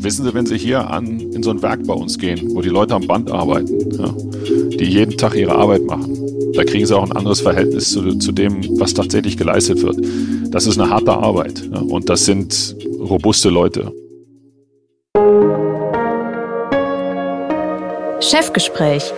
Wissen 0.00 0.24
Sie, 0.24 0.34
wenn 0.34 0.46
Sie 0.46 0.56
hier 0.56 0.88
an, 0.90 1.20
in 1.20 1.42
so 1.42 1.50
ein 1.50 1.60
Werk 1.62 1.86
bei 1.86 1.94
uns 1.94 2.18
gehen, 2.18 2.54
wo 2.54 2.60
die 2.60 2.68
Leute 2.68 2.94
am 2.94 3.06
Band 3.06 3.30
arbeiten, 3.30 3.90
ja, 3.90 4.14
die 4.78 4.84
jeden 4.84 5.16
Tag 5.16 5.34
ihre 5.34 5.54
Arbeit 5.54 5.84
machen, 5.84 6.16
da 6.54 6.64
kriegen 6.64 6.86
Sie 6.86 6.96
auch 6.96 7.04
ein 7.04 7.12
anderes 7.12 7.40
Verhältnis 7.40 7.90
zu, 7.90 8.16
zu 8.18 8.32
dem, 8.32 8.78
was 8.78 8.94
tatsächlich 8.94 9.36
geleistet 9.36 9.82
wird. 9.82 9.98
Das 10.52 10.66
ist 10.66 10.78
eine 10.78 10.90
harte 10.90 11.12
Arbeit 11.12 11.68
ja, 11.72 11.80
und 11.80 12.08
das 12.08 12.24
sind 12.24 12.76
robuste 12.98 13.50
Leute. 13.50 13.92
Chefgespräch, 18.20 19.12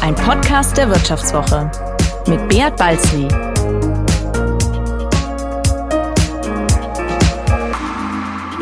ein 0.00 0.14
Podcast 0.14 0.76
der 0.76 0.88
Wirtschaftswoche 0.88 1.70
mit 2.26 2.48
Beat 2.48 2.76
Balzli. 2.76 3.53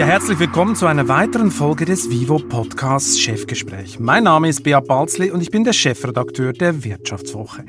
Ja, 0.03 0.09
herzlich 0.09 0.41
willkommen 0.41 0.75
zu 0.75 0.87
einer 0.87 1.07
weiteren 1.07 1.53
Folge 1.53 1.85
des 1.85 2.11
Vivo 2.11 2.41
Podcasts 2.41 3.21
Chefgespräch. 3.21 4.01
Mein 4.01 4.25
Name 4.25 4.49
ist 4.49 4.65
Beat 4.65 4.89
Balzli 4.89 5.31
und 5.31 5.41
ich 5.41 5.53
bin 5.53 5.63
der 5.63 5.73
Chefredakteur 5.73 6.53
der 6.53 6.83
Wirtschaftswoche. 6.83 7.65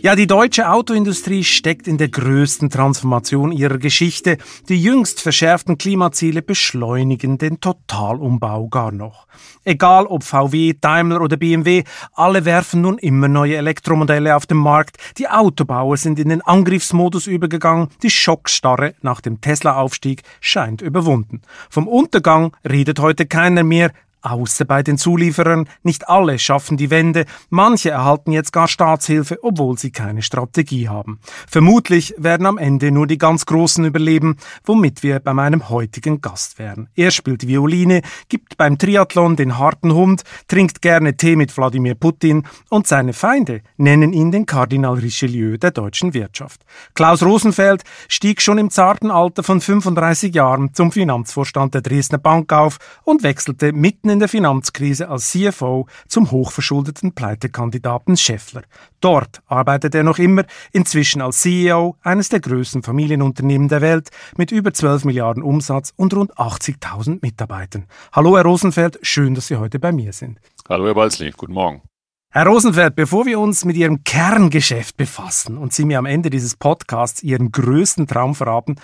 Ja, 0.00 0.16
die 0.16 0.26
deutsche 0.26 0.70
Autoindustrie 0.70 1.44
steckt 1.44 1.86
in 1.86 1.98
der 1.98 2.08
größten 2.08 2.70
Transformation 2.70 3.52
ihrer 3.52 3.76
Geschichte. 3.76 4.38
Die 4.70 4.80
jüngst 4.80 5.20
verschärften 5.20 5.76
Klimaziele 5.76 6.40
beschleunigen 6.40 7.36
den 7.36 7.60
Totalumbau 7.60 8.68
gar 8.68 8.90
noch. 8.90 9.26
Egal 9.62 10.06
ob 10.06 10.24
VW, 10.24 10.72
Daimler 10.80 11.20
oder 11.20 11.36
BMW, 11.36 11.84
alle 12.14 12.46
werfen 12.46 12.80
nun 12.80 12.96
immer 12.96 13.28
neue 13.28 13.56
Elektromodelle 13.56 14.34
auf 14.34 14.46
den 14.46 14.56
Markt. 14.56 14.96
Die 15.18 15.28
Autobauer 15.28 15.98
sind 15.98 16.18
in 16.18 16.30
den 16.30 16.40
Angriffsmodus 16.40 17.26
übergegangen. 17.26 17.88
Die 18.02 18.08
Schockstarre 18.08 18.94
nach 19.02 19.20
dem 19.20 19.42
Tesla-Aufstieg 19.42 20.22
scheint 20.40 20.80
überwunden. 20.80 21.42
Vom 21.70 21.88
Untergang 21.88 22.56
redet 22.68 23.00
heute 23.00 23.26
keiner 23.26 23.62
mehr, 23.62 23.92
außer 24.30 24.64
bei 24.64 24.82
den 24.82 24.98
Zulieferern. 24.98 25.68
Nicht 25.82 26.08
alle 26.08 26.38
schaffen 26.38 26.76
die 26.76 26.90
Wende, 26.90 27.24
manche 27.50 27.90
erhalten 27.90 28.32
jetzt 28.32 28.52
gar 28.52 28.68
Staatshilfe, 28.68 29.38
obwohl 29.42 29.78
sie 29.78 29.90
keine 29.90 30.22
Strategie 30.22 30.88
haben. 30.88 31.20
Vermutlich 31.48 32.14
werden 32.18 32.46
am 32.46 32.58
Ende 32.58 32.90
nur 32.90 33.06
die 33.06 33.18
ganz 33.18 33.46
Großen 33.46 33.84
überleben, 33.84 34.36
womit 34.64 35.02
wir 35.02 35.20
bei 35.20 35.32
meinem 35.32 35.68
heutigen 35.68 36.20
Gast 36.20 36.58
wären. 36.58 36.88
Er 36.94 37.10
spielt 37.10 37.46
Violine, 37.46 38.02
gibt 38.28 38.56
beim 38.56 38.78
Triathlon 38.78 39.36
den 39.36 39.58
harten 39.58 39.92
Hund, 39.94 40.22
trinkt 40.48 40.82
gerne 40.82 41.16
Tee 41.16 41.36
mit 41.36 41.56
Wladimir 41.56 41.94
Putin 41.94 42.44
und 42.70 42.86
seine 42.86 43.12
Feinde 43.12 43.62
nennen 43.76 44.12
ihn 44.12 44.32
den 44.32 44.46
Kardinal 44.46 44.94
Richelieu 44.94 45.56
der 45.56 45.70
deutschen 45.70 46.14
Wirtschaft. 46.14 46.62
Klaus 46.94 47.22
Rosenfeld 47.22 47.82
stieg 48.08 48.42
schon 48.42 48.58
im 48.58 48.70
zarten 48.70 49.10
Alter 49.10 49.42
von 49.42 49.60
35 49.60 50.34
Jahren 50.34 50.74
zum 50.74 50.92
Finanzvorstand 50.92 51.74
der 51.74 51.82
Dresdner 51.82 52.18
Bank 52.18 52.52
auf 52.52 52.78
und 53.04 53.22
wechselte 53.22 53.72
mitten 53.72 54.15
in 54.16 54.20
der 54.20 54.28
Finanzkrise 54.30 55.10
als 55.10 55.30
CFO 55.30 55.86
zum 56.08 56.30
hochverschuldeten 56.30 57.12
Pleitekandidaten 57.12 58.16
Scheffler. 58.16 58.62
Dort 59.00 59.42
arbeitet 59.44 59.94
er 59.94 60.04
noch 60.04 60.18
immer, 60.18 60.46
inzwischen 60.72 61.20
als 61.20 61.42
CEO 61.42 61.96
eines 62.00 62.30
der 62.30 62.40
größten 62.40 62.82
Familienunternehmen 62.82 63.68
der 63.68 63.82
Welt 63.82 64.08
mit 64.38 64.52
über 64.52 64.72
12 64.72 65.04
Milliarden 65.04 65.42
Umsatz 65.42 65.92
und 65.96 66.14
rund 66.14 66.34
80.000 66.38 67.18
Mitarbeitern. 67.20 67.84
Hallo 68.10 68.38
Herr 68.38 68.44
Rosenfeld, 68.44 68.98
schön, 69.02 69.34
dass 69.34 69.48
Sie 69.48 69.56
heute 69.56 69.78
bei 69.78 69.92
mir 69.92 70.14
sind. 70.14 70.40
Hallo 70.66 70.86
Herr 70.86 70.94
Balzli, 70.94 71.30
guten 71.36 71.52
Morgen. 71.52 71.82
Herr 72.30 72.46
Rosenfeld, 72.46 72.96
bevor 72.96 73.26
wir 73.26 73.38
uns 73.38 73.66
mit 73.66 73.76
Ihrem 73.76 74.02
Kerngeschäft 74.02 74.96
befassen 74.96 75.58
und 75.58 75.74
Sie 75.74 75.84
mir 75.84 75.98
am 75.98 76.06
Ende 76.06 76.30
dieses 76.30 76.56
Podcasts 76.56 77.22
Ihren 77.22 77.52
größten 77.52 78.06
Traum 78.06 78.34
verraten, 78.34 78.76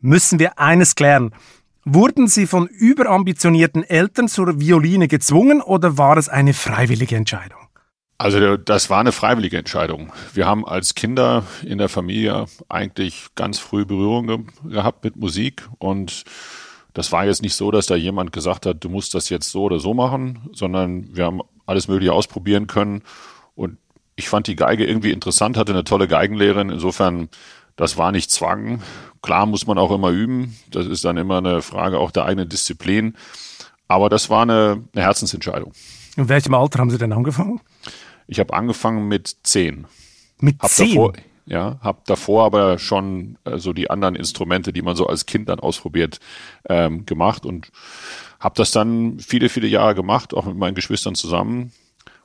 müssen 0.00 0.38
wir 0.38 0.58
eines 0.58 0.94
klären. 0.94 1.32
Wurden 1.90 2.28
Sie 2.28 2.46
von 2.46 2.66
überambitionierten 2.66 3.82
Eltern 3.82 4.28
zur 4.28 4.60
Violine 4.60 5.08
gezwungen 5.08 5.62
oder 5.62 5.96
war 5.96 6.18
es 6.18 6.28
eine 6.28 6.52
freiwillige 6.52 7.16
Entscheidung? 7.16 7.60
Also 8.18 8.58
das 8.58 8.90
war 8.90 9.00
eine 9.00 9.10
freiwillige 9.10 9.56
Entscheidung. 9.56 10.12
Wir 10.34 10.44
haben 10.44 10.68
als 10.68 10.94
Kinder 10.94 11.44
in 11.62 11.78
der 11.78 11.88
Familie 11.88 12.44
eigentlich 12.68 13.28
ganz 13.36 13.58
früh 13.58 13.86
Berührung 13.86 14.48
gehabt 14.68 15.02
mit 15.02 15.16
Musik 15.16 15.66
und 15.78 16.24
das 16.92 17.10
war 17.10 17.24
jetzt 17.24 17.40
nicht 17.40 17.54
so, 17.54 17.70
dass 17.70 17.86
da 17.86 17.96
jemand 17.96 18.34
gesagt 18.34 18.66
hat, 18.66 18.84
du 18.84 18.90
musst 18.90 19.14
das 19.14 19.30
jetzt 19.30 19.50
so 19.50 19.62
oder 19.62 19.78
so 19.78 19.94
machen, 19.94 20.50
sondern 20.52 21.16
wir 21.16 21.24
haben 21.24 21.40
alles 21.64 21.88
Mögliche 21.88 22.12
ausprobieren 22.12 22.66
können 22.66 23.00
und 23.54 23.78
ich 24.18 24.28
fand 24.28 24.46
die 24.48 24.56
Geige 24.56 24.84
irgendwie 24.84 25.12
interessant, 25.12 25.56
hatte 25.56 25.72
eine 25.72 25.84
tolle 25.84 26.08
Geigenlehrerin. 26.08 26.70
Insofern, 26.70 27.28
das 27.78 27.96
war 27.96 28.12
nicht 28.12 28.30
Zwang. 28.30 28.82
Klar 29.22 29.46
muss 29.46 29.66
man 29.66 29.78
auch 29.78 29.92
immer 29.92 30.10
üben. 30.10 30.56
Das 30.70 30.86
ist 30.86 31.04
dann 31.04 31.16
immer 31.16 31.38
eine 31.38 31.62
Frage 31.62 31.98
auch 31.98 32.10
der 32.10 32.24
eigenen 32.24 32.48
Disziplin. 32.48 33.14
Aber 33.86 34.10
das 34.10 34.28
war 34.28 34.42
eine, 34.42 34.84
eine 34.92 35.02
Herzensentscheidung. 35.02 35.72
In 36.16 36.28
welchem 36.28 36.54
Alter 36.54 36.80
haben 36.80 36.90
Sie 36.90 36.98
denn 36.98 37.12
angefangen? 37.12 37.60
Ich 38.26 38.40
habe 38.40 38.52
angefangen 38.52 39.06
mit 39.06 39.36
zehn. 39.44 39.86
Mit 40.40 40.60
hab 40.60 40.70
zehn? 40.70 40.88
Davor, 40.88 41.12
ja, 41.46 41.78
habe 41.80 42.00
davor 42.04 42.44
aber 42.44 42.78
schon 42.78 43.38
äh, 43.44 43.58
so 43.58 43.72
die 43.72 43.90
anderen 43.90 44.16
Instrumente, 44.16 44.72
die 44.72 44.82
man 44.82 44.96
so 44.96 45.06
als 45.06 45.24
Kind 45.24 45.48
dann 45.48 45.60
ausprobiert, 45.60 46.18
ähm, 46.68 47.06
gemacht 47.06 47.46
und 47.46 47.70
habe 48.40 48.56
das 48.56 48.72
dann 48.72 49.20
viele, 49.20 49.48
viele 49.48 49.68
Jahre 49.68 49.94
gemacht, 49.94 50.34
auch 50.34 50.46
mit 50.46 50.56
meinen 50.56 50.74
Geschwistern 50.74 51.14
zusammen 51.14 51.72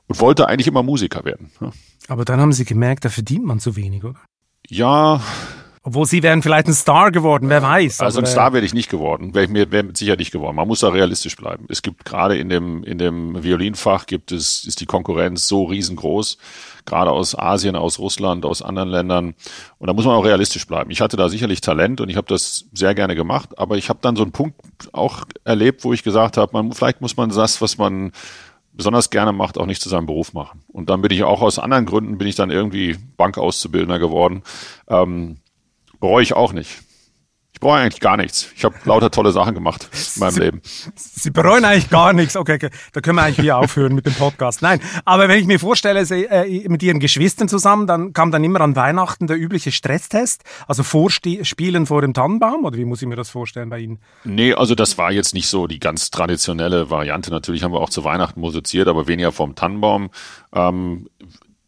und 0.08 0.20
wollte 0.20 0.48
eigentlich 0.48 0.66
immer 0.66 0.82
Musiker 0.82 1.24
werden. 1.24 1.50
Ja. 1.60 1.70
Aber 2.08 2.24
dann 2.24 2.40
haben 2.40 2.52
Sie 2.52 2.64
gemerkt, 2.64 3.04
da 3.04 3.08
verdient 3.08 3.46
man 3.46 3.60
zu 3.60 3.76
wenig, 3.76 4.04
oder? 4.04 4.20
Ja, 4.68 5.20
obwohl 5.86 6.06
Sie 6.06 6.22
wären 6.22 6.42
vielleicht 6.42 6.66
ein 6.66 6.72
Star 6.72 7.10
geworden, 7.12 7.50
wer 7.50 7.60
weiß. 7.60 8.00
Also 8.00 8.18
ein 8.18 8.24
Star 8.24 8.54
wäre 8.54 8.64
ich 8.64 8.72
nicht 8.72 8.88
geworden, 8.88 9.34
wäre 9.34 9.44
ich 9.44 9.50
mir 9.50 9.70
wär 9.70 9.84
sicher 9.92 10.16
nicht 10.16 10.30
geworden. 10.30 10.56
Man 10.56 10.66
muss 10.66 10.80
da 10.80 10.88
realistisch 10.88 11.36
bleiben. 11.36 11.66
Es 11.68 11.82
gibt 11.82 12.06
gerade 12.06 12.38
in 12.38 12.48
dem, 12.48 12.82
in 12.84 12.96
dem 12.96 13.44
Violinfach 13.44 14.06
gibt 14.06 14.32
es, 14.32 14.64
ist 14.64 14.80
die 14.80 14.86
Konkurrenz 14.86 15.46
so 15.46 15.64
riesengroß, 15.64 16.38
gerade 16.86 17.10
aus 17.10 17.38
Asien, 17.38 17.76
aus 17.76 17.98
Russland, 17.98 18.46
aus 18.46 18.62
anderen 18.62 18.88
Ländern. 18.88 19.34
Und 19.76 19.86
da 19.88 19.92
muss 19.92 20.06
man 20.06 20.14
auch 20.14 20.24
realistisch 20.24 20.66
bleiben. 20.66 20.90
Ich 20.90 21.02
hatte 21.02 21.18
da 21.18 21.28
sicherlich 21.28 21.60
Talent 21.60 22.00
und 22.00 22.08
ich 22.08 22.16
habe 22.16 22.28
das 22.28 22.64
sehr 22.72 22.94
gerne 22.94 23.14
gemacht, 23.14 23.58
aber 23.58 23.76
ich 23.76 23.90
habe 23.90 23.98
dann 24.00 24.16
so 24.16 24.22
einen 24.22 24.32
Punkt 24.32 24.56
auch 24.92 25.24
erlebt, 25.44 25.84
wo 25.84 25.92
ich 25.92 26.02
gesagt 26.02 26.38
habe, 26.38 26.50
man, 26.54 26.72
vielleicht 26.72 27.02
muss 27.02 27.18
man 27.18 27.28
das, 27.28 27.60
was 27.60 27.76
man 27.76 28.12
besonders 28.74 29.10
gerne 29.10 29.32
macht, 29.32 29.56
auch 29.56 29.66
nicht 29.66 29.80
zu 29.80 29.88
seinem 29.88 30.06
Beruf 30.06 30.34
machen. 30.34 30.62
Und 30.68 30.90
dann 30.90 31.00
bin 31.00 31.10
ich 31.12 31.22
auch 31.24 31.42
aus 31.42 31.58
anderen 31.58 31.86
Gründen, 31.86 32.18
bin 32.18 32.28
ich 32.28 32.34
dann 32.34 32.50
irgendwie 32.50 32.96
Bankauszubildender 33.16 33.98
geworden. 33.98 34.42
Ähm, 34.88 35.38
Bereue 36.04 36.22
ich 36.22 36.34
auch 36.34 36.52
nicht. 36.52 36.82
Ich 37.64 37.66
bereue 37.66 37.80
eigentlich 37.80 38.00
gar 38.00 38.18
nichts. 38.18 38.50
Ich 38.54 38.62
habe 38.62 38.74
lauter 38.84 39.10
tolle 39.10 39.32
Sachen 39.32 39.54
gemacht 39.54 39.88
in 40.16 40.20
meinem 40.20 40.32
Sie, 40.32 40.40
Leben. 40.40 40.60
Sie 40.96 41.30
bereuen 41.30 41.64
eigentlich 41.64 41.88
gar 41.88 42.12
nichts. 42.12 42.36
Okay, 42.36 42.56
okay, 42.56 42.68
da 42.92 43.00
können 43.00 43.16
wir 43.16 43.22
eigentlich 43.22 43.40
hier 43.40 43.56
aufhören 43.56 43.94
mit 43.94 44.04
dem 44.04 44.12
Podcast. 44.12 44.60
Nein, 44.60 44.80
aber 45.06 45.28
wenn 45.28 45.40
ich 45.40 45.46
mir 45.46 45.58
vorstelle, 45.58 46.04
Sie, 46.04 46.26
äh, 46.26 46.68
mit 46.68 46.82
Ihren 46.82 47.00
Geschwistern 47.00 47.48
zusammen, 47.48 47.86
dann 47.86 48.12
kam 48.12 48.30
dann 48.30 48.44
immer 48.44 48.60
an 48.60 48.76
Weihnachten 48.76 49.28
der 49.28 49.38
übliche 49.38 49.72
Stresstest, 49.72 50.42
also 50.68 50.82
Vorspielen 50.82 51.86
vor 51.86 52.02
dem 52.02 52.12
Tannenbaum, 52.12 52.66
oder 52.66 52.76
wie 52.76 52.84
muss 52.84 53.00
ich 53.00 53.08
mir 53.08 53.16
das 53.16 53.30
vorstellen 53.30 53.70
bei 53.70 53.78
Ihnen? 53.78 53.98
Nee, 54.24 54.52
also 54.52 54.74
das 54.74 54.98
war 54.98 55.10
jetzt 55.10 55.32
nicht 55.32 55.48
so 55.48 55.66
die 55.66 55.78
ganz 55.78 56.10
traditionelle 56.10 56.90
Variante. 56.90 57.30
Natürlich 57.30 57.62
haben 57.62 57.72
wir 57.72 57.80
auch 57.80 57.88
zu 57.88 58.04
Weihnachten 58.04 58.40
musiziert, 58.40 58.88
aber 58.88 59.08
weniger 59.08 59.32
vom 59.32 59.54
Tannenbaum. 59.54 60.10
Ähm, 60.52 61.08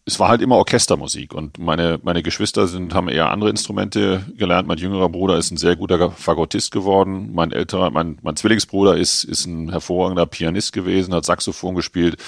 es 0.09 0.21
war 0.21 0.28
halt 0.28 0.41
immer 0.41 0.56
Orchestermusik 0.56 1.34
und 1.34 1.59
meine, 1.59 1.99
meine 2.05 2.22
Geschwister 2.22 2.69
sind, 2.69 2.94
haben 2.94 3.09
eher 3.09 3.33
andere 3.33 3.50
Instrumente 3.50 4.25
gelernt. 4.39 4.69
Mein 4.69 4.78
jüngerer 4.78 5.09
Bruder 5.09 5.37
ist 5.37 5.50
ein 5.50 5.56
sehr 5.56 5.75
guter 5.75 6.12
Fagottist 6.12 6.71
geworden. 6.71 7.34
Mein 7.34 7.50
älterer, 7.50 7.91
mein, 7.91 8.19
mein 8.22 8.37
Zwillingsbruder 8.37 8.97
ist, 8.97 9.25
ist 9.25 9.47
ein 9.47 9.69
hervorragender 9.69 10.27
Pianist 10.27 10.72
gewesen, 10.72 11.12
hat 11.12 11.25
Saxophon 11.25 11.75
gespielt. 11.75 12.22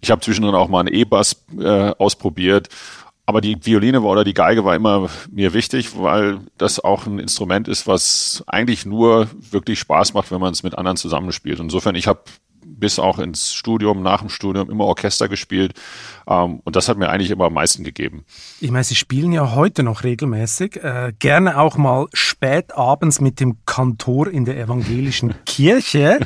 Ich 0.00 0.10
habe 0.10 0.22
zwischendrin 0.22 0.54
auch 0.54 0.68
mal 0.68 0.80
einen 0.80 0.94
E-Bass 0.94 1.44
äh, 1.58 1.92
ausprobiert. 1.98 2.70
Aber 3.26 3.42
die 3.42 3.64
Violine 3.64 4.02
war 4.02 4.10
oder 4.10 4.24
die 4.24 4.34
Geige 4.34 4.64
war 4.64 4.74
immer 4.74 5.10
mir 5.30 5.52
wichtig, 5.52 5.90
weil 5.98 6.40
das 6.56 6.80
auch 6.80 7.06
ein 7.06 7.18
Instrument 7.18 7.68
ist, 7.68 7.86
was 7.86 8.42
eigentlich 8.46 8.86
nur 8.86 9.28
wirklich 9.50 9.78
Spaß 9.78 10.14
macht, 10.14 10.32
wenn 10.32 10.40
man 10.40 10.52
es 10.52 10.62
mit 10.62 10.76
anderen 10.76 10.96
zusammenspielt. 10.96 11.60
Insofern, 11.60 11.94
ich 11.96 12.08
habe 12.08 12.22
bis 12.80 12.98
auch 12.98 13.18
ins 13.18 13.52
Studium, 13.52 14.02
nach 14.02 14.20
dem 14.20 14.28
Studium 14.28 14.70
immer 14.70 14.84
Orchester 14.86 15.28
gespielt. 15.28 15.74
Ähm, 16.26 16.60
und 16.64 16.76
das 16.76 16.88
hat 16.88 16.98
mir 16.98 17.08
eigentlich 17.08 17.30
immer 17.30 17.46
am 17.46 17.54
meisten 17.54 17.84
gegeben. 17.84 18.24
Ich 18.60 18.70
meine, 18.70 18.84
Sie 18.84 18.94
spielen 18.94 19.32
ja 19.32 19.54
heute 19.54 19.82
noch 19.82 20.02
regelmäßig, 20.02 20.82
äh, 20.82 21.12
gerne 21.18 21.58
auch 21.58 21.76
mal 21.76 22.06
spät 22.12 22.76
abends 22.76 23.20
mit 23.20 23.40
dem 23.40 23.58
Kantor 23.66 24.28
in 24.28 24.44
der 24.44 24.58
evangelischen 24.58 25.34
Kirche. 25.46 26.18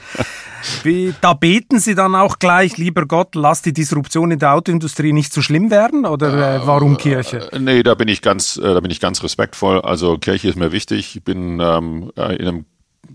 Wie, 0.83 1.15
da 1.21 1.35
beten 1.35 1.79
Sie 1.79 1.95
dann 1.95 2.15
auch 2.15 2.39
gleich, 2.39 2.79
lieber 2.79 3.07
Gott, 3.07 3.35
lass 3.35 3.63
die 3.63 3.73
Disruption 3.73 4.31
in 4.31 4.39
der 4.39 4.55
Autoindustrie 4.55 5.13
nicht 5.13 5.33
so 5.33 5.43
schlimm 5.43 5.71
werden? 5.71 6.07
Oder 6.07 6.57
äh, 6.57 6.67
warum 6.67 6.97
Kirche? 6.97 7.53
Äh, 7.53 7.59
nee, 7.59 7.83
da 7.83 7.95
bin 7.95 8.09
ich 8.09 8.23
ganz, 8.23 8.57
äh, 8.57 8.63
da 8.63 8.81
bin 8.81 8.91
ich 8.91 9.01
ganz 9.01 9.23
respektvoll. 9.23 9.81
Also 9.81 10.17
Kirche 10.19 10.49
ist 10.49 10.57
mir 10.57 10.73
wichtig. 10.73 11.17
Ich 11.17 11.25
bin 11.25 11.61
ähm, 11.61 12.11
in 12.17 12.23
einem 12.23 12.65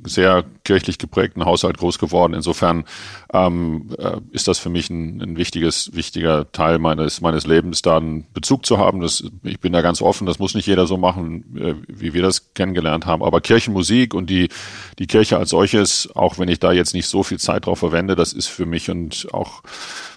sehr 0.10 0.44
kirchlich 0.64 0.98
geprägten 0.98 1.46
Haushalt 1.46 1.78
groß 1.78 2.00
geworden. 2.00 2.34
Insofern 2.34 2.86
ähm, 3.34 3.90
äh, 3.98 4.18
ist 4.32 4.48
das 4.48 4.60
für 4.60 4.70
mich 4.70 4.90
ein, 4.90 5.22
ein 5.22 5.38
wichtiges, 5.38 5.92
wichtiger 5.94 6.52
Teil 6.52 6.80
meines, 6.80 7.22
meines 7.22 7.46
Lebens, 7.46 7.82
da 7.82 7.98
einen 7.98 8.26
Bezug 8.34 8.66
zu 8.66 8.78
haben. 8.78 9.00
Das, 9.00 9.24
ich 9.44 9.60
bin 9.60 9.74
da 9.74 9.82
ganz 9.82 10.02
offen, 10.02 10.26
das 10.26 10.40
muss 10.40 10.56
nicht 10.56 10.68
jeder 10.68 10.88
so 10.88 10.98
machen, 10.98 11.58
äh, 11.58 11.76
wie 11.88 12.14
wir 12.14 12.22
das 12.22 12.54
kennengelernt 12.54 13.06
haben. 13.06 13.24
Aber 13.24 13.42
Kirchenmusik 13.42 14.14
und 14.14 14.30
die, 14.30 14.50
die 14.98 15.08
Kirche 15.08 15.38
als 15.38 15.52
solches, 15.52 16.10
auch 16.16 16.40
wenn 16.40 16.50
ich 16.50 16.60
da 16.60 16.72
jetzt 16.72 16.94
nicht 16.94 17.08
so 17.08 17.24
viel 17.24 17.40
Zeit 17.40 17.66
drauf 17.66 17.80
verwende, 17.80 18.16
das 18.16 18.34
ist 18.34 18.48
für 18.48 18.66
mich 18.66 18.90
und 18.90 19.28
auch 19.32 19.64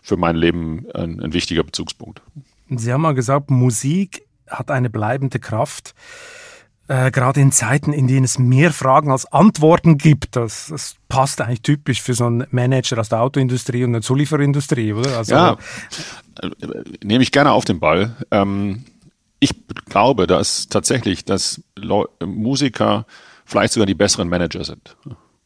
für 0.03 0.17
mein 0.17 0.37
Leben 0.37 0.87
ein, 0.95 1.21
ein 1.21 1.33
wichtiger 1.33 1.63
Bezugspunkt. 1.63 2.23
Sie 2.69 2.93
haben 2.93 3.03
mal 3.03 3.15
gesagt, 3.15 3.51
Musik 3.51 4.27
hat 4.49 4.71
eine 4.71 4.91
bleibende 4.91 5.39
Kraft. 5.39 5.95
Äh, 6.93 7.11
gerade 7.11 7.41
in 7.41 7.53
Zeiten, 7.53 7.95
in 7.95 8.07
denen 8.07 8.25
es 8.25 8.39
mehr 8.39 8.71
Fragen 8.71 9.11
als 9.11 9.25
Antworten 9.33 9.97
gibt. 9.97 10.37
Das, 10.37 10.67
das, 10.69 10.97
passt 11.09 11.41
eigentlich 11.41 11.63
typisch 11.63 12.03
für 12.03 12.13
so 12.13 12.27
einen 12.27 12.47
Manager 12.51 12.99
aus 12.99 13.09
der 13.09 13.23
Autoindustrie 13.23 13.85
und 13.85 13.95
der 13.95 14.03
Zulieferindustrie, 14.03 14.93
oder? 14.93 15.17
Also, 15.17 15.35
ja, 15.35 15.57
äh, 16.43 16.51
nehme 17.03 17.23
ich 17.23 17.33
gerne 17.33 17.53
auf 17.53 17.65
den 17.65 17.81
Ball. 17.81 18.15
Ähm, 18.31 18.85
ich 19.41 19.55
glaube, 19.87 20.27
dass 20.27 20.69
tatsächlich, 20.69 21.25
dass 21.25 21.63
Leu 21.77 22.05
Musiker 22.23 23.07
vielleicht 23.47 23.73
sogar 23.73 23.87
die 23.87 23.95
besseren 23.95 24.29
Manager 24.29 24.63
sind. 24.63 24.95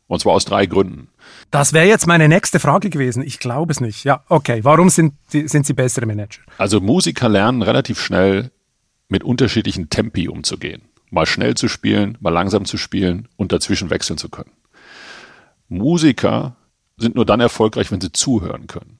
Und 0.09 0.21
zwar 0.21 0.33
aus 0.33 0.47
drei 0.47 0.67
Gründen. 0.67 1.09
Das 1.53 1.73
wäre 1.73 1.87
jetzt 1.87 2.09
meine 2.09 2.29
nächste 2.29 2.59
Frage 2.59 2.91
gewesen. 2.91 3.23
Ich 3.23 3.39
glaube 3.39 3.71
es 3.73 3.81
nicht. 3.81 4.03
Ja, 4.03 4.25
okay. 4.29 4.65
Warum 4.65 4.89
sind, 4.89 5.15
die, 5.33 5.47
sind 5.47 5.65
sie 5.65 5.75
bessere 5.75 6.07
Manager? 6.07 6.41
Also 6.59 6.81
Musiker 6.81 7.29
lernen 7.29 7.63
relativ 7.63 8.01
schnell 8.01 8.51
mit 9.09 9.23
unterschiedlichen 9.23 9.91
Tempi 9.91 10.29
umzugehen. 10.29 10.83
Mal 11.17 11.25
schnell 11.25 11.55
zu 11.55 11.69
spielen, 11.69 12.19
mal 12.21 12.29
langsam 12.29 12.67
zu 12.67 12.77
spielen 12.77 13.27
und 13.39 13.51
dazwischen 13.51 13.89
wechseln 13.89 14.19
zu 14.19 14.29
können. 14.29 14.53
Musiker 15.71 16.57
sind 16.99 17.15
nur 17.15 17.25
dann 17.25 17.41
erfolgreich, 17.41 17.91
wenn 17.91 18.03
sie 18.03 18.13
zuhören 18.13 18.67
können. 18.67 18.99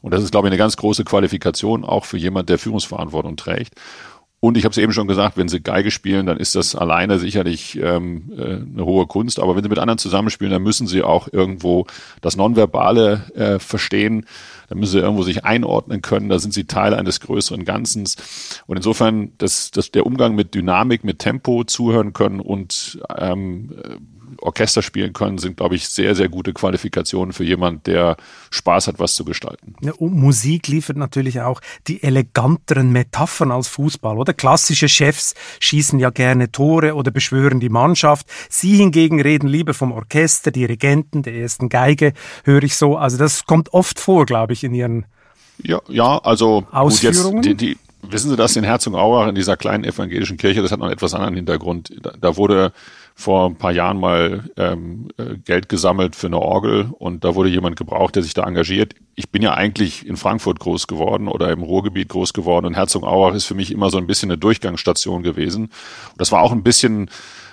Und 0.00 0.14
das 0.14 0.22
ist, 0.22 0.30
glaube 0.30 0.48
ich, 0.48 0.50
eine 0.50 0.56
ganz 0.56 0.78
große 0.78 1.04
Qualifikation 1.04 1.84
auch 1.84 2.06
für 2.06 2.16
jemand, 2.16 2.48
der 2.48 2.56
Führungsverantwortung 2.56 3.36
trägt. 3.36 3.74
Und 4.40 4.56
ich 4.56 4.64
habe 4.64 4.70
es 4.70 4.78
eben 4.78 4.94
schon 4.94 5.08
gesagt, 5.08 5.36
wenn 5.36 5.48
sie 5.48 5.60
Geige 5.60 5.90
spielen, 5.90 6.24
dann 6.24 6.38
ist 6.38 6.54
das 6.54 6.74
alleine 6.74 7.18
sicherlich 7.18 7.76
ähm, 7.82 8.32
äh, 8.34 8.54
eine 8.54 8.86
hohe 8.86 9.06
Kunst. 9.06 9.38
Aber 9.38 9.56
wenn 9.56 9.62
sie 9.62 9.68
mit 9.68 9.78
anderen 9.78 9.98
zusammenspielen, 9.98 10.54
dann 10.54 10.62
müssen 10.62 10.86
sie 10.86 11.02
auch 11.02 11.28
irgendwo 11.30 11.86
das 12.22 12.36
Nonverbale 12.36 13.30
äh, 13.34 13.58
verstehen. 13.58 14.24
Dann 14.68 14.78
müssen 14.78 14.92
sie 14.92 14.98
irgendwo 14.98 15.22
sich 15.22 15.44
einordnen 15.44 16.02
können. 16.02 16.28
Da 16.28 16.38
sind 16.38 16.52
sie 16.52 16.64
Teil 16.64 16.94
eines 16.94 17.20
größeren 17.20 17.64
Ganzens. 17.64 18.16
Und 18.66 18.76
insofern, 18.76 19.32
dass, 19.38 19.70
dass 19.70 19.90
der 19.90 20.06
Umgang 20.06 20.34
mit 20.34 20.54
Dynamik, 20.54 21.04
mit 21.04 21.18
Tempo 21.18 21.64
zuhören 21.64 22.12
können 22.12 22.40
und 22.40 23.00
ähm, 23.16 23.74
Orchester 24.40 24.82
spielen 24.82 25.12
können, 25.12 25.38
sind, 25.38 25.56
glaube 25.56 25.76
ich, 25.76 25.88
sehr, 25.88 26.14
sehr 26.14 26.28
gute 26.28 26.52
Qualifikationen 26.52 27.32
für 27.32 27.44
jemand, 27.44 27.86
der 27.86 28.16
Spaß 28.50 28.88
hat, 28.88 28.98
was 28.98 29.14
zu 29.14 29.24
gestalten. 29.24 29.74
Ja, 29.80 29.92
und 29.92 30.14
Musik 30.14 30.68
liefert 30.68 30.96
natürlich 30.96 31.40
auch 31.40 31.60
die 31.86 32.02
eleganteren 32.02 32.90
Metaphern 32.90 33.52
als 33.52 33.68
Fußball, 33.68 34.18
oder? 34.18 34.32
Klassische 34.32 34.88
Chefs 34.88 35.34
schießen 35.60 35.98
ja 35.98 36.10
gerne 36.10 36.52
Tore 36.52 36.94
oder 36.94 37.10
beschwören 37.10 37.60
die 37.60 37.68
Mannschaft. 37.68 38.26
Sie 38.48 38.76
hingegen 38.76 39.20
reden 39.20 39.48
lieber 39.48 39.74
vom 39.74 39.92
Orchester, 39.92 40.50
Dirigenten, 40.50 41.22
der 41.22 41.34
ersten 41.34 41.68
Geige, 41.68 42.12
höre 42.44 42.62
ich 42.62 42.76
so. 42.76 42.96
Also 42.96 43.16
das 43.16 43.44
kommt 43.44 43.72
oft 43.72 43.98
vor, 43.98 44.26
glaube 44.26 44.52
ich, 44.52 44.64
in 44.64 44.74
Ihren 44.74 45.06
ja, 45.62 45.80
ja, 45.88 46.18
also 46.18 46.66
Ausführungen. 46.70 47.36
Gut, 47.36 47.46
jetzt, 47.46 47.60
die, 47.60 47.74
die, 47.74 47.78
wissen 48.02 48.30
Sie 48.30 48.36
das 48.36 48.56
in 48.56 48.64
Herzogenaurach 48.64 49.28
in 49.28 49.34
dieser 49.34 49.56
kleinen 49.56 49.84
evangelischen 49.84 50.36
Kirche? 50.36 50.62
Das 50.62 50.70
hat 50.70 50.78
noch 50.78 50.86
einen 50.86 50.94
etwas 50.94 51.14
anderen 51.14 51.34
Hintergrund. 51.34 51.92
Da, 52.02 52.12
da 52.20 52.36
wurde 52.36 52.72
vor 53.18 53.46
ein 53.48 53.56
paar 53.56 53.72
Jahren 53.72 53.98
mal 53.98 54.44
ähm, 54.58 55.08
äh, 55.16 55.38
Geld 55.38 55.70
gesammelt 55.70 56.14
für 56.14 56.26
eine 56.26 56.38
Orgel 56.38 56.90
und 56.98 57.24
da 57.24 57.34
wurde 57.34 57.48
jemand 57.48 57.76
gebraucht, 57.76 58.14
der 58.14 58.22
sich 58.22 58.34
da 58.34 58.44
engagiert. 58.44 58.94
Ich 59.14 59.30
bin 59.30 59.40
ja 59.40 59.54
eigentlich 59.54 60.06
in 60.06 60.18
Frankfurt 60.18 60.60
groß 60.60 60.86
geworden 60.86 61.26
oder 61.26 61.50
im 61.50 61.62
Ruhrgebiet 61.62 62.10
groß 62.10 62.34
geworden 62.34 62.66
und 62.66 62.74
Herzogenaurach 62.74 63.34
ist 63.34 63.46
für 63.46 63.54
mich 63.54 63.72
immer 63.72 63.88
so 63.88 63.96
ein 63.96 64.06
bisschen 64.06 64.30
eine 64.30 64.36
Durchgangsstation 64.36 65.22
gewesen. 65.22 65.64
Und 65.64 66.20
das 66.20 66.30
war 66.30 66.42
auch 66.42 66.52
ein 66.52 66.62
bisschen 66.62 67.08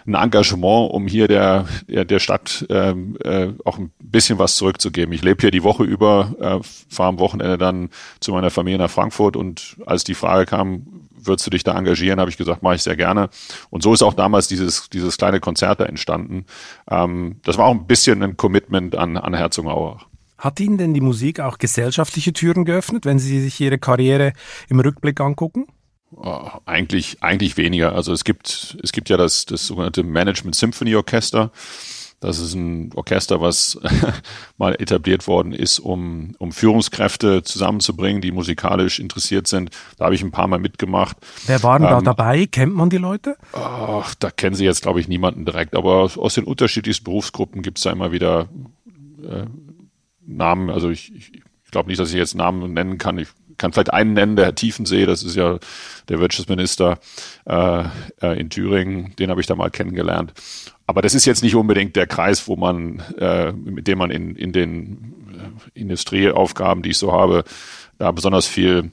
ein 0.05 0.15
Engagement, 0.15 0.91
um 0.91 1.07
hier 1.07 1.27
der, 1.27 1.65
der, 1.87 2.19
Stadt 2.19 2.65
ähm, 2.69 3.17
äh, 3.23 3.49
auch 3.65 3.77
ein 3.77 3.91
bisschen 3.99 4.39
was 4.39 4.55
zurückzugeben. 4.55 5.13
Ich 5.13 5.23
lebe 5.23 5.41
hier 5.41 5.51
die 5.51 5.63
Woche 5.63 5.83
über, 5.83 6.35
äh, 6.39 6.67
fahre 6.89 7.09
am 7.09 7.19
Wochenende 7.19 7.57
dann 7.57 7.89
zu 8.19 8.31
meiner 8.31 8.49
Familie 8.49 8.79
nach 8.79 8.91
Frankfurt 8.91 9.35
und 9.35 9.77
als 9.85 10.03
die 10.03 10.13
Frage 10.13 10.45
kam, 10.45 10.85
würdest 11.25 11.47
du 11.47 11.51
dich 11.51 11.63
da 11.63 11.77
engagieren, 11.77 12.19
habe 12.19 12.29
ich 12.29 12.37
gesagt, 12.37 12.63
mache 12.63 12.75
ich 12.75 12.83
sehr 12.83 12.95
gerne. 12.95 13.29
Und 13.69 13.83
so 13.83 13.93
ist 13.93 14.03
auch 14.03 14.13
damals 14.13 14.47
dieses, 14.47 14.89
dieses 14.89 15.17
kleine 15.17 15.39
Konzert 15.39 15.79
da 15.79 15.85
entstanden. 15.85 16.45
Ähm, 16.89 17.37
das 17.43 17.57
war 17.57 17.65
auch 17.65 17.73
ein 17.73 17.87
bisschen 17.87 18.21
ein 18.23 18.37
Commitment 18.37 18.95
an, 18.95 19.17
an 19.17 19.33
Herzogenaurach. 19.33 20.05
Hat 20.37 20.59
Ihnen 20.59 20.77
denn 20.77 20.93
die 20.93 21.01
Musik 21.01 21.39
auch 21.39 21.57
gesellschaftliche 21.57 22.33
Türen 22.33 22.65
geöffnet, 22.65 23.05
wenn 23.05 23.19
Sie 23.19 23.39
sich 23.39 23.59
Ihre 23.61 23.77
Karriere 23.77 24.33
im 24.67 24.79
Rückblick 24.79 25.21
angucken? 25.21 25.67
Oh, 26.15 26.49
eigentlich, 26.65 27.17
eigentlich 27.21 27.57
weniger. 27.57 27.93
Also 27.93 28.13
es 28.13 28.23
gibt, 28.23 28.77
es 28.83 28.91
gibt 28.91 29.09
ja 29.09 29.17
das, 29.17 29.45
das 29.45 29.67
sogenannte 29.67 30.03
Management 30.03 30.55
Symphony 30.55 30.95
Orchester. 30.95 31.51
Das 32.23 32.39
ist 32.39 32.53
ein 32.53 32.91
Orchester, 32.95 33.41
was 33.41 33.77
mal 34.57 34.75
etabliert 34.75 35.27
worden 35.27 35.51
ist, 35.51 35.79
um, 35.79 36.35
um 36.39 36.53
Führungskräfte 36.53 37.43
zusammenzubringen, 37.43 38.21
die 38.21 38.31
musikalisch 38.31 38.99
interessiert 38.99 39.47
sind. 39.47 39.71
Da 39.97 40.05
habe 40.05 40.15
ich 40.15 40.23
ein 40.23 40.31
paar 40.31 40.47
Mal 40.47 40.59
mitgemacht. 40.59 41.17
Wer 41.47 41.61
war 41.63 41.79
denn 41.79 41.89
ähm, 41.89 41.95
da 41.95 42.01
dabei? 42.01 42.45
Kennt 42.45 42.73
man 42.73 42.89
die 42.89 42.97
Leute? 42.97 43.35
Oh, 43.51 44.03
da 44.19 44.31
kennen 44.31 44.55
Sie 44.55 44.63
jetzt, 44.63 44.83
glaube 44.83 45.01
ich, 45.01 45.09
niemanden 45.09 45.43
direkt. 45.43 45.75
Aber 45.75 46.09
aus 46.15 46.33
den 46.35 46.45
unterschiedlichsten 46.45 47.03
Berufsgruppen 47.03 47.61
gibt 47.61 47.79
es 47.79 47.83
da 47.83 47.91
immer 47.91 48.13
wieder 48.13 48.47
äh, 49.21 49.45
Namen. 50.25 50.69
Also 50.69 50.89
ich, 50.89 51.13
ich, 51.13 51.31
glaube 51.73 51.89
nicht, 51.89 51.99
dass 51.99 52.11
ich 52.11 52.15
jetzt 52.15 52.35
Namen 52.35 52.71
nennen 52.71 52.97
kann. 52.97 53.17
Ich 53.17 53.27
kann 53.57 53.73
vielleicht 53.73 53.93
einen 53.93 54.13
nennen, 54.13 54.35
der 54.35 54.45
Herr 54.45 54.55
Tiefensee, 54.55 55.05
das 55.05 55.23
ist 55.23 55.35
ja 55.35 55.59
der 56.09 56.19
Wirtschaftsminister 56.19 56.99
äh, 57.45 57.83
äh, 58.21 58.39
in 58.39 58.49
Thüringen, 58.49 59.15
den 59.17 59.29
habe 59.29 59.41
ich 59.41 59.47
da 59.47 59.55
mal 59.55 59.69
kennengelernt. 59.69 60.33
Aber 60.85 61.01
das 61.01 61.13
ist 61.13 61.25
jetzt 61.25 61.43
nicht 61.43 61.55
unbedingt 61.55 61.95
der 61.95 62.07
Kreis, 62.07 62.47
wo 62.47 62.55
man, 62.55 63.01
äh, 63.17 63.51
mit 63.53 63.87
dem 63.87 63.97
man 63.97 64.11
in, 64.11 64.35
in 64.35 64.51
den 64.51 65.13
äh, 65.75 65.79
Industrieaufgaben, 65.79 66.83
die 66.83 66.91
ich 66.91 66.97
so 66.97 67.13
habe, 67.13 67.43
da 67.97 68.11
besonders 68.11 68.47
viel 68.47 68.91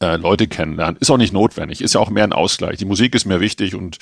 äh, 0.00 0.16
Leute 0.16 0.46
kennenlernen. 0.46 0.96
Ist 1.00 1.10
auch 1.10 1.16
nicht 1.16 1.32
notwendig, 1.32 1.80
ist 1.80 1.94
ja 1.94 2.00
auch 2.00 2.10
mehr 2.10 2.24
ein 2.24 2.32
Ausgleich. 2.32 2.78
Die 2.78 2.84
Musik 2.84 3.14
ist 3.14 3.24
mir 3.26 3.40
wichtig 3.40 3.74
und 3.74 3.98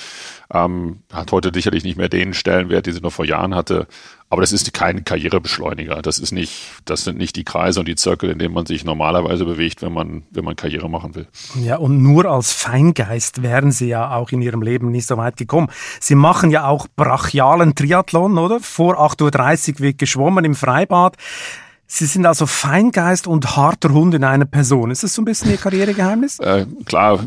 ähm, 0.52 1.00
hat 1.12 1.32
heute 1.32 1.50
sicherlich 1.52 1.84
nicht 1.84 1.96
mehr 1.96 2.08
den 2.08 2.34
Stellenwert, 2.34 2.86
den 2.86 2.94
sie 2.94 3.00
noch 3.00 3.12
vor 3.12 3.24
Jahren 3.24 3.54
hatte. 3.54 3.86
Aber 4.32 4.40
das 4.40 4.52
ist 4.52 4.72
kein 4.72 5.04
Karrierebeschleuniger. 5.04 6.00
Das 6.00 6.18
ist 6.18 6.32
nicht, 6.32 6.62
das 6.86 7.04
sind 7.04 7.18
nicht 7.18 7.36
die 7.36 7.44
Kreise 7.44 7.80
und 7.80 7.86
die 7.86 7.96
Zirkel, 7.96 8.30
in 8.30 8.38
denen 8.38 8.54
man 8.54 8.64
sich 8.64 8.82
normalerweise 8.82 9.44
bewegt, 9.44 9.82
wenn 9.82 9.92
man, 9.92 10.22
wenn 10.30 10.44
man 10.44 10.56
Karriere 10.56 10.88
machen 10.88 11.14
will. 11.14 11.26
Ja, 11.62 11.76
und 11.76 12.02
nur 12.02 12.24
als 12.24 12.50
Feingeist 12.52 13.42
wären 13.42 13.72
Sie 13.72 13.88
ja 13.88 14.14
auch 14.14 14.30
in 14.30 14.40
Ihrem 14.40 14.62
Leben 14.62 14.90
nicht 14.90 15.06
so 15.06 15.18
weit 15.18 15.36
gekommen. 15.36 15.68
Sie 16.00 16.14
machen 16.14 16.50
ja 16.50 16.66
auch 16.66 16.86
brachialen 16.96 17.74
Triathlon, 17.74 18.38
oder? 18.38 18.60
Vor 18.60 18.98
8.30 18.98 19.74
Uhr 19.74 19.80
wird 19.80 19.98
geschwommen 19.98 20.46
im 20.46 20.54
Freibad. 20.54 21.16
Sie 21.94 22.06
sind 22.06 22.24
also 22.24 22.46
Feingeist 22.46 23.26
und 23.26 23.54
harter 23.54 23.90
Hund 23.90 24.14
in 24.14 24.24
einer 24.24 24.46
Person. 24.46 24.90
Ist 24.90 25.02
das 25.02 25.12
so 25.12 25.20
ein 25.20 25.26
bisschen 25.26 25.50
Ihr 25.50 25.58
Karrieregeheimnis? 25.58 26.38
Äh, 26.38 26.64
klar, 26.86 27.22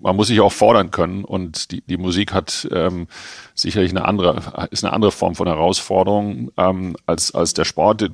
man 0.00 0.16
muss 0.16 0.26
sich 0.26 0.40
auch 0.40 0.50
fordern 0.50 0.90
können 0.90 1.22
und 1.22 1.70
die, 1.70 1.82
die 1.82 1.98
Musik 1.98 2.32
hat 2.32 2.66
ähm, 2.72 3.06
sicherlich 3.54 3.92
eine 3.92 4.04
andere, 4.04 4.68
ist 4.72 4.84
eine 4.84 4.92
andere 4.92 5.12
Form 5.12 5.36
von 5.36 5.46
Herausforderung 5.46 6.50
ähm, 6.56 6.96
als, 7.06 7.32
als 7.32 7.54
der 7.54 7.64
Sport. 7.64 8.10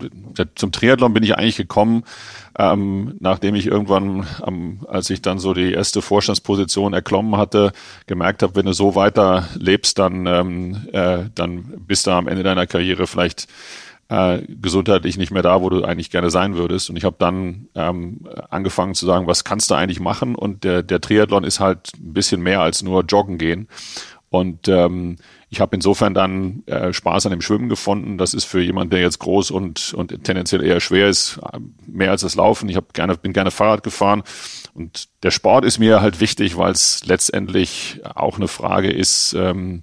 Zum 0.57 0.73
Triathlon 0.73 1.15
bin 1.15 1.23
ich 1.23 1.39
eigentlich 1.39 1.57
gekommen, 1.57 2.05
ähm, 2.59 3.17
nachdem 3.21 3.55
ich 3.55 3.65
irgendwann, 3.65 4.27
ähm, 4.47 4.81
als 4.89 5.09
ich 5.09 5.23
dann 5.23 5.39
so 5.39 5.55
die 5.55 5.73
erste 5.73 6.03
Vorstandsposition 6.03 6.93
erklommen 6.93 7.39
hatte, 7.39 7.73
gemerkt 8.07 8.43
habe, 8.43 8.57
wenn 8.57 8.67
du 8.67 8.75
so 8.75 8.95
weiter 8.95 9.49
lebst, 9.55 9.99
dann, 9.99 10.27
ähm, 10.27 10.87
äh, 10.93 11.31
dann 11.35 11.63
bist 11.87 12.07
du 12.07 12.11
am 12.11 12.29
Ende 12.29 12.43
deiner 12.43 12.67
Karriere 12.67 13.07
vielleicht 13.07 13.49
äh, 14.09 14.41
gesundheitlich 14.49 15.19
nicht 15.19 15.31
mehr 15.31 15.43
da, 15.43 15.61
wo 15.61 15.69
du 15.69 15.85
eigentlich 15.85 16.11
gerne 16.11 16.31
sein 16.31 16.57
würdest. 16.57 16.91
Und 16.91 16.97
ich 16.97 17.05
habe 17.05 17.17
dann 17.19 17.69
ähm, 17.75 18.27
angefangen 18.51 18.95
zu 18.95 19.07
sagen, 19.07 19.27
was 19.27 19.45
kannst 19.45 19.71
du 19.71 19.75
eigentlich 19.75 20.01
machen? 20.01 20.35
Und 20.35 20.65
der, 20.65 20.83
der 20.83 21.01
Triathlon 21.01 21.45
ist 21.45 21.61
halt 21.61 21.93
ein 21.97 22.15
bisschen 22.15 22.41
mehr 22.41 22.61
als 22.61 22.83
nur 22.83 23.05
joggen 23.05 23.39
gehen. 23.39 23.69
Und 24.31 24.69
ähm, 24.69 25.17
ich 25.51 25.61
habe 25.61 25.75
insofern 25.75 26.13
dann 26.13 26.63
äh, 26.67 26.93
Spaß 26.93 27.27
an 27.27 27.31
dem 27.31 27.41
Schwimmen 27.41 27.71
gefunden. 27.71 28.19
Das 28.19 28.35
ist 28.35 28.45
für 28.45 28.61
jemanden, 28.61 28.91
der 28.91 29.01
jetzt 29.01 29.19
groß 29.21 29.51
und, 29.51 29.95
und 29.95 30.25
tendenziell 30.25 30.63
eher 30.63 30.81
schwer 30.81 31.09
ist, 31.09 31.41
mehr 31.87 32.11
als 32.11 32.21
das 32.21 32.35
Laufen. 32.35 32.69
Ich 32.69 32.77
hab 32.77 32.93
gerne, 32.93 33.17
bin 33.17 33.33
gerne 33.33 33.51
Fahrrad 33.51 33.83
gefahren. 33.83 34.23
Und 34.75 35.09
der 35.23 35.31
Sport 35.31 35.65
ist 35.65 35.79
mir 35.79 36.03
halt 36.03 36.21
wichtig, 36.21 36.59
weil 36.59 36.73
es 36.73 37.05
letztendlich 37.07 38.01
auch 38.05 38.37
eine 38.37 38.49
Frage 38.49 38.91
ist, 38.91 39.35
ähm, 39.39 39.83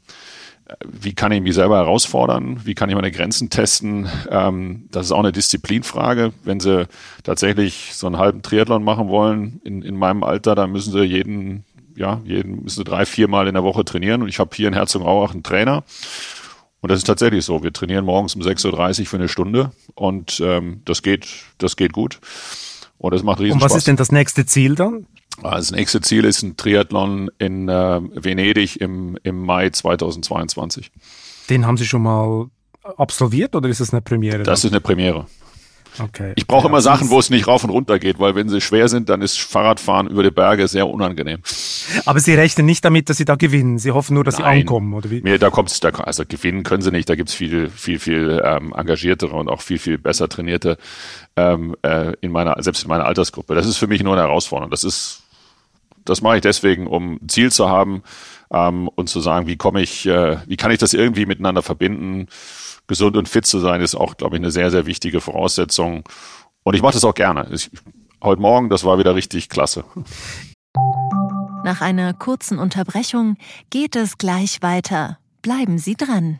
wie 0.83 1.13
kann 1.13 1.31
ich 1.31 1.41
mich 1.41 1.53
selber 1.53 1.77
herausfordern, 1.77 2.61
wie 2.65 2.73
kann 2.73 2.89
ich 2.89 2.95
meine 2.95 3.11
Grenzen 3.11 3.49
testen. 3.49 4.09
Ähm, 4.29 4.87
das 4.91 5.07
ist 5.07 5.11
auch 5.11 5.19
eine 5.19 5.31
Disziplinfrage. 5.31 6.33
Wenn 6.43 6.59
Sie 6.59 6.87
tatsächlich 7.23 7.91
so 7.93 8.07
einen 8.07 8.17
halben 8.17 8.41
Triathlon 8.41 8.83
machen 8.83 9.07
wollen 9.07 9.61
in, 9.63 9.83
in 9.83 9.95
meinem 9.95 10.23
Alter, 10.23 10.55
dann 10.55 10.71
müssen 10.71 10.91
Sie 10.91 11.03
jeden, 11.03 11.65
ja, 11.95 12.21
jeden 12.25 12.63
müssen 12.63 12.77
Sie 12.77 12.83
drei, 12.83 13.05
vier 13.05 13.27
Mal 13.27 13.47
in 13.47 13.53
der 13.53 13.63
Woche 13.63 13.85
trainieren. 13.85 14.23
Und 14.23 14.29
ich 14.29 14.39
habe 14.39 14.55
hier 14.55 14.67
in 14.67 14.73
Herzogenaurach 14.73 15.33
einen 15.33 15.43
Trainer. 15.43 15.83
Und 16.81 16.89
das 16.89 16.99
ist 16.99 17.05
tatsächlich 17.05 17.45
so. 17.45 17.63
Wir 17.63 17.73
trainieren 17.73 18.05
morgens 18.05 18.35
um 18.35 18.41
6.30 18.41 19.01
Uhr 19.01 19.05
für 19.05 19.17
eine 19.17 19.27
Stunde 19.27 19.71
und 19.93 20.39
ähm, 20.43 20.81
das 20.85 21.01
geht, 21.01 21.27
das 21.57 21.75
geht 21.77 21.93
gut. 21.93 22.19
Und 22.97 23.13
das 23.13 23.23
macht 23.23 23.39
riesen 23.39 23.53
Und 23.53 23.61
was 23.61 23.71
Spaß. 23.71 23.79
ist 23.79 23.87
denn 23.87 23.97
das 23.97 24.11
nächste 24.11 24.45
Ziel 24.45 24.75
dann? 24.75 25.05
Das 25.41 25.71
nächste 25.71 26.01
Ziel 26.01 26.23
ist 26.25 26.41
ein 26.43 26.57
Triathlon 26.57 27.29
in 27.37 27.67
äh, 27.69 28.01
Venedig 28.13 28.79
im, 28.81 29.17
im 29.23 29.41
Mai 29.43 29.69
2022. 29.69 30.91
Den 31.49 31.65
haben 31.67 31.77
Sie 31.77 31.85
schon 31.85 32.01
mal 32.03 32.47
absolviert 32.97 33.55
oder 33.55 33.69
ist 33.69 33.79
das 33.81 33.91
eine 33.93 34.01
Premiere? 34.01 34.43
Das 34.43 34.63
ist 34.63 34.71
eine 34.71 34.81
Premiere. 34.81 35.25
okay. 35.99 36.33
Ich 36.35 36.45
brauche 36.47 36.63
Ja, 36.63 36.69
immer 36.69 36.81
Sachen, 36.81 37.09
wo 37.09 37.19
es 37.19 37.29
nicht 37.29 37.47
rauf 37.47 37.63
und 37.63 37.69
runter 37.69 37.99
geht, 37.99 38.19
weil 38.19 38.35
wenn 38.35 38.47
sie 38.49 38.61
schwer 38.61 38.87
sind, 38.89 39.09
dann 39.09 39.21
ist 39.21 39.39
Fahrradfahren 39.39 40.07
über 40.07 40.23
die 40.23 40.31
Berge 40.31 40.67
sehr 40.67 40.87
unangenehm. 40.87 41.39
Aber 42.05 42.19
Sie 42.19 42.33
rechnen 42.33 42.65
nicht 42.65 42.83
damit, 42.85 43.09
dass 43.09 43.17
Sie 43.17 43.25
da 43.25 43.35
gewinnen. 43.35 43.77
Sie 43.79 43.91
hoffen 43.91 44.13
nur, 44.15 44.23
dass 44.23 44.37
Sie 44.37 44.41
Nein. 44.41 44.61
ankommen, 44.61 44.93
oder 44.93 45.09
wie? 45.09 45.21
Mir, 45.21 45.37
da 45.39 45.49
kommt's, 45.49 45.79
da, 45.79 45.89
also 45.89 46.23
gewinnen 46.27 46.63
können 46.63 46.81
sie 46.81 46.91
nicht. 46.91 47.09
Da 47.09 47.15
gibt's 47.15 47.33
viel, 47.33 47.69
viel, 47.69 47.99
viel 47.99 48.41
ähm, 48.43 48.73
engagiertere 48.75 49.35
und 49.35 49.49
auch 49.49 49.61
viel, 49.61 49.77
viel 49.79 49.97
besser 49.97 50.27
trainierte 50.29 50.77
ähm, 51.35 51.75
äh, 51.83 52.13
in 52.21 52.31
meiner, 52.31 52.61
selbst 52.61 52.83
in 52.83 52.89
meiner 52.89 53.05
Altersgruppe. 53.05 53.53
Das 53.55 53.65
ist 53.65 53.77
für 53.77 53.87
mich 53.87 54.03
nur 54.03 54.13
eine 54.13 54.23
Herausforderung. 54.23 54.71
Das 54.71 54.83
ist, 54.83 55.21
das 56.05 56.21
mache 56.21 56.37
ich 56.37 56.41
deswegen, 56.41 56.87
um 56.87 57.19
ein 57.21 57.29
Ziel 57.29 57.51
zu 57.51 57.69
haben 57.69 58.03
ähm, 58.51 58.87
und 58.87 59.09
zu 59.09 59.19
sagen, 59.19 59.47
wie 59.47 59.57
komme 59.57 59.81
ich, 59.81 60.05
äh, 60.05 60.37
wie 60.47 60.57
kann 60.57 60.71
ich 60.71 60.79
das 60.79 60.93
irgendwie 60.93 61.25
miteinander 61.25 61.61
verbinden? 61.61 62.27
Gesund 62.87 63.17
und 63.17 63.27
fit 63.27 63.45
zu 63.45 63.59
sein 63.59 63.81
ist 63.81 63.95
auch, 63.95 64.15
glaube 64.15 64.35
ich, 64.35 64.41
eine 64.41 64.51
sehr, 64.51 64.69
sehr 64.69 64.85
wichtige 64.85 65.19
Voraussetzung. 65.19 66.03
Und 66.63 66.75
ich 66.75 66.81
mache 66.81 66.93
das 66.93 67.03
auch 67.03 67.15
gerne. 67.15 67.47
Ich, 67.51 67.71
heute 68.23 68.41
Morgen, 68.41 68.69
das 68.69 68.83
war 68.83 68.99
wieder 68.99 69.15
richtig 69.15 69.49
klasse. 69.49 69.83
Nach 71.63 71.81
einer 71.81 72.13
kurzen 72.13 72.59
Unterbrechung 72.59 73.37
geht 73.71 73.95
es 73.95 74.19
gleich 74.19 74.61
weiter. 74.61 75.17
Bleiben 75.41 75.79
Sie 75.79 75.95
dran. 75.95 76.39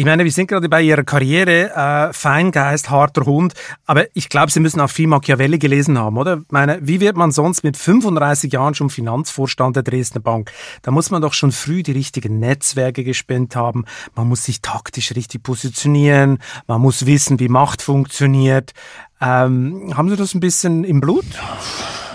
Ich 0.00 0.06
meine, 0.06 0.24
wir 0.24 0.32
sind 0.32 0.46
gerade 0.46 0.70
bei 0.70 0.80
Ihrer 0.80 1.02
Karriere, 1.02 1.74
äh, 1.74 2.12
Feingeist, 2.14 2.88
harter 2.88 3.26
Hund, 3.26 3.52
aber 3.84 4.06
ich 4.14 4.30
glaube, 4.30 4.50
Sie 4.50 4.58
müssen 4.58 4.80
auch 4.80 4.88
viel 4.88 5.06
Machiavelli 5.06 5.58
gelesen 5.58 5.98
haben, 5.98 6.16
oder? 6.16 6.38
Ich 6.38 6.52
meine, 6.52 6.78
wie 6.80 7.00
wird 7.00 7.18
man 7.18 7.32
sonst 7.32 7.64
mit 7.64 7.76
35 7.76 8.50
Jahren 8.50 8.74
schon 8.74 8.88
Finanzvorstand 8.88 9.76
der 9.76 9.82
Dresdner 9.82 10.22
Bank? 10.22 10.52
Da 10.80 10.90
muss 10.90 11.10
man 11.10 11.20
doch 11.20 11.34
schon 11.34 11.52
früh 11.52 11.82
die 11.82 11.92
richtigen 11.92 12.38
Netzwerke 12.38 13.04
gespennt 13.04 13.56
haben, 13.56 13.84
man 14.14 14.26
muss 14.26 14.44
sich 14.44 14.62
taktisch 14.62 15.14
richtig 15.14 15.42
positionieren, 15.42 16.38
man 16.66 16.80
muss 16.80 17.04
wissen, 17.04 17.38
wie 17.38 17.48
Macht 17.48 17.82
funktioniert. 17.82 18.72
Ähm, 19.20 19.92
haben 19.94 20.08
Sie 20.08 20.16
das 20.16 20.34
ein 20.34 20.40
bisschen 20.40 20.84
im 20.84 21.02
Blut? 21.02 21.26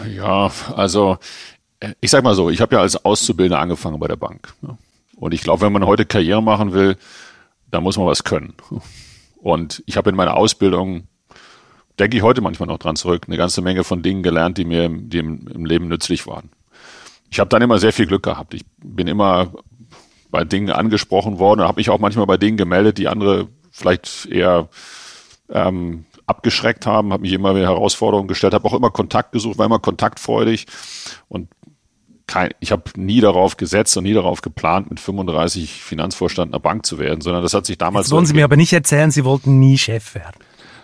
Ja, 0.10 0.50
also 0.76 1.18
äh, 1.82 1.94
ich 2.02 2.10
sag 2.10 2.24
mal 2.24 2.34
so, 2.34 2.50
ich 2.50 2.62
habe 2.62 2.78
ja 2.78 2.82
als 2.82 3.06
Auszubildender 3.06 3.60
angefangen 3.60 4.00
bei 4.00 4.08
der 4.08 4.16
Bank. 4.16 4.56
Und 5.16 5.34
ich 5.34 5.42
glaube, 5.42 5.62
wenn 5.62 5.74
man 5.74 5.86
heute 5.86 6.06
Karriere 6.06 6.44
machen 6.44 6.74
will, 6.74 6.98
dann 7.72 7.84
muss 7.84 7.98
man 7.98 8.08
was 8.08 8.24
können. 8.24 8.54
Und 9.38 9.84
ich 9.86 9.98
habe 9.98 10.10
in 10.10 10.16
meiner 10.16 10.38
Ausbildung, 10.38 11.08
denke 12.00 12.18
ich 12.18 12.24
heute 12.24 12.42
manchmal 12.42 12.68
noch 12.68 12.80
dran 12.80 12.96
zurück, 12.96 13.24
eine 13.28 13.38
ganze 13.38 13.62
Menge 13.62 13.84
von 13.84 14.02
Dingen 14.02 14.24
gelernt, 14.24 14.58
die 14.58 14.66
mir 14.66 14.90
die 14.90 15.20
im, 15.20 15.48
im 15.48 15.66
Leben 15.66 15.88
nützlich 15.88 16.28
waren. 16.28 16.50
Ich 17.30 17.40
habe 17.40 17.50
dann 17.50 17.62
immer 17.62 17.80
sehr 17.80 17.94
viel 17.94 18.06
Glück 18.06 18.24
gehabt. 18.24 18.54
Ich 18.54 18.66
bin 18.84 19.08
immer 19.08 19.52
bei 20.30 20.44
Dingen 20.44 20.70
angesprochen 20.70 21.40
worden 21.40 21.62
und 21.62 21.68
habe 21.68 21.80
mich 21.80 21.90
auch 21.90 22.00
manchmal 22.00 22.26
bei 22.26 22.38
Dingen 22.38 22.58
gemeldet, 22.58 22.98
die 22.98 23.08
andere 23.08 23.48
vielleicht 23.72 24.26
eher 24.26 24.70
ähm, 25.50 26.06
abgeschreckt 26.28 26.86
haben, 26.86 27.14
habe 27.14 27.22
mich 27.22 27.34
immer 27.34 27.56
wieder 27.56 27.68
Herausforderungen 27.68 28.28
gestellt, 28.28 28.54
habe 28.54 28.68
auch 28.68 28.74
immer 28.74 28.90
Kontakt 28.90 29.32
gesucht, 29.32 29.58
war 29.58 29.66
immer 29.66 29.80
kontaktfreudig 29.80 30.66
und 31.28 31.50
kein, 32.28 32.50
ich 32.60 32.72
habe 32.72 32.84
nie 32.98 33.22
darauf 33.22 33.58
gesetzt 33.58 33.96
und 33.98 34.04
nie 34.04 34.14
darauf 34.14 34.42
geplant, 34.42 34.90
mit 34.90 35.00
35 35.00 35.84
Finanzvorstand 35.84 36.54
einer 36.54 36.60
Bank 36.60 36.86
zu 36.86 36.98
werden, 37.00 37.22
sondern 37.22 37.44
das 37.44 37.54
hat 37.54 37.66
sich 37.66 37.78
damals 37.78 38.08
Jetzt 38.08 38.14
wollen 38.14 38.26
Sie 38.26 38.34
mir 38.34 38.46
aber 38.46 38.58
nicht 38.58 38.74
erzählen, 38.74 39.12
Sie 39.12 39.26
wollten 39.26 39.60
nie 39.60 39.78
Chef 39.78 40.16
werden. 40.16 40.40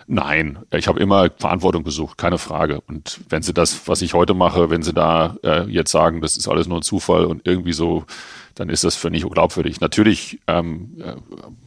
Nein, 0.06 0.58
ich 0.72 0.88
habe 0.88 1.00
immer 1.00 1.30
Verantwortung 1.38 1.84
gesucht, 1.84 2.18
keine 2.18 2.38
Frage. 2.38 2.80
Und 2.82 3.20
wenn 3.28 3.42
Sie 3.42 3.54
das, 3.54 3.86
was 3.86 4.02
ich 4.02 4.14
heute 4.14 4.34
mache, 4.34 4.70
wenn 4.70 4.82
Sie 4.82 4.92
da 4.92 5.36
äh, 5.42 5.62
jetzt 5.70 5.90
sagen, 5.90 6.20
das 6.20 6.36
ist 6.36 6.48
alles 6.48 6.66
nur 6.66 6.78
ein 6.78 6.82
Zufall 6.82 7.24
und 7.24 7.46
irgendwie 7.46 7.72
so, 7.72 8.04
dann 8.54 8.68
ist 8.68 8.84
das 8.84 8.96
für 8.96 9.10
nicht 9.10 9.28
glaubwürdig. 9.28 9.80
Natürlich, 9.80 10.40
ähm, 10.46 10.96
äh, 11.00 11.14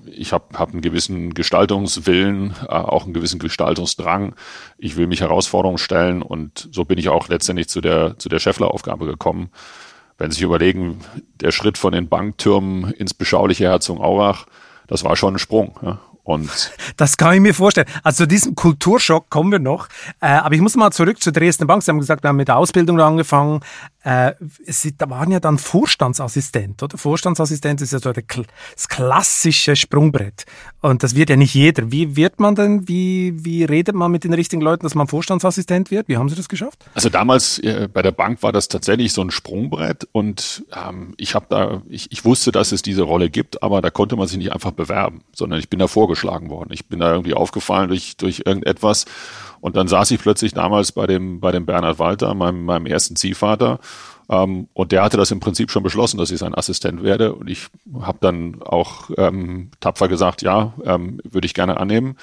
ich 0.10 0.34
habe 0.34 0.58
hab 0.58 0.72
einen 0.72 0.82
gewissen 0.82 1.34
Gestaltungswillen, 1.34 2.54
äh, 2.64 2.72
auch 2.72 3.06
einen 3.06 3.14
gewissen 3.14 3.40
Gestaltungsdrang. 3.40 4.36
Ich 4.78 4.96
will 4.96 5.08
mich 5.08 5.22
Herausforderungen 5.22 5.78
stellen 5.78 6.22
und 6.22 6.70
so 6.72 6.86
bin 6.86 6.98
ich 6.98 7.10
auch 7.10 7.28
letztendlich 7.28 7.70
zu 7.70 7.82
der 7.82 8.18
zu 8.18 8.30
der 8.30 8.40
Scheffler-Aufgabe 8.40 9.06
gekommen. 9.06 9.50
Wenn 10.18 10.32
Sie 10.32 10.36
sich 10.36 10.44
überlegen, 10.44 11.00
der 11.42 11.52
Schritt 11.52 11.78
von 11.78 11.92
den 11.92 12.08
Banktürmen 12.08 12.92
ins 12.92 13.14
beschauliche 13.14 13.66
Herzogenaurach, 13.66 14.46
das 14.88 15.04
war 15.04 15.16
schon 15.16 15.36
ein 15.36 15.40
Sprung. 15.40 15.78
Ja? 15.82 16.00
Und 16.26 16.72
Das 16.98 17.18
kann 17.18 17.36
ich 17.36 17.40
mir 17.40 17.54
vorstellen. 17.54 17.88
Also 18.04 18.24
zu 18.24 18.28
diesem 18.28 18.56
Kulturschock 18.56 19.30
kommen 19.30 19.52
wir 19.52 19.60
noch. 19.60 19.88
Äh, 20.20 20.28
aber 20.28 20.56
ich 20.56 20.62
muss 20.62 20.76
mal 20.76 20.92
zurück 20.92 21.22
zur 21.22 21.32
Dresdner 21.32 21.68
Bank. 21.68 21.84
Sie 21.84 21.92
haben 21.92 22.00
gesagt, 22.00 22.24
wir 22.24 22.30
haben 22.30 22.36
mit 22.36 22.48
der 22.48 22.58
Ausbildung 22.58 23.00
angefangen. 23.00 23.60
Äh, 24.04 24.34
Sie 24.66 24.98
da 24.98 25.08
waren 25.10 25.32
ja 25.32 25.40
dann 25.40 25.60
Vorstandsassistent, 25.60 26.82
oder? 26.82 26.98
Vorstandsassistent 26.98 27.82
ist 27.82 27.94
ja 27.94 28.00
so 28.00 28.12
das 28.12 28.88
klassische 28.88 29.76
Sprungbrett. 29.76 30.46
Und 30.82 31.04
das 31.04 31.16
wird 31.16 31.30
ja 31.30 31.36
nicht 31.36 31.54
jeder. 31.54 31.92
Wie 31.92 32.16
wird 32.16 32.40
man 32.40 32.56
denn, 32.56 32.88
wie, 32.88 33.34
wie 33.46 33.64
redet 33.64 33.96
man 33.96 34.12
mit 34.12 34.24
den 34.24 34.34
richtigen 34.34 34.64
Leuten, 34.64 34.84
dass 34.84 34.96
man 34.96 35.08
Vorstandsassistent 35.08 35.92
wird? 35.92 36.08
Wie 36.08 36.18
haben 36.18 36.30
Sie 36.30 36.36
das 36.36 36.50
geschafft? 36.50 36.86
Also 36.96 37.10
damals 37.10 37.60
äh, 37.60 37.88
bei 37.92 38.02
der 38.02 38.12
Bank 38.12 38.42
war 38.42 38.52
das 38.52 38.68
tatsächlich 38.68 39.14
so 39.14 39.22
ein 39.22 39.30
Sprungbrett 39.30 40.08
und 40.12 40.66
ähm, 40.76 41.14
ich 41.18 41.36
habe 41.36 41.46
da, 41.50 41.82
ich, 41.88 42.12
ich 42.12 42.26
wusste, 42.26 42.52
dass 42.52 42.72
es 42.72 42.82
diese 42.82 43.04
Rolle 43.04 43.30
gibt, 43.30 43.62
aber 43.62 43.82
da 43.82 43.92
konnte 43.92 44.16
man 44.16 44.28
sich 44.28 44.38
nicht 44.38 44.54
einfach 44.54 44.72
bewerben, 44.72 45.22
sondern 45.34 45.60
ich 45.60 45.70
bin 45.70 45.80
da 45.80 45.88
vorgeschlagen 46.16 46.50
worden. 46.50 46.70
Ich 46.72 46.88
bin 46.88 47.00
da 47.00 47.12
irgendwie 47.12 47.34
aufgefallen 47.34 47.90
durch, 47.90 48.18
durch 48.18 48.44
irgendetwas 48.46 49.06
und 49.62 49.76
dann 49.76 49.88
saß 49.88 50.12
ich 50.12 50.22
plötzlich 50.22 50.54
damals 50.54 50.92
bei 50.92 51.08
dem, 51.08 51.40
bei 51.40 51.52
dem 51.52 51.66
Bernhard 51.66 52.00
Walter, 52.00 52.34
meinem, 52.34 52.66
meinem 52.66 52.86
ersten 52.86 53.16
Ziehvater, 53.16 53.80
ähm, 54.28 54.68
und 54.74 54.92
der 54.92 55.04
hatte 55.04 55.18
das 55.18 55.30
im 55.30 55.40
Prinzip 55.40 55.70
schon 55.70 55.84
beschlossen, 55.84 56.18
dass 56.18 56.32
ich 56.32 56.40
sein 56.40 56.56
Assistent 56.56 57.04
werde. 57.04 57.36
Und 57.36 57.48
ich 57.48 57.68
habe 58.02 58.18
dann 58.22 58.60
auch 58.64 59.12
ähm, 59.18 59.70
tapfer 59.80 60.08
gesagt, 60.08 60.42
ja, 60.42 60.74
ähm, 60.84 61.20
würde 61.24 61.46
ich 61.46 61.54
gerne 61.54 61.78
annehmen. 61.80 62.18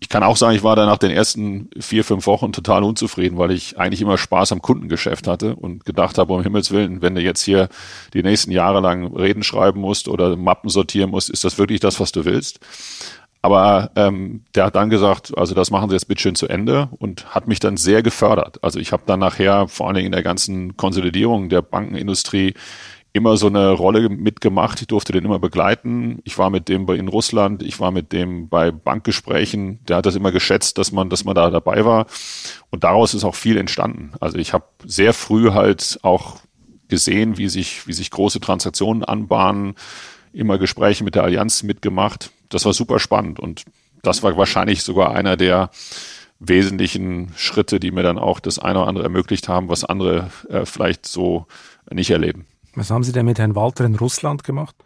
Ich 0.00 0.08
kann 0.08 0.24
auch 0.24 0.36
sagen, 0.36 0.56
ich 0.56 0.64
war 0.64 0.74
da 0.74 0.84
nach 0.84 0.98
den 0.98 1.12
ersten 1.12 1.70
vier, 1.78 2.02
fünf 2.02 2.26
Wochen 2.26 2.52
total 2.52 2.82
unzufrieden, 2.82 3.38
weil 3.38 3.52
ich 3.52 3.78
eigentlich 3.78 4.00
immer 4.00 4.18
Spaß 4.18 4.50
am 4.50 4.62
Kundengeschäft 4.62 5.28
hatte 5.28 5.54
und 5.54 5.84
gedacht 5.84 6.18
habe, 6.18 6.32
um 6.32 6.42
Himmels 6.42 6.72
Willen, 6.72 7.02
wenn 7.02 7.14
du 7.14 7.20
jetzt 7.20 7.42
hier 7.42 7.68
die 8.14 8.22
nächsten 8.24 8.50
Jahre 8.50 8.80
lang 8.80 9.14
Reden 9.14 9.44
schreiben 9.44 9.80
musst 9.80 10.08
oder 10.08 10.36
Mappen 10.36 10.70
sortieren 10.70 11.10
musst, 11.10 11.30
ist 11.30 11.44
das 11.44 11.58
wirklich 11.58 11.78
das, 11.78 12.00
was 12.00 12.10
du 12.10 12.24
willst? 12.24 12.58
Aber 13.40 13.90
ähm, 13.94 14.44
der 14.54 14.66
hat 14.66 14.74
dann 14.74 14.90
gesagt, 14.90 15.36
also 15.36 15.54
das 15.54 15.70
machen 15.70 15.88
Sie 15.88 15.94
jetzt 15.94 16.08
bitte 16.08 16.20
schön 16.20 16.34
zu 16.34 16.48
Ende 16.48 16.88
und 16.98 17.34
hat 17.34 17.46
mich 17.46 17.60
dann 17.60 17.76
sehr 17.76 18.02
gefördert. 18.02 18.62
Also 18.64 18.80
ich 18.80 18.92
habe 18.92 19.04
dann 19.06 19.20
nachher 19.20 19.68
vor 19.68 19.86
allen 19.86 19.96
Dingen 19.96 20.06
in 20.06 20.12
der 20.12 20.24
ganzen 20.24 20.76
Konsolidierung 20.76 21.48
der 21.48 21.62
Bankenindustrie 21.62 22.54
immer 23.12 23.36
so 23.36 23.46
eine 23.46 23.70
Rolle 23.70 24.08
mitgemacht. 24.08 24.80
Ich 24.80 24.86
durfte 24.86 25.12
den 25.12 25.24
immer 25.24 25.38
begleiten. 25.38 26.20
Ich 26.24 26.38
war 26.38 26.50
mit 26.50 26.68
dem 26.68 26.88
in 26.88 27.08
Russland, 27.08 27.62
ich 27.62 27.80
war 27.80 27.90
mit 27.90 28.12
dem 28.12 28.48
bei 28.48 28.70
Bankgesprächen. 28.70 29.80
Der 29.86 29.96
hat 29.98 30.06
das 30.06 30.16
immer 30.16 30.32
geschätzt, 30.32 30.78
dass 30.78 30.92
man, 30.92 31.08
dass 31.08 31.24
man 31.24 31.34
da 31.34 31.50
dabei 31.50 31.84
war. 31.84 32.06
Und 32.70 32.84
daraus 32.84 33.14
ist 33.14 33.24
auch 33.24 33.34
viel 33.34 33.56
entstanden. 33.56 34.12
Also 34.20 34.38
ich 34.38 34.52
habe 34.52 34.64
sehr 34.84 35.14
früh 35.14 35.50
halt 35.50 35.98
auch 36.02 36.38
gesehen, 36.88 37.38
wie 37.38 37.48
sich, 37.48 37.86
wie 37.86 37.92
sich 37.92 38.10
große 38.10 38.40
Transaktionen 38.40 39.04
anbahnen, 39.04 39.74
immer 40.32 40.58
Gespräche 40.58 41.04
mit 41.04 41.14
der 41.14 41.24
Allianz 41.24 41.62
mitgemacht. 41.62 42.30
Das 42.48 42.64
war 42.64 42.72
super 42.72 42.98
spannend 42.98 43.38
und 43.40 43.64
das 44.02 44.22
war 44.22 44.36
wahrscheinlich 44.36 44.82
sogar 44.82 45.14
einer 45.14 45.36
der 45.36 45.70
wesentlichen 46.38 47.32
Schritte, 47.36 47.80
die 47.80 47.90
mir 47.90 48.02
dann 48.02 48.18
auch 48.18 48.40
das 48.40 48.58
eine 48.58 48.78
oder 48.78 48.88
andere 48.88 49.04
ermöglicht 49.04 49.48
haben, 49.48 49.68
was 49.68 49.84
andere 49.84 50.30
äh, 50.48 50.64
vielleicht 50.64 51.06
so 51.06 51.46
nicht 51.90 52.10
erleben. 52.10 52.46
Was 52.74 52.90
haben 52.90 53.02
Sie 53.02 53.12
denn 53.12 53.26
mit 53.26 53.38
Herrn 53.38 53.56
Walter 53.56 53.84
in 53.84 53.96
Russland 53.96 54.44
gemacht? 54.44 54.76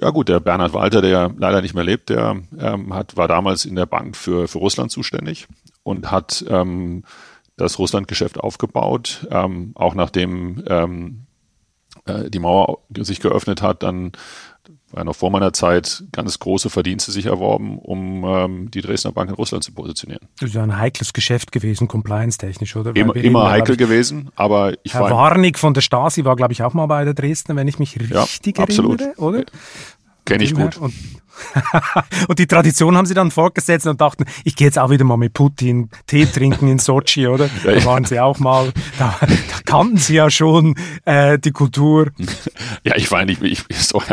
Ja 0.00 0.10
gut, 0.10 0.28
der 0.28 0.40
Bernhard 0.40 0.72
Walter, 0.72 1.02
der 1.02 1.34
leider 1.36 1.60
nicht 1.60 1.74
mehr 1.74 1.84
lebt, 1.84 2.08
der 2.08 2.40
ähm, 2.58 2.94
hat, 2.94 3.16
war 3.16 3.28
damals 3.28 3.66
in 3.66 3.74
der 3.74 3.84
Bank 3.84 4.16
für, 4.16 4.48
für 4.48 4.58
Russland 4.58 4.90
zuständig 4.90 5.48
und 5.82 6.10
hat 6.10 6.44
ähm, 6.48 7.04
das 7.56 7.78
Russlandgeschäft 7.78 8.40
aufgebaut. 8.40 9.26
Ähm, 9.30 9.72
auch 9.74 9.94
nachdem 9.94 10.64
ähm, 10.66 11.26
äh, 12.06 12.30
die 12.30 12.38
Mauer 12.38 12.78
sich 12.96 13.20
geöffnet 13.20 13.60
hat, 13.60 13.82
dann 13.82 14.12
war 14.92 15.04
noch 15.04 15.16
vor 15.16 15.30
meiner 15.30 15.52
Zeit, 15.52 16.04
ganz 16.12 16.38
große 16.38 16.70
Verdienste 16.70 17.12
sich 17.12 17.26
erworben, 17.26 17.78
um 17.78 18.24
ähm, 18.24 18.70
die 18.70 18.80
Dresdner 18.80 19.12
Bank 19.12 19.30
in 19.30 19.34
Russland 19.34 19.64
zu 19.64 19.72
positionieren. 19.72 20.28
Das 20.38 20.50
ist 20.50 20.54
ja 20.54 20.62
ein 20.62 20.78
heikles 20.78 21.12
Geschäft 21.12 21.52
gewesen, 21.52 21.88
compliance-technisch, 21.88 22.76
oder? 22.76 22.94
Immer, 22.94 23.16
immer 23.16 23.50
heikel 23.50 23.76
gewesen, 23.76 24.30
aber 24.36 24.74
ich 24.82 24.94
Herr 24.94 25.02
war... 25.02 25.10
Warnig 25.10 25.58
von 25.58 25.74
der 25.74 25.80
Stasi 25.80 26.24
war, 26.24 26.36
glaube 26.36 26.52
ich, 26.52 26.62
auch 26.62 26.74
mal 26.74 26.86
bei 26.86 27.04
der 27.04 27.14
Dresdner, 27.14 27.56
wenn 27.56 27.68
ich 27.68 27.78
mich 27.78 27.98
richtig 27.98 28.58
ja, 28.58 28.62
absolut. 28.62 29.00
erinnere, 29.00 29.20
oder? 29.20 29.44
Kenne 30.24 30.44
ich 30.44 30.54
gut. 30.54 30.76
Und 30.76 30.94
und 32.28 32.38
die 32.38 32.46
Tradition 32.46 32.96
haben 32.96 33.06
sie 33.06 33.14
dann 33.14 33.30
fortgesetzt 33.30 33.86
und 33.86 34.00
dachten, 34.00 34.24
ich 34.44 34.56
gehe 34.56 34.66
jetzt 34.66 34.78
auch 34.78 34.90
wieder 34.90 35.04
mal 35.04 35.16
mit 35.16 35.32
Putin 35.32 35.90
Tee 36.06 36.26
trinken 36.26 36.68
in 36.68 36.78
Sochi, 36.78 37.26
oder? 37.26 37.48
Da 37.64 37.84
waren 37.84 38.04
sie 38.04 38.20
auch 38.20 38.38
mal, 38.38 38.72
da, 38.98 39.16
da 39.20 39.26
kannten 39.64 39.96
sie 39.96 40.14
ja 40.14 40.30
schon 40.30 40.74
äh, 41.04 41.38
die 41.38 41.52
Kultur. 41.52 42.10
Ja, 42.84 42.96
ich 42.96 43.10
war 43.12 43.20
ja 43.20 43.26
nicht, 43.26 43.42
ich, 43.42 43.64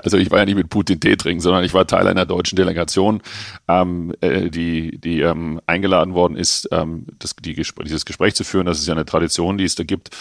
also 0.03 0.17
ich 0.17 0.29
war 0.29 0.39
ja 0.39 0.45
nicht 0.45 0.55
mit 0.55 0.69
Putin 0.69 0.99
Tee 0.99 1.15
trinken, 1.15 1.41
sondern 1.41 1.63
ich 1.63 1.73
war 1.73 1.88
Teil 1.88 2.07
einer 2.07 2.25
deutschen 2.25 2.55
Delegation, 2.55 3.21
ähm, 3.67 4.13
äh, 4.21 4.49
die, 4.49 4.99
die 4.99 5.21
ähm, 5.21 5.59
eingeladen 5.65 6.13
worden 6.13 6.38
ist, 6.38 6.69
ähm, 6.71 7.07
das, 7.17 7.35
die, 7.35 7.55
dieses 7.55 8.05
Gespräch 8.05 8.35
zu 8.35 8.43
führen. 8.43 8.67
Das 8.67 8.79
ist 8.79 8.88
ja 8.88 8.93
eine 8.93 9.05
Tradition, 9.05 9.57
die 9.57 9.63
es 9.63 9.75
da 9.75 9.83
gibt. 9.83 10.11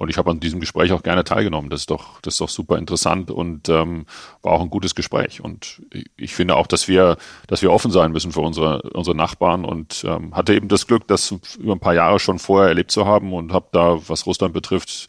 Und 0.00 0.08
ich 0.08 0.16
habe 0.16 0.30
an 0.30 0.40
diesem 0.40 0.60
Gespräch 0.60 0.92
auch 0.92 1.02
gerne 1.02 1.24
teilgenommen. 1.24 1.68
Das 1.68 1.80
ist 1.80 1.90
doch, 1.90 2.22
das 2.22 2.32
ist 2.32 2.40
doch 2.40 2.48
super 2.48 2.78
interessant 2.78 3.30
und 3.30 3.68
ähm, 3.68 4.06
war 4.40 4.52
auch 4.52 4.62
ein 4.62 4.70
gutes 4.70 4.94
Gespräch. 4.94 5.42
Und 5.44 5.82
ich 6.16 6.34
finde 6.34 6.56
auch, 6.56 6.66
dass 6.66 6.88
wir, 6.88 7.18
dass 7.48 7.60
wir 7.60 7.70
offen 7.70 7.90
sein 7.90 8.10
müssen 8.10 8.32
für 8.32 8.40
unsere, 8.40 8.80
unsere 8.94 9.14
Nachbarn 9.14 9.66
und 9.66 10.02
ähm, 10.08 10.34
hatte 10.34 10.54
eben 10.54 10.68
das 10.68 10.86
Glück, 10.86 11.06
das 11.06 11.34
über 11.58 11.74
ein 11.74 11.80
paar 11.80 11.92
Jahre 11.92 12.18
schon 12.18 12.38
vorher 12.38 12.70
erlebt 12.70 12.90
zu 12.90 13.04
haben 13.04 13.34
und 13.34 13.52
habe 13.52 13.66
da, 13.72 13.98
was 14.08 14.24
Russland 14.24 14.54
betrifft, 14.54 15.08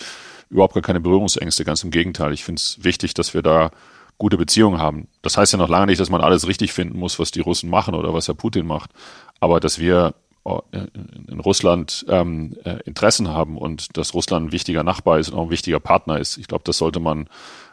überhaupt 0.49 0.73
gar 0.73 0.83
keine 0.83 0.99
Berührungsängste. 0.99 1.63
Ganz 1.63 1.85
im 1.85 1.91
Gegenteil. 1.91 2.33
Ich 2.33 2.43
finde 2.43 2.59
es 2.59 2.83
wichtig, 2.83 3.13
dass 3.13 3.33
wir 3.33 3.43
da 3.43 3.71
gute 4.17 4.35
Beziehungen 4.35 4.81
haben. 4.81 5.07
Das 5.21 5.37
heißt 5.37 5.53
ja 5.53 5.57
noch 5.57 5.69
lange 5.69 5.85
nicht, 5.85 6.01
dass 6.01 6.09
man 6.09 6.19
alles 6.19 6.49
richtig 6.49 6.73
finden 6.73 6.99
muss, 6.99 7.17
was 7.17 7.31
die 7.31 7.39
Russen 7.39 7.69
machen 7.69 7.95
oder 7.95 8.13
was 8.13 8.27
Herr 8.27 8.35
Putin 8.35 8.67
macht. 8.67 8.91
Aber 9.39 9.61
dass 9.61 9.79
wir 9.79 10.15
in 10.43 11.39
Russland 11.39 12.05
ähm, 12.09 12.55
äh, 12.63 12.77
Interessen 12.85 13.29
haben 13.29 13.57
und 13.57 13.97
dass 13.97 14.13
Russland 14.13 14.47
ein 14.47 14.51
wichtiger 14.51 14.83
Nachbar 14.83 15.19
ist 15.19 15.29
und 15.29 15.37
auch 15.37 15.43
ein 15.43 15.49
wichtiger 15.51 15.79
Partner 15.79 16.19
ist. 16.19 16.37
Ich 16.37 16.47
glaube, 16.47 16.63
das 16.65 16.77
sollte 16.77 16.99
man 16.99 17.27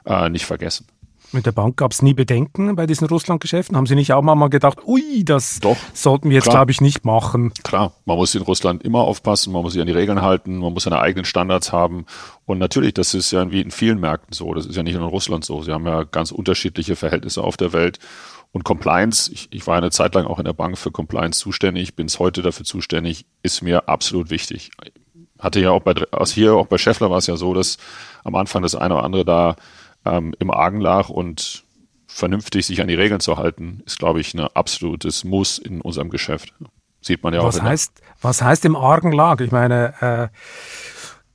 äh, 0.05 0.29
nicht 0.29 0.45
vergessen. 0.45 0.87
Mit 1.31 1.45
der 1.45 1.53
Bank 1.53 1.77
gab 1.77 1.93
es 1.93 2.01
nie 2.01 2.15
Bedenken 2.15 2.75
bei 2.75 2.87
diesen 2.87 3.07
Russland-Geschäften. 3.07 3.77
Haben 3.77 3.85
Sie 3.85 3.95
nicht 3.95 4.15
auch 4.15 4.23
mal 4.23 4.49
gedacht, 4.49 4.79
ui, 4.87 5.25
das 5.25 5.61
Doch, 5.61 5.77
sollten 5.93 6.31
wir 6.31 6.37
jetzt, 6.37 6.49
glaube 6.49 6.71
ich, 6.71 6.81
nicht 6.81 7.05
machen? 7.05 7.53
Klar, 7.65 7.93
man 8.07 8.17
muss 8.17 8.35
in 8.35 8.41
Russland 8.41 8.83
immer 8.83 9.01
aufpassen, 9.01 9.53
man 9.53 9.61
muss 9.61 9.75
sich 9.75 9.83
an 9.83 9.87
die 9.87 9.93
Regeln 9.93 10.23
halten, 10.23 10.57
man 10.57 10.73
muss 10.73 10.85
seine 10.85 11.01
eigenen 11.01 11.27
Standards 11.27 11.71
haben. 11.71 12.07
Und 12.47 12.59
natürlich, 12.59 12.95
das 12.95 13.13
ist 13.13 13.31
ja 13.31 13.51
wie 13.51 13.61
in 13.61 13.71
vielen 13.71 14.01
Märkten 14.01 14.33
so. 14.33 14.55
Das 14.55 14.65
ist 14.65 14.75
ja 14.75 14.83
nicht 14.83 14.95
nur 14.95 15.05
in 15.05 15.11
Russland 15.11 15.45
so. 15.45 15.63
Sie 15.63 15.71
haben 15.71 15.87
ja 15.87 16.05
ganz 16.05 16.33
unterschiedliche 16.33 16.97
Verhältnisse 16.97 17.45
auf 17.45 17.59
der 17.59 17.75
Welt. 17.75 17.99
Und 18.53 18.65
Compliance, 18.65 19.31
ich, 19.33 19.49
ich 19.51 19.67
war 19.67 19.77
eine 19.77 19.91
Zeit 19.91 20.15
lang 20.15 20.27
auch 20.27 20.39
in 20.39 20.45
der 20.45 20.53
Bank 20.53 20.79
für 20.79 20.91
Compliance 20.91 21.39
zuständig, 21.39 21.95
bin 21.95 22.07
es 22.07 22.19
heute 22.19 22.43
dafür 22.43 22.65
zuständig, 22.65 23.27
ist 23.43 23.63
mir 23.63 23.89
absolut 23.89 24.31
wichtig. 24.31 24.71
Hatte 25.39 25.61
ja 25.61 25.71
auch 25.71 25.83
bei, 25.83 25.95
aus 26.11 26.33
hier, 26.33 26.55
auch 26.55 26.67
bei 26.67 26.79
Scheffler 26.79 27.11
war 27.11 27.19
es 27.19 27.27
ja 27.27 27.37
so, 27.37 27.55
dass 27.55 27.77
am 28.25 28.35
Anfang 28.35 28.63
das 28.63 28.75
eine 28.75 28.95
oder 28.95 29.05
andere 29.05 29.25
da 29.25 29.57
ähm, 30.05 30.35
im 30.39 30.51
Argen 30.51 30.81
lag 30.81 31.09
und 31.09 31.65
vernünftig 32.07 32.67
sich 32.67 32.81
an 32.81 32.89
die 32.89 32.95
Regeln 32.95 33.21
zu 33.21 33.37
halten, 33.37 33.83
ist, 33.87 33.99
glaube 33.99 34.21
ich, 34.21 34.35
ein 34.35 34.41
absolutes 34.41 35.25
Muss 35.25 35.59
in 35.59 35.81
unserem 35.81 36.09
Geschäft. 36.09 36.55
Sieht 37.01 37.23
man 37.23 37.35
ja 37.35 37.45
was 37.45 37.61
auch. 37.61 37.65
Heißt, 37.65 38.03
was 38.21 38.43
heißt 38.43 38.65
im 38.65 38.75
Argen 38.75 39.13
lag? 39.13 39.41
Ich 39.41 39.53
meine, 39.53 39.95
äh, 40.01 40.29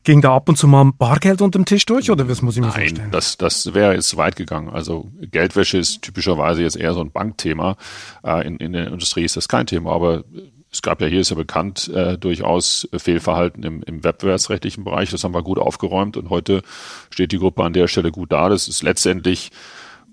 Ging 0.04 0.22
da 0.22 0.36
ab 0.36 0.50
und 0.50 0.58
zu 0.58 0.68
mal 0.68 0.92
Bargeld 0.92 1.42
unter 1.42 1.60
dem 1.60 1.66
Tisch 1.66 1.86
durch 1.86 2.12
oder 2.12 2.28
was 2.28 2.42
muss 2.42 2.56
ich 2.56 2.62
mir 2.62 2.68
Nein, 2.68 2.88
vorstellen? 2.88 3.12
Das, 3.12 3.38
das 3.38 3.74
wäre 3.74 3.94
jetzt 3.94 4.18
weit 4.18 4.36
gegangen. 4.36 4.70
Also 4.70 5.12
Geldwäsche 5.22 5.78
ist 5.78 6.02
typischerweise 6.02 6.62
jetzt 6.62 6.76
eher 6.76 6.94
so 6.94 7.02
ein 7.02 7.12
Bankthema. 7.12 7.78
Äh, 8.24 8.46
in, 8.46 8.58
in 8.58 8.74
der 8.74 8.88
Industrie 8.88 9.24
ist 9.24 9.38
das 9.38 9.48
kein 9.48 9.66
Thema, 9.66 9.94
aber 9.94 10.26
es 10.74 10.82
gab 10.82 11.02
ja 11.02 11.08
hier, 11.08 11.22
ist 11.22 11.30
ja 11.30 11.36
bekannt, 11.36 11.88
äh, 11.90 12.18
durchaus 12.18 12.90
Fehlverhalten 12.98 13.64
im, 13.64 13.84
im 13.84 14.04
wettbewerbsrechtlichen 14.04 14.84
Bereich. 14.84 15.12
Das 15.12 15.24
haben 15.24 15.34
wir 15.34 15.44
gut 15.44 15.60
aufgeräumt 15.60 16.18
und 16.18 16.30
heute 16.30 16.64
steht 17.10 17.32
die 17.32 17.38
Gruppe 17.38 17.64
an 17.64 17.74
der 17.74 17.88
Stelle 17.88 18.12
gut 18.12 18.32
da. 18.32 18.50
Das 18.50 18.68
ist 18.68 18.84
letztendlich 18.84 19.52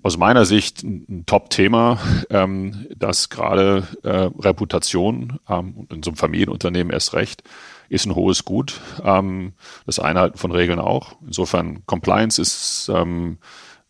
aus 0.02 0.16
meiner 0.16 0.44
Sicht 0.44 0.82
ein 0.82 1.24
Top-Thema, 1.26 1.98
ähm, 2.30 2.86
das 2.96 3.28
gerade 3.28 3.88
äh, 4.02 4.30
Reputation 4.38 5.40
ähm, 5.48 5.86
in 5.90 6.02
so 6.02 6.10
einem 6.10 6.16
Familienunternehmen 6.16 6.92
erst 6.92 7.14
recht 7.14 7.42
ist 7.90 8.06
ein 8.06 8.14
hohes 8.14 8.44
Gut. 8.44 8.80
Ähm, 9.04 9.52
das 9.84 9.98
Einhalten 9.98 10.38
von 10.38 10.52
Regeln 10.52 10.78
auch. 10.78 11.16
Insofern 11.26 11.84
Compliance 11.86 12.40
ist 12.40 12.90
ähm, 12.94 13.38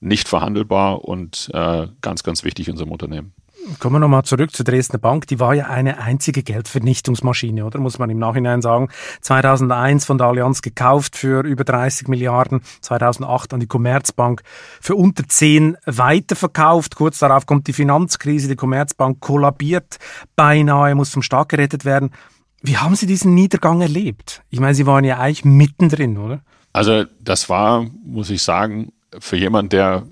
nicht 0.01 0.29
verhandelbar 0.29 1.05
und 1.05 1.51
äh, 1.55 1.87
ganz, 2.01 2.23
ganz 2.23 2.43
wichtig 2.43 2.67
in 2.67 2.73
unserem 2.73 2.91
Unternehmen. 2.91 3.35
Kommen 3.79 3.97
wir 3.97 4.01
nochmal 4.01 4.25
zurück 4.25 4.53
zur 4.53 4.65
Dresdner 4.65 4.99
Bank. 4.99 5.27
Die 5.27 5.39
war 5.39 5.55
ja 5.55 5.67
eine 5.67 5.99
einzige 5.99 6.43
Geldvernichtungsmaschine, 6.43 7.67
oder? 7.67 7.79
Muss 7.79 7.99
man 7.99 8.09
im 8.09 8.19
Nachhinein 8.19 8.63
sagen. 8.63 8.89
2001 9.21 10.07
von 10.07 10.17
der 10.17 10.29
Allianz 10.29 10.63
gekauft 10.63 11.15
für 11.15 11.45
über 11.45 11.65
30 11.65 12.09
Milliarden. 12.09 12.63
2008 12.81 13.53
an 13.53 13.61
die 13.61 13.67
Commerzbank 13.67 14.43
für 14.81 14.97
unter 14.97 15.29
10 15.29 15.77
weiterverkauft. 15.85 16.97
Kurz 16.97 17.19
darauf 17.19 17.45
kommt 17.45 17.67
die 17.67 17.75
Finanzkrise. 17.75 18.49
Die 18.49 18.57
Commerzbank 18.57 19.21
kollabiert 19.21 19.99
beinahe, 20.37 20.95
muss 20.95 21.11
vom 21.11 21.23
Staat 21.23 21.51
gerettet 21.51 21.85
werden. 21.85 22.13
Wie 22.63 22.77
haben 22.77 22.95
Sie 22.95 23.07
diesen 23.07 23.35
Niedergang 23.35 23.81
erlebt? 23.81 24.43
Ich 24.51 24.61
meine, 24.61 24.75
Sie 24.75 24.87
waren 24.87 25.05
ja 25.05 25.19
eigentlich 25.19 25.45
mittendrin, 25.45 26.19
oder? 26.19 26.43
Also 26.73 27.05
das 27.21 27.49
war, 27.49 27.87
muss 28.05 28.31
ich 28.31 28.43
sagen, 28.43 28.93
für 29.19 29.37
jemand, 29.37 29.73
der 29.73 30.07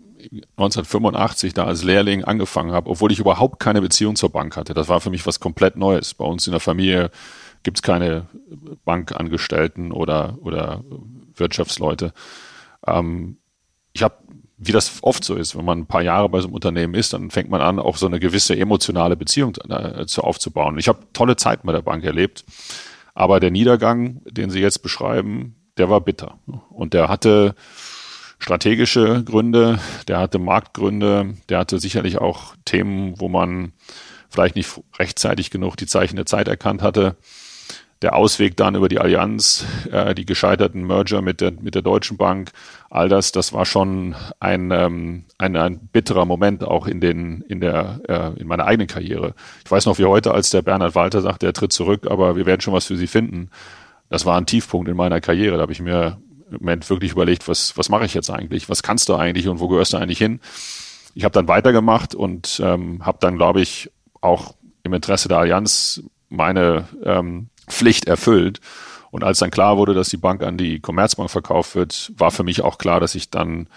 1985 0.56 1.54
da 1.54 1.64
als 1.64 1.84
Lehrling 1.84 2.24
angefangen 2.24 2.72
habe, 2.72 2.90
obwohl 2.90 3.12
ich 3.12 3.20
überhaupt 3.20 3.60
keine 3.60 3.80
Beziehung 3.80 4.16
zur 4.16 4.30
Bank 4.30 4.56
hatte. 4.56 4.74
Das 4.74 4.88
war 4.88 5.00
für 5.00 5.10
mich 5.10 5.26
was 5.26 5.40
komplett 5.40 5.76
Neues. 5.76 6.14
Bei 6.14 6.24
uns 6.24 6.46
in 6.46 6.52
der 6.52 6.60
Familie 6.60 7.10
gibt 7.62 7.78
es 7.78 7.82
keine 7.82 8.26
Bankangestellten 8.84 9.92
oder, 9.92 10.38
oder 10.42 10.82
Wirtschaftsleute. 11.34 12.12
Ähm, 12.86 13.38
ich 13.92 14.02
habe 14.02 14.16
wie 14.58 14.72
das 14.72 15.02
oft 15.02 15.24
so 15.24 15.36
ist, 15.36 15.56
wenn 15.56 15.64
man 15.64 15.80
ein 15.80 15.86
paar 15.86 16.02
Jahre 16.02 16.28
bei 16.28 16.40
so 16.40 16.48
einem 16.48 16.54
Unternehmen 16.54 16.94
ist, 16.94 17.12
dann 17.12 17.30
fängt 17.30 17.48
man 17.48 17.60
an, 17.60 17.78
auch 17.78 17.96
so 17.96 18.06
eine 18.06 18.18
gewisse 18.18 18.58
emotionale 18.58 19.16
Beziehung 19.16 19.56
äh, 19.68 20.04
zu 20.06 20.22
aufzubauen. 20.22 20.78
Ich 20.78 20.88
habe 20.88 21.06
tolle 21.12 21.36
Zeiten 21.36 21.66
bei 21.66 21.72
der 21.72 21.82
Bank 21.82 22.04
erlebt, 22.04 22.44
aber 23.14 23.38
der 23.38 23.52
Niedergang, 23.52 24.20
den 24.24 24.50
Sie 24.50 24.60
jetzt 24.60 24.82
beschreiben, 24.82 25.54
der 25.76 25.88
war 25.88 26.00
bitter. 26.00 26.38
Und 26.70 26.92
der 26.92 27.08
hatte 27.08 27.54
strategische 28.40 29.22
Gründe, 29.24 29.78
der 30.08 30.18
hatte 30.18 30.40
Marktgründe, 30.40 31.34
der 31.48 31.58
hatte 31.58 31.78
sicherlich 31.78 32.18
auch 32.18 32.54
Themen, 32.64 33.20
wo 33.20 33.28
man 33.28 33.72
vielleicht 34.28 34.56
nicht 34.56 34.80
rechtzeitig 34.98 35.50
genug 35.50 35.76
die 35.76 35.86
Zeichen 35.86 36.16
der 36.16 36.26
Zeit 36.26 36.48
erkannt 36.48 36.82
hatte 36.82 37.16
der 38.02 38.14
Ausweg 38.14 38.56
dann 38.56 38.76
über 38.76 38.88
die 38.88 39.00
Allianz, 39.00 39.64
äh, 39.90 40.14
die 40.14 40.24
gescheiterten 40.24 40.86
Merger 40.86 41.20
mit 41.20 41.40
der, 41.40 41.52
mit 41.52 41.74
der 41.74 41.82
Deutschen 41.82 42.16
Bank, 42.16 42.52
all 42.90 43.08
das, 43.08 43.32
das 43.32 43.52
war 43.52 43.66
schon 43.66 44.14
ein, 44.38 44.70
ähm, 44.70 45.24
ein, 45.36 45.56
ein 45.56 45.78
bitterer 45.92 46.24
Moment 46.24 46.62
auch 46.62 46.86
in, 46.86 47.00
den, 47.00 47.42
in, 47.48 47.60
der, 47.60 48.00
äh, 48.08 48.40
in 48.40 48.46
meiner 48.46 48.66
eigenen 48.66 48.86
Karriere. 48.86 49.34
Ich 49.64 49.70
weiß 49.70 49.86
noch 49.86 49.98
wie 49.98 50.04
heute, 50.04 50.32
als 50.32 50.50
der 50.50 50.62
Bernhard 50.62 50.94
Walter 50.94 51.20
sagte, 51.20 51.46
er 51.46 51.52
tritt 51.52 51.72
zurück, 51.72 52.06
aber 52.08 52.36
wir 52.36 52.46
werden 52.46 52.60
schon 52.60 52.74
was 52.74 52.86
für 52.86 52.96
Sie 52.96 53.08
finden. 53.08 53.50
Das 54.08 54.24
war 54.24 54.38
ein 54.38 54.46
Tiefpunkt 54.46 54.88
in 54.88 54.96
meiner 54.96 55.20
Karriere. 55.20 55.56
Da 55.56 55.62
habe 55.62 55.72
ich 55.72 55.82
mir 55.82 56.18
im 56.50 56.58
Moment 56.58 56.88
wirklich 56.88 57.12
überlegt, 57.12 57.48
was, 57.48 57.76
was 57.76 57.88
mache 57.88 58.06
ich 58.06 58.14
jetzt 58.14 58.30
eigentlich? 58.30 58.68
Was 58.68 58.82
kannst 58.82 59.08
du 59.08 59.16
eigentlich 59.16 59.48
und 59.48 59.60
wo 59.60 59.68
gehörst 59.68 59.92
du 59.92 59.98
eigentlich 59.98 60.18
hin? 60.18 60.40
Ich 61.14 61.24
habe 61.24 61.32
dann 61.32 61.48
weitergemacht 61.48 62.14
und 62.14 62.60
ähm, 62.64 63.04
habe 63.04 63.18
dann, 63.20 63.36
glaube 63.36 63.60
ich, 63.60 63.90
auch 64.20 64.54
im 64.82 64.94
Interesse 64.94 65.28
der 65.28 65.38
Allianz 65.38 66.02
meine 66.28 66.88
ähm, 67.04 67.48
Pflicht 67.68 68.06
erfüllt. 68.06 68.60
Und 69.10 69.24
als 69.24 69.38
dann 69.38 69.50
klar 69.50 69.78
wurde, 69.78 69.94
dass 69.94 70.10
die 70.10 70.16
Bank 70.16 70.42
an 70.42 70.58
die 70.58 70.80
Commerzbank 70.80 71.30
verkauft 71.30 71.74
wird, 71.74 72.12
war 72.16 72.30
für 72.30 72.44
mich 72.44 72.62
auch 72.62 72.78
klar, 72.78 73.00
dass 73.00 73.14
ich 73.14 73.30
dann 73.30 73.68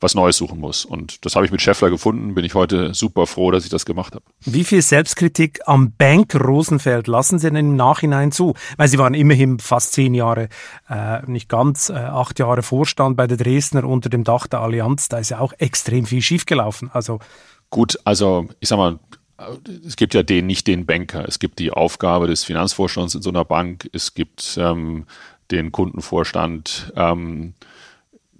was 0.00 0.14
Neues 0.14 0.38
suchen 0.38 0.58
muss. 0.58 0.84
Und 0.84 1.24
das 1.24 1.36
habe 1.36 1.44
ich 1.44 1.52
mit 1.52 1.60
Scheffler 1.60 1.90
gefunden, 1.90 2.34
bin 2.34 2.44
ich 2.44 2.54
heute 2.54 2.94
super 2.94 3.26
froh, 3.26 3.50
dass 3.50 3.64
ich 3.64 3.70
das 3.70 3.84
gemacht 3.84 4.14
habe. 4.14 4.24
Wie 4.40 4.64
viel 4.64 4.80
Selbstkritik 4.80 5.60
am 5.66 5.92
Bank 5.92 6.34
Rosenfeld 6.34 7.06
lassen 7.06 7.38
Sie 7.38 7.48
denn 7.48 7.56
im 7.56 7.76
Nachhinein 7.76 8.32
zu? 8.32 8.54
Weil 8.78 8.88
Sie 8.88 8.98
waren 8.98 9.14
immerhin 9.14 9.58
fast 9.58 9.92
zehn 9.92 10.14
Jahre, 10.14 10.48
äh, 10.88 11.20
nicht 11.26 11.48
ganz, 11.50 11.90
äh, 11.90 11.94
acht 11.94 12.38
Jahre 12.38 12.62
Vorstand 12.62 13.16
bei 13.16 13.26
der 13.26 13.36
Dresdner 13.36 13.84
unter 13.84 14.08
dem 14.08 14.24
Dach 14.24 14.46
der 14.46 14.60
Allianz. 14.60 15.10
Da 15.10 15.18
ist 15.18 15.28
ja 15.28 15.38
auch 15.38 15.52
extrem 15.58 16.06
viel 16.06 16.22
schiefgelaufen. 16.22 16.90
Also 16.92 17.18
Gut, 17.68 17.98
also 18.04 18.48
ich 18.58 18.68
sag 18.68 18.78
mal, 18.78 18.98
es 19.86 19.96
gibt 19.96 20.14
ja 20.14 20.22
den, 20.22 20.46
nicht 20.46 20.66
den 20.66 20.86
Banker. 20.86 21.26
Es 21.26 21.38
gibt 21.38 21.58
die 21.58 21.70
Aufgabe 21.70 22.26
des 22.26 22.44
Finanzvorstands 22.44 23.14
in 23.14 23.22
so 23.22 23.30
einer 23.30 23.44
Bank. 23.44 23.88
Es 23.92 24.14
gibt 24.14 24.56
ähm, 24.60 25.06
den 25.50 25.72
Kundenvorstand. 25.72 26.92
Ähm, 26.96 27.54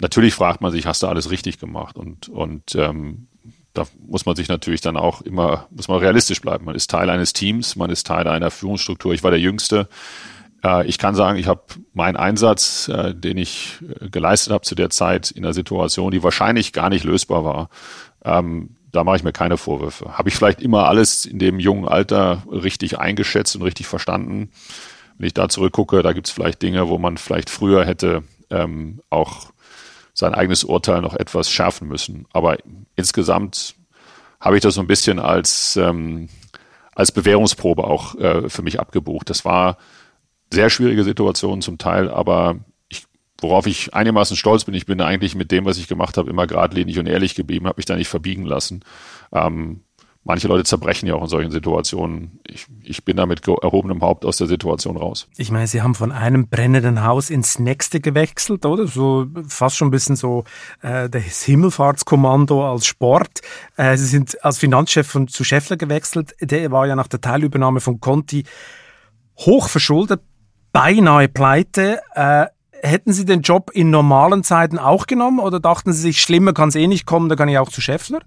natürlich 0.01 0.35
fragt 0.35 0.61
man 0.61 0.73
sich, 0.73 0.87
hast 0.87 1.03
du 1.03 1.07
alles 1.07 1.31
richtig 1.31 1.59
gemacht? 1.59 1.97
Und, 1.97 2.29
und 2.29 2.75
ähm, 2.75 3.29
da 3.73 3.87
muss 4.07 4.27
man 4.27 4.37
sich 4.37 4.49
natürlich 4.49 4.81
dann 4.81 4.97
auch 4.97 5.23
immer, 5.23 5.67
muss 5.71 5.89
man 5.89 5.99
realistisch 5.99 6.41
bleiben. 6.41 6.65
Man 6.65 6.75
ist 6.75 6.91
Teil 6.91 7.09
eines 7.09 7.33
Teams, 7.33 7.77
man 7.77 7.91
ist 7.91 8.07
Teil 8.07 8.27
einer 8.27 8.51
Führungsstruktur. 8.51 9.15
Ich 9.15 9.23
war 9.23 9.31
der 9.31 9.41
Jüngste. 9.41 9.89
Äh, 10.65 10.87
ich 10.87 10.99
kann 10.99 11.15
sagen, 11.15 11.39
ich 11.39 11.47
habe 11.47 11.63
meinen 11.93 12.17
Einsatz, 12.17 12.89
äh, 12.89 13.15
den 13.15 13.39
ich 13.39 13.79
äh, 14.01 14.09
geleistet 14.09 14.53
habe 14.53 14.65
zu 14.65 14.75
der 14.75 14.91
Zeit 14.91 15.31
in 15.31 15.45
einer 15.45 15.55
Situation, 15.55 16.11
die 16.11 16.23
wahrscheinlich 16.23 16.73
gar 16.73 16.91
nicht 16.91 17.05
lösbar 17.05 17.45
war, 17.45 17.71
ähm, 18.25 18.77
da 18.93 19.05
mache 19.05 19.17
ich 19.17 19.23
mir 19.23 19.33
keine 19.33 19.57
Vorwürfe. 19.57 20.19
Habe 20.19 20.29
ich 20.29 20.35
vielleicht 20.35 20.61
immer 20.61 20.87
alles 20.87 21.27
in 21.27 21.39
dem 21.39 21.61
jungen 21.61 21.87
Alter 21.87 22.43
richtig 22.51 22.99
eingeschätzt 22.99 23.57
und 23.57 23.63
richtig 23.63 23.87
verstanden? 23.87 24.51
Wenn 25.19 25.27
ich 25.27 25.35
da 25.35 25.49
zurückgucke, 25.49 26.03
da 26.03 26.13
gibt 26.13 26.29
es 26.29 26.33
vielleicht 26.33 26.63
Dinge, 26.63 26.89
wo 26.89 26.99
man 26.99 27.17
vielleicht 27.17 27.51
früher 27.51 27.85
hätte 27.85 28.23
ähm, 28.51 29.01
auch 29.11 29.51
sein 30.15 30.35
eigenes 30.35 30.65
Urteil 30.65 31.01
noch 31.03 31.15
etwas 31.15 31.51
schärfen 31.51 31.89
müssen. 31.89 32.27
Aber 32.33 32.57
insgesamt 32.97 33.75
habe 34.41 34.57
ich 34.57 34.63
das 34.63 34.75
so 34.75 34.81
ein 34.81 34.87
bisschen 34.87 35.19
als, 35.19 35.77
ähm, 35.77 36.29
als 36.95 37.13
Bewährungsprobe 37.13 37.85
auch 37.85 38.15
äh, 38.17 38.49
für 38.49 38.63
mich 38.63 38.81
abgebucht. 38.81 39.31
Das 39.31 39.45
war 39.45 39.79
sehr 40.53 40.71
schwierige 40.71 41.05
Situation 41.05 41.63
zum 41.63 41.79
Teil, 41.79 42.11
aber 42.11 42.57
worauf 43.43 43.67
ich 43.67 43.95
einigermaßen 43.95 44.37
stolz 44.37 44.65
bin, 44.65 44.75
ich 44.75 44.87
bin 44.87 45.01
eigentlich 45.01 45.35
mit 45.35 45.51
dem, 45.51 45.65
was 45.65 45.79
ich 45.79 45.89
gemacht 45.89 46.17
habe, 46.17 46.31
immer 46.31 46.47
geradlinig 46.47 46.99
und 46.99 47.07
ehrlich 47.07 47.35
geblieben, 47.35 47.67
habe 47.67 47.79
mich 47.79 47.87
da 47.87 47.97
nicht 47.97 48.09
verbiegen 48.09 48.45
lassen. 48.45 48.85
Ähm, 49.33 49.83
manche 50.25 50.49
Leute 50.49 50.65
zerbrechen 50.65 51.07
ja 51.07 51.15
auch 51.15 51.23
in 51.23 51.29
solchen 51.29 51.51
Situationen. 51.51 52.41
Ich, 52.47 52.67
ich 52.83 53.05
bin 53.05 53.17
da 53.17 53.27
mit 53.27 53.47
erhobenem 53.47 54.03
Haupt 54.03 54.25
aus 54.25 54.37
der 54.37 54.47
Situation 54.47 54.97
raus. 54.97 55.29
Ich 55.37 55.51
meine, 55.51 55.67
Sie 55.67 55.83
haben 55.83 55.95
von 55.95 56.13
einem 56.13 56.49
brennenden 56.49 57.05
Haus 57.05 57.31
ins 57.31 57.59
nächste 57.59 58.01
gewechselt, 58.01 58.67
oder? 58.67 58.87
So 58.87 59.27
fast 59.49 59.77
schon 59.77 59.89
ein 59.89 59.93
bisschen 59.93 60.17
so 60.17 60.45
äh, 60.83 61.09
das 61.09 61.43
Himmelfahrtskommando 61.43 62.71
als 62.71 62.87
Sport. 62.87 63.41
Äh, 63.77 63.97
Sie 63.97 64.07
sind 64.07 64.43
als 64.45 64.59
Finanzchef 64.59 65.07
von, 65.07 65.29
zu 65.29 65.45
Scheffler 65.45 65.77
gewechselt. 65.77 66.35
Der 66.41 66.71
war 66.71 66.87
ja 66.87 66.97
nach 66.97 67.09
der 67.09 67.21
Teilübernahme 67.21 67.81
von 67.81 68.01
Conti 68.01 68.45
hoch 69.39 69.69
verschuldet, 69.69 70.21
beinahe 70.73 71.29
pleite. 71.29 72.01
Äh, 72.15 72.47
hätten 72.83 73.13
Sie 73.13 73.25
den 73.25 73.43
Job 73.43 73.71
in 73.73 73.91
normalen 73.91 74.43
Zeiten 74.43 74.79
auch 74.79 75.07
genommen 75.07 75.39
oder 75.39 75.61
dachten 75.61 75.93
Sie 75.93 76.01
sich, 76.01 76.21
schlimmer 76.21 76.53
kann 76.53 76.69
es 76.71 76.75
eh 76.75 76.87
nicht 76.87 77.07
kommen, 77.07 77.29
da 77.29 77.37
kann 77.37 77.49
ich 77.49 77.59
auch 77.59 77.69
zu 77.69 77.81
Scheffler? 77.81 78.21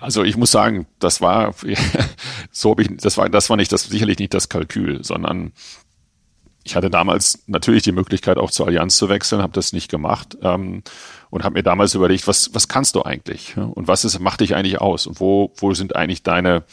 Also 0.00 0.22
ich 0.22 0.36
muss 0.36 0.50
sagen, 0.50 0.86
das 0.98 1.20
war 1.20 1.54
so 2.50 2.70
habe 2.70 2.82
ich 2.82 2.96
das 2.98 3.16
war 3.16 3.28
das 3.28 3.48
war 3.48 3.56
nicht 3.56 3.72
das 3.72 3.84
sicherlich 3.84 4.18
nicht 4.18 4.34
das 4.34 4.48
Kalkül, 4.48 5.02
sondern 5.04 5.52
ich 6.66 6.76
hatte 6.76 6.90
damals 6.90 7.44
natürlich 7.46 7.82
die 7.82 7.92
Möglichkeit 7.92 8.38
auch 8.38 8.50
zur 8.50 8.66
Allianz 8.66 8.96
zu 8.96 9.08
wechseln, 9.08 9.42
habe 9.42 9.52
das 9.52 9.72
nicht 9.72 9.90
gemacht 9.90 10.36
ähm, 10.42 10.82
und 11.30 11.44
habe 11.44 11.54
mir 11.54 11.62
damals 11.62 11.94
überlegt, 11.94 12.26
was 12.26 12.54
was 12.54 12.68
kannst 12.68 12.96
du 12.96 13.02
eigentlich 13.02 13.56
und 13.56 13.88
was 13.88 14.04
ist 14.04 14.18
macht 14.18 14.40
dich 14.40 14.54
eigentlich 14.54 14.80
aus? 14.80 15.06
Und 15.06 15.20
wo 15.20 15.52
wo 15.56 15.72
sind 15.74 15.96
eigentlich 15.96 16.22
deine 16.22 16.64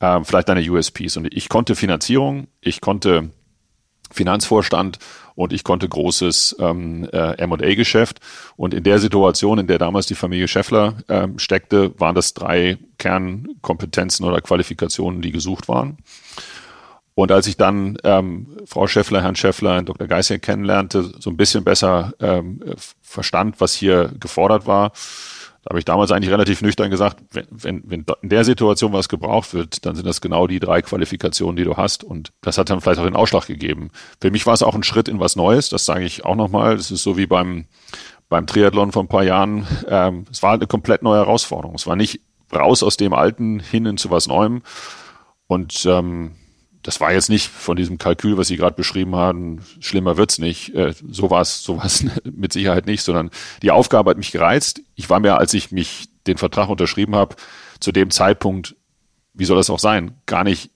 äh, 0.00 0.20
vielleicht 0.24 0.48
deine 0.48 0.68
USPs 0.68 1.16
und 1.16 1.32
ich 1.32 1.48
konnte 1.48 1.74
Finanzierung, 1.74 2.48
ich 2.60 2.80
konnte 2.80 3.30
Finanzvorstand 4.10 4.98
und 5.34 5.52
ich 5.52 5.62
konnte 5.62 5.88
großes 5.88 6.56
ähm, 6.58 7.08
äh, 7.12 7.38
M&A-Geschäft. 7.38 8.20
Und 8.56 8.74
in 8.74 8.82
der 8.82 8.98
Situation, 8.98 9.58
in 9.58 9.68
der 9.68 9.78
damals 9.78 10.06
die 10.06 10.16
Familie 10.16 10.48
Scheffler 10.48 10.96
ähm, 11.08 11.38
steckte, 11.38 11.92
waren 12.00 12.14
das 12.16 12.34
drei 12.34 12.78
Kernkompetenzen 12.98 14.26
oder 14.26 14.40
Qualifikationen, 14.40 15.22
die 15.22 15.30
gesucht 15.30 15.68
waren. 15.68 15.98
Und 17.14 17.32
als 17.32 17.46
ich 17.46 17.56
dann 17.56 17.98
ähm, 18.04 18.46
Frau 18.66 18.86
Scheffler, 18.86 19.22
Herrn 19.22 19.36
Scheffler, 19.36 19.82
Dr. 19.82 20.06
Geiser 20.06 20.38
kennenlernte, 20.38 21.12
so 21.18 21.30
ein 21.30 21.36
bisschen 21.36 21.64
besser 21.64 22.12
ähm, 22.20 22.60
verstand, 23.02 23.60
was 23.60 23.74
hier 23.74 24.12
gefordert 24.20 24.66
war, 24.66 24.92
da 25.62 25.70
habe 25.70 25.78
ich 25.78 25.84
damals 25.84 26.12
eigentlich 26.12 26.30
relativ 26.30 26.62
nüchtern 26.62 26.90
gesagt, 26.90 27.22
wenn, 27.32 27.46
wenn, 27.50 27.82
wenn 27.84 28.04
in 28.22 28.28
der 28.28 28.44
Situation 28.44 28.92
was 28.92 29.08
gebraucht 29.08 29.54
wird, 29.54 29.84
dann 29.84 29.96
sind 29.96 30.06
das 30.06 30.20
genau 30.20 30.46
die 30.46 30.60
drei 30.60 30.82
Qualifikationen, 30.82 31.56
die 31.56 31.64
du 31.64 31.76
hast. 31.76 32.04
Und 32.04 32.32
das 32.40 32.58
hat 32.58 32.70
dann 32.70 32.80
vielleicht 32.80 33.00
auch 33.00 33.04
den 33.04 33.16
Ausschlag 33.16 33.46
gegeben. 33.46 33.90
Für 34.20 34.30
mich 34.30 34.46
war 34.46 34.54
es 34.54 34.62
auch 34.62 34.74
ein 34.74 34.84
Schritt 34.84 35.08
in 35.08 35.20
was 35.20 35.36
Neues, 35.36 35.68
das 35.68 35.84
sage 35.84 36.04
ich 36.04 36.24
auch 36.24 36.36
nochmal. 36.36 36.76
Das 36.76 36.90
ist 36.90 37.02
so 37.02 37.16
wie 37.16 37.26
beim, 37.26 37.66
beim 38.28 38.46
Triathlon 38.46 38.92
vor 38.92 39.02
ein 39.02 39.08
paar 39.08 39.24
Jahren. 39.24 39.66
Ähm, 39.88 40.26
es 40.30 40.42
war 40.42 40.54
eine 40.54 40.66
komplett 40.66 41.02
neue 41.02 41.18
Herausforderung. 41.18 41.74
Es 41.74 41.86
war 41.86 41.96
nicht 41.96 42.20
raus 42.54 42.82
aus 42.82 42.96
dem 42.96 43.12
Alten 43.12 43.60
hin 43.60 43.84
hin 43.84 43.96
zu 43.96 44.10
was 44.10 44.28
Neuem. 44.28 44.62
Und 45.48 45.84
ähm, 45.86 46.32
das 46.88 47.02
war 47.02 47.12
jetzt 47.12 47.28
nicht 47.28 47.48
von 47.48 47.76
diesem 47.76 47.98
Kalkül, 47.98 48.38
was 48.38 48.48
Sie 48.48 48.56
gerade 48.56 48.74
beschrieben 48.74 49.14
haben, 49.14 49.60
schlimmer 49.78 50.16
wird's 50.16 50.38
nicht. 50.38 50.74
Äh, 50.74 50.94
so 51.10 51.28
war 51.28 51.42
es 51.42 51.62
so 51.62 51.76
war's 51.76 52.02
mit 52.24 52.54
Sicherheit 52.54 52.86
nicht, 52.86 53.02
sondern 53.02 53.28
die 53.60 53.70
Aufgabe 53.70 54.08
hat 54.08 54.16
mich 54.16 54.32
gereizt. 54.32 54.80
Ich 54.94 55.10
war 55.10 55.20
mir, 55.20 55.36
als 55.36 55.52
ich 55.52 55.70
mich 55.70 56.08
den 56.26 56.38
Vertrag 56.38 56.70
unterschrieben 56.70 57.14
habe, 57.14 57.36
zu 57.78 57.92
dem 57.92 58.10
Zeitpunkt, 58.10 58.74
wie 59.34 59.44
soll 59.44 59.58
das 59.58 59.68
auch 59.68 59.78
sein, 59.78 60.14
gar 60.24 60.44
nicht 60.44 60.70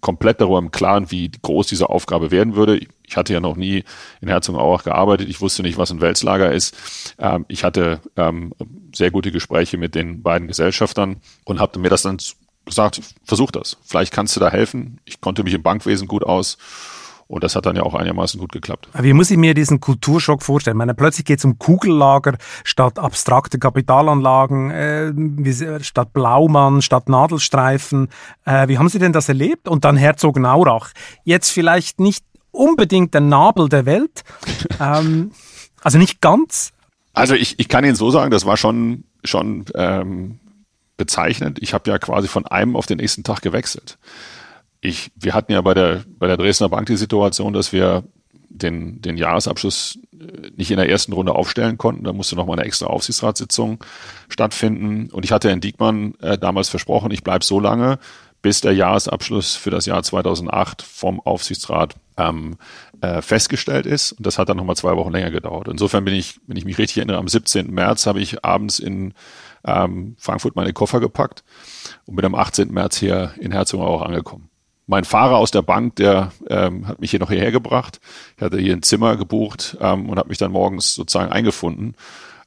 komplett 0.00 0.40
darüber 0.40 0.60
im 0.60 0.70
Klaren, 0.70 1.10
wie 1.10 1.32
groß 1.42 1.66
diese 1.66 1.90
Aufgabe 1.90 2.30
werden 2.30 2.54
würde. 2.54 2.80
Ich 3.04 3.16
hatte 3.16 3.32
ja 3.32 3.40
noch 3.40 3.56
nie 3.56 3.82
in 4.20 4.28
Herzogenaurach 4.28 4.84
gearbeitet. 4.84 5.28
Ich 5.28 5.40
wusste 5.40 5.62
nicht, 5.62 5.78
was 5.78 5.90
ein 5.90 6.00
Weltslager 6.00 6.52
ist. 6.52 6.76
Ähm, 7.18 7.44
ich 7.48 7.64
hatte 7.64 7.98
ähm, 8.16 8.52
sehr 8.94 9.10
gute 9.10 9.32
Gespräche 9.32 9.78
mit 9.78 9.96
den 9.96 10.22
beiden 10.22 10.46
Gesellschaftern 10.46 11.16
und 11.44 11.58
habe 11.58 11.80
mir 11.80 11.90
das 11.90 12.02
dann 12.02 12.18
gesagt, 12.70 13.00
versuch 13.24 13.50
das. 13.50 13.76
Vielleicht 13.84 14.12
kannst 14.12 14.34
du 14.36 14.40
da 14.40 14.50
helfen. 14.50 14.98
Ich 15.04 15.20
konnte 15.20 15.44
mich 15.44 15.54
im 15.54 15.62
Bankwesen 15.62 16.08
gut 16.08 16.24
aus. 16.24 16.56
Und 17.30 17.44
das 17.44 17.54
hat 17.54 17.64
dann 17.64 17.76
ja 17.76 17.84
auch 17.84 17.94
einigermaßen 17.94 18.40
gut 18.40 18.50
geklappt. 18.50 18.88
Wie 18.92 19.12
muss 19.12 19.30
ich 19.30 19.36
mir 19.36 19.54
diesen 19.54 19.78
Kulturschock 19.78 20.42
vorstellen? 20.42 20.74
Ich 20.74 20.78
meine, 20.78 20.94
plötzlich 20.94 21.24
geht 21.24 21.38
es 21.38 21.44
um 21.44 21.60
Kugellager 21.60 22.36
statt 22.64 22.98
abstrakte 22.98 23.60
Kapitalanlagen, 23.60 24.70
äh, 24.72 25.80
statt 25.80 26.12
Blaumann, 26.12 26.82
statt 26.82 27.08
Nadelstreifen. 27.08 28.08
Äh, 28.44 28.66
wie 28.66 28.78
haben 28.78 28.88
Sie 28.88 28.98
denn 28.98 29.12
das 29.12 29.28
erlebt? 29.28 29.68
Und 29.68 29.84
dann 29.84 29.96
Herzogenaurach. 29.96 30.90
Jetzt 31.22 31.50
vielleicht 31.50 32.00
nicht 32.00 32.24
unbedingt 32.50 33.14
der 33.14 33.20
Nabel 33.20 33.68
der 33.68 33.86
Welt, 33.86 34.24
ähm, 34.80 35.30
also 35.82 35.98
nicht 35.98 36.20
ganz. 36.20 36.72
Also 37.12 37.34
ich, 37.34 37.60
ich 37.60 37.68
kann 37.68 37.84
Ihnen 37.84 37.94
so 37.94 38.10
sagen, 38.10 38.32
das 38.32 38.44
war 38.44 38.56
schon, 38.56 39.04
schon 39.24 39.66
ähm, 39.74 40.40
bezeichnend. 41.00 41.58
Ich 41.62 41.72
habe 41.72 41.90
ja 41.90 41.98
quasi 41.98 42.28
von 42.28 42.46
einem 42.46 42.76
auf 42.76 42.84
den 42.84 42.98
nächsten 42.98 43.24
Tag 43.24 43.40
gewechselt. 43.40 43.96
Ich, 44.82 45.10
wir 45.16 45.32
hatten 45.32 45.50
ja 45.52 45.62
bei 45.62 45.72
der, 45.72 46.04
bei 46.18 46.26
der 46.26 46.36
Dresdner 46.36 46.68
Bank 46.68 46.86
die 46.88 46.98
Situation, 46.98 47.54
dass 47.54 47.72
wir 47.72 48.04
den, 48.50 49.00
den 49.00 49.16
Jahresabschluss 49.16 49.98
äh, 50.12 50.50
nicht 50.56 50.70
in 50.70 50.76
der 50.76 50.90
ersten 50.90 51.14
Runde 51.14 51.34
aufstellen 51.34 51.78
konnten. 51.78 52.04
Da 52.04 52.12
musste 52.12 52.36
nochmal 52.36 52.58
eine 52.58 52.66
extra 52.66 52.86
Aufsichtsratssitzung 52.88 53.82
stattfinden. 54.28 55.10
Und 55.10 55.24
ich 55.24 55.32
hatte 55.32 55.48
Herrn 55.48 55.62
Diekmann 55.62 56.14
äh, 56.20 56.36
damals 56.36 56.68
versprochen, 56.68 57.10
ich 57.12 57.24
bleibe 57.24 57.46
so 57.46 57.60
lange, 57.60 57.98
bis 58.42 58.60
der 58.60 58.72
Jahresabschluss 58.72 59.56
für 59.56 59.70
das 59.70 59.86
Jahr 59.86 60.02
2008 60.02 60.82
vom 60.82 61.18
Aufsichtsrat 61.20 61.94
ähm, 62.18 62.58
äh, 63.00 63.22
festgestellt 63.22 63.86
ist. 63.86 64.12
Und 64.12 64.26
das 64.26 64.36
hat 64.36 64.50
dann 64.50 64.58
nochmal 64.58 64.76
zwei 64.76 64.96
Wochen 64.96 65.12
länger 65.12 65.30
gedauert. 65.30 65.68
Insofern 65.68 66.04
bin 66.04 66.14
ich, 66.14 66.40
wenn 66.46 66.58
ich 66.58 66.66
mich 66.66 66.76
richtig 66.76 66.98
erinnere, 66.98 67.16
am 67.16 67.28
17. 67.28 67.70
März 67.70 68.06
habe 68.06 68.20
ich 68.20 68.44
abends 68.44 68.78
in 68.78 69.14
ähm, 69.64 70.16
Frankfurt 70.18 70.56
meine 70.56 70.72
Koffer 70.72 71.00
gepackt 71.00 71.44
und 72.06 72.16
bin 72.16 72.24
am 72.24 72.34
18. 72.34 72.72
März 72.72 72.96
hier 72.96 73.32
in 73.38 73.52
Herzogenaurach 73.52 74.06
angekommen. 74.06 74.48
Mein 74.86 75.04
Fahrer 75.04 75.36
aus 75.36 75.52
der 75.52 75.62
Bank, 75.62 75.96
der 75.96 76.32
ähm, 76.48 76.88
hat 76.88 77.00
mich 77.00 77.10
hier 77.12 77.20
noch 77.20 77.30
hierher 77.30 77.52
gebracht. 77.52 78.00
Ich 78.36 78.42
hatte 78.42 78.58
hier 78.58 78.74
ein 78.74 78.82
Zimmer 78.82 79.16
gebucht 79.16 79.76
ähm, 79.80 80.08
und 80.08 80.18
habe 80.18 80.28
mich 80.28 80.38
dann 80.38 80.50
morgens 80.50 80.94
sozusagen 80.94 81.30
eingefunden. 81.30 81.94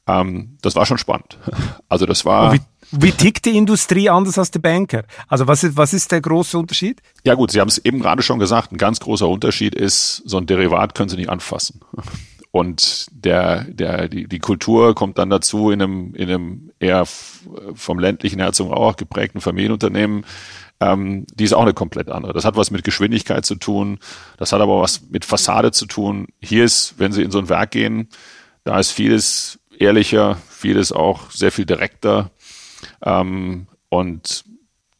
Ähm, 0.06 0.58
das 0.60 0.76
war 0.76 0.86
schon 0.86 0.98
spannend. 0.98 1.38
Also 1.88 2.06
das 2.06 2.24
war. 2.24 2.52
Wie, 2.52 2.60
wie, 2.90 3.12
tickt 3.12 3.44
die 3.44 3.56
Industrie 3.56 4.10
anders 4.10 4.36
als 4.36 4.50
die 4.50 4.58
Banker? 4.58 5.04
Also 5.28 5.46
was 5.46 5.62
ist, 5.62 5.76
was 5.76 5.94
ist 5.94 6.10
der 6.10 6.20
große 6.20 6.58
Unterschied? 6.58 7.02
Ja 7.24 7.34
gut, 7.34 7.52
Sie 7.52 7.60
haben 7.60 7.68
es 7.68 7.78
eben 7.78 8.00
gerade 8.00 8.20
schon 8.22 8.40
gesagt. 8.40 8.72
Ein 8.72 8.78
ganz 8.78 8.98
großer 8.98 9.28
Unterschied 9.28 9.76
ist, 9.76 10.22
so 10.26 10.38
ein 10.38 10.46
Derivat 10.46 10.96
können 10.96 11.08
Sie 11.08 11.16
nicht 11.16 11.28
anfassen. 11.28 11.80
Und 12.54 13.08
der, 13.10 13.64
der, 13.64 14.06
die, 14.06 14.28
die 14.28 14.38
Kultur 14.38 14.94
kommt 14.94 15.18
dann 15.18 15.28
dazu 15.28 15.72
in 15.72 15.82
einem, 15.82 16.14
in 16.14 16.28
einem 16.28 16.70
eher 16.78 17.04
vom 17.04 17.98
ländlichen 17.98 18.38
Herzogenaurach 18.38 18.94
geprägten 18.94 19.40
Familienunternehmen. 19.40 20.24
Ähm, 20.78 21.26
die 21.34 21.42
ist 21.42 21.52
auch 21.52 21.62
eine 21.62 21.74
komplett 21.74 22.10
andere. 22.10 22.32
Das 22.32 22.44
hat 22.44 22.54
was 22.54 22.70
mit 22.70 22.84
Geschwindigkeit 22.84 23.44
zu 23.44 23.56
tun. 23.56 23.98
Das 24.36 24.52
hat 24.52 24.60
aber 24.60 24.80
was 24.80 25.02
mit 25.10 25.24
Fassade 25.24 25.72
zu 25.72 25.86
tun. 25.86 26.28
Hier 26.40 26.64
ist, 26.64 26.94
wenn 26.96 27.10
Sie 27.10 27.24
in 27.24 27.32
so 27.32 27.40
ein 27.40 27.48
Werk 27.48 27.72
gehen, 27.72 28.08
da 28.62 28.78
ist 28.78 28.92
vieles 28.92 29.58
ehrlicher, 29.76 30.38
vieles 30.48 30.92
auch 30.92 31.32
sehr 31.32 31.50
viel 31.50 31.66
direkter. 31.66 32.30
Ähm, 33.04 33.66
und 33.88 34.44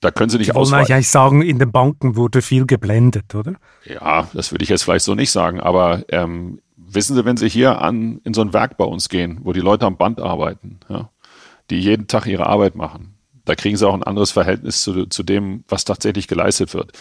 da 0.01 0.11
können 0.11 0.29
Sie 0.29 0.39
nicht 0.39 0.57
ausweichen. 0.57 0.93
eigentlich 0.93 1.09
sagen, 1.09 1.41
in 1.41 1.61
den 1.61 1.71
Banken 1.71 2.17
wurde 2.17 2.43
viel 2.43 2.67
geblendet, 2.67 3.33
oder? 3.33 3.55
Ja, 3.85 4.29
das 4.35 4.51
würde 4.51 4.65
ich 4.65 4.71
jetzt 4.71 4.83
vielleicht 4.83 5.05
so 5.05 5.15
nicht 5.15 5.31
sagen, 5.31 5.61
aber 5.61 6.03
ähm, 6.09 6.59
Wissen 6.95 7.17
Sie, 7.17 7.25
wenn 7.25 7.37
Sie 7.37 7.49
hier 7.49 7.81
an, 7.81 8.21
in 8.25 8.35
so 8.35 8.41
ein 8.41 8.53
Werk 8.53 8.77
bei 8.77 8.85
uns 8.85 9.09
gehen, 9.09 9.41
wo 9.43 9.53
die 9.53 9.61
Leute 9.61 9.87
am 9.87 9.97
Band 9.97 10.21
arbeiten, 10.21 10.79
ja, 10.89 11.11
die 11.71 11.79
jeden 11.79 12.07
Tag 12.07 12.27
ihre 12.27 12.47
Arbeit 12.47 12.77
machen, 12.77 13.15
da 13.45 13.55
kriegen 13.55 13.77
Sie 13.77 13.87
auch 13.87 13.95
ein 13.95 14.03
anderes 14.03 14.31
Verhältnis 14.31 14.83
zu, 14.83 15.07
zu 15.07 15.23
dem, 15.23 15.65
was 15.69 15.85
tatsächlich 15.85 16.29
geleistet 16.29 16.73
wird. 16.73 16.93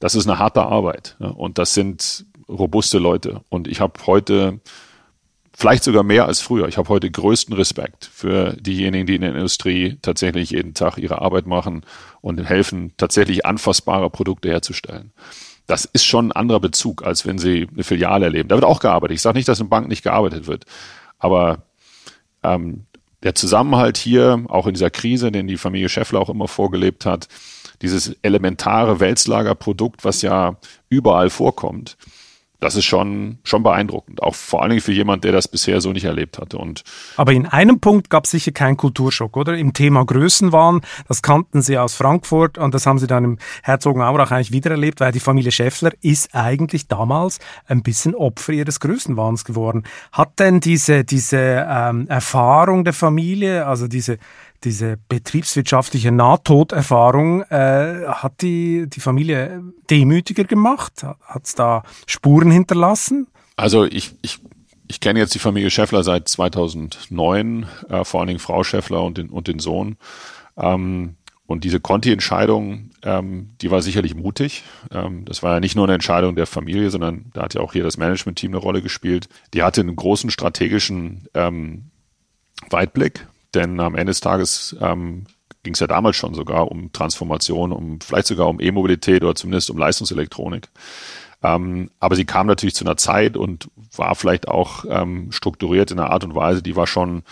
Das 0.00 0.14
ist 0.14 0.28
eine 0.28 0.38
harte 0.38 0.62
Arbeit 0.62 1.16
ja, 1.20 1.28
und 1.28 1.58
das 1.58 1.74
sind 1.74 2.26
robuste 2.48 2.98
Leute. 2.98 3.42
Und 3.50 3.68
ich 3.68 3.80
habe 3.80 3.94
heute 4.06 4.60
vielleicht 5.54 5.84
sogar 5.84 6.02
mehr 6.02 6.26
als 6.26 6.40
früher. 6.40 6.66
Ich 6.66 6.78
habe 6.78 6.88
heute 6.88 7.10
größten 7.10 7.54
Respekt 7.54 8.10
für 8.12 8.54
diejenigen, 8.54 9.06
die 9.06 9.14
in 9.14 9.20
der 9.20 9.34
Industrie 9.34 9.98
tatsächlich 10.02 10.50
jeden 10.50 10.74
Tag 10.74 10.98
ihre 10.98 11.20
Arbeit 11.20 11.46
machen 11.46 11.84
und 12.20 12.42
helfen, 12.42 12.92
tatsächlich 12.96 13.46
anfassbare 13.46 14.10
Produkte 14.10 14.48
herzustellen 14.48 15.12
das 15.72 15.86
ist 15.86 16.04
schon 16.04 16.28
ein 16.28 16.32
anderer 16.32 16.60
Bezug, 16.60 17.02
als 17.02 17.24
wenn 17.24 17.38
Sie 17.38 17.66
eine 17.72 17.82
Filiale 17.82 18.26
erleben. 18.26 18.50
Da 18.50 18.56
wird 18.56 18.66
auch 18.66 18.78
gearbeitet. 18.78 19.14
Ich 19.14 19.22
sage 19.22 19.38
nicht, 19.38 19.48
dass 19.48 19.58
in 19.58 19.70
Banken 19.70 19.88
nicht 19.88 20.02
gearbeitet 20.02 20.46
wird. 20.46 20.66
Aber 21.18 21.62
ähm, 22.42 22.84
der 23.22 23.34
Zusammenhalt 23.34 23.96
hier, 23.96 24.44
auch 24.48 24.66
in 24.66 24.74
dieser 24.74 24.90
Krise, 24.90 25.32
den 25.32 25.46
die 25.46 25.56
Familie 25.56 25.88
Scheffler 25.88 26.20
auch 26.20 26.28
immer 26.28 26.46
vorgelebt 26.46 27.06
hat, 27.06 27.28
dieses 27.80 28.14
elementare 28.20 29.00
Weltslagerprodukt, 29.00 30.04
was 30.04 30.20
ja 30.20 30.58
überall 30.90 31.30
vorkommt, 31.30 31.96
das 32.62 32.76
ist 32.76 32.84
schon, 32.84 33.38
schon 33.42 33.64
beeindruckend. 33.64 34.22
Auch 34.22 34.36
vor 34.36 34.62
allen 34.62 34.70
Dingen 34.70 34.82
für 34.82 34.92
jemand, 34.92 35.24
der 35.24 35.32
das 35.32 35.48
bisher 35.48 35.80
so 35.80 35.92
nicht 35.92 36.04
erlebt 36.04 36.38
hatte. 36.38 36.58
Und 36.58 36.84
Aber 37.16 37.32
in 37.32 37.44
einem 37.46 37.80
Punkt 37.80 38.08
gab 38.08 38.24
es 38.24 38.30
sicher 38.30 38.52
keinen 38.52 38.76
Kulturschock, 38.76 39.36
oder? 39.36 39.56
Im 39.58 39.72
Thema 39.72 40.04
Größenwahn, 40.04 40.80
das 41.08 41.22
kannten 41.22 41.60
Sie 41.60 41.76
aus 41.76 41.96
Frankfurt 41.96 42.58
und 42.58 42.72
das 42.72 42.86
haben 42.86 43.00
Sie 43.00 43.08
dann 43.08 43.24
im 43.24 43.38
Herzogenaurach 43.64 44.30
eigentlich 44.30 44.52
wiedererlebt, 44.52 45.00
weil 45.00 45.10
die 45.10 45.18
Familie 45.18 45.50
Schäffler 45.50 45.90
ist 46.02 46.36
eigentlich 46.36 46.86
damals 46.86 47.40
ein 47.66 47.82
bisschen 47.82 48.14
Opfer 48.14 48.52
ihres 48.52 48.78
Größenwahns 48.78 49.44
geworden. 49.44 49.82
Hat 50.12 50.38
denn 50.38 50.60
diese, 50.60 51.02
diese 51.02 51.66
ähm, 51.68 52.06
Erfahrung 52.06 52.84
der 52.84 52.92
Familie, 52.92 53.66
also 53.66 53.88
diese, 53.88 54.18
diese 54.64 54.98
betriebswirtschaftliche 55.08 56.12
Nahtoderfahrung 56.12 57.42
äh, 57.42 58.06
hat 58.06 58.42
die, 58.42 58.88
die 58.88 59.00
Familie 59.00 59.62
demütiger 59.90 60.44
gemacht? 60.44 61.04
Hat 61.22 61.44
es 61.44 61.54
da 61.54 61.82
Spuren 62.06 62.50
hinterlassen? 62.50 63.26
Also 63.56 63.84
ich, 63.84 64.14
ich, 64.22 64.40
ich 64.88 65.00
kenne 65.00 65.18
jetzt 65.18 65.34
die 65.34 65.38
Familie 65.38 65.70
Schäffler 65.70 66.04
seit 66.04 66.28
2009, 66.28 67.66
äh, 67.88 68.04
vor 68.04 68.20
allen 68.20 68.28
Dingen 68.28 68.38
Frau 68.40 68.64
Schäffler 68.64 69.02
und 69.02 69.18
den, 69.18 69.30
und 69.30 69.48
den 69.48 69.58
Sohn. 69.58 69.96
Ähm, 70.56 71.16
und 71.46 71.64
diese 71.64 71.80
Conti-Entscheidung, 71.80 72.90
ähm, 73.02 73.50
die 73.60 73.70
war 73.70 73.82
sicherlich 73.82 74.14
mutig. 74.14 74.64
Ähm, 74.90 75.24
das 75.24 75.42
war 75.42 75.54
ja 75.54 75.60
nicht 75.60 75.76
nur 75.76 75.84
eine 75.84 75.94
Entscheidung 75.94 76.34
der 76.34 76.46
Familie, 76.46 76.90
sondern 76.90 77.26
da 77.34 77.42
hat 77.42 77.54
ja 77.54 77.60
auch 77.60 77.72
hier 77.72 77.82
das 77.82 77.98
Management-Team 77.98 78.52
eine 78.52 78.58
Rolle 78.58 78.80
gespielt. 78.80 79.28
Die 79.52 79.62
hatte 79.62 79.82
einen 79.82 79.96
großen 79.96 80.30
strategischen 80.30 81.26
ähm, 81.34 81.90
Weitblick 82.70 83.26
denn 83.54 83.80
am 83.80 83.94
Ende 83.94 84.10
des 84.10 84.20
Tages 84.20 84.76
ähm, 84.80 85.26
ging 85.62 85.74
es 85.74 85.80
ja 85.80 85.86
damals 85.86 86.16
schon 86.16 86.34
sogar 86.34 86.70
um 86.70 86.92
Transformation, 86.92 87.72
um 87.72 88.00
vielleicht 88.00 88.26
sogar 88.26 88.48
um 88.48 88.60
E-Mobilität 88.60 89.22
oder 89.22 89.34
zumindest 89.34 89.70
um 89.70 89.78
Leistungselektronik. 89.78 90.68
Ähm, 91.42 91.90
aber 92.00 92.16
sie 92.16 92.24
kam 92.24 92.46
natürlich 92.46 92.74
zu 92.74 92.84
einer 92.84 92.96
Zeit 92.96 93.36
und 93.36 93.68
war 93.96 94.14
vielleicht 94.14 94.48
auch 94.48 94.84
ähm, 94.88 95.32
strukturiert 95.32 95.90
in 95.90 95.98
einer 95.98 96.10
Art 96.10 96.24
und 96.24 96.34
Weise, 96.34 96.62
die 96.62 96.76
war 96.76 96.86
schon 96.86 97.22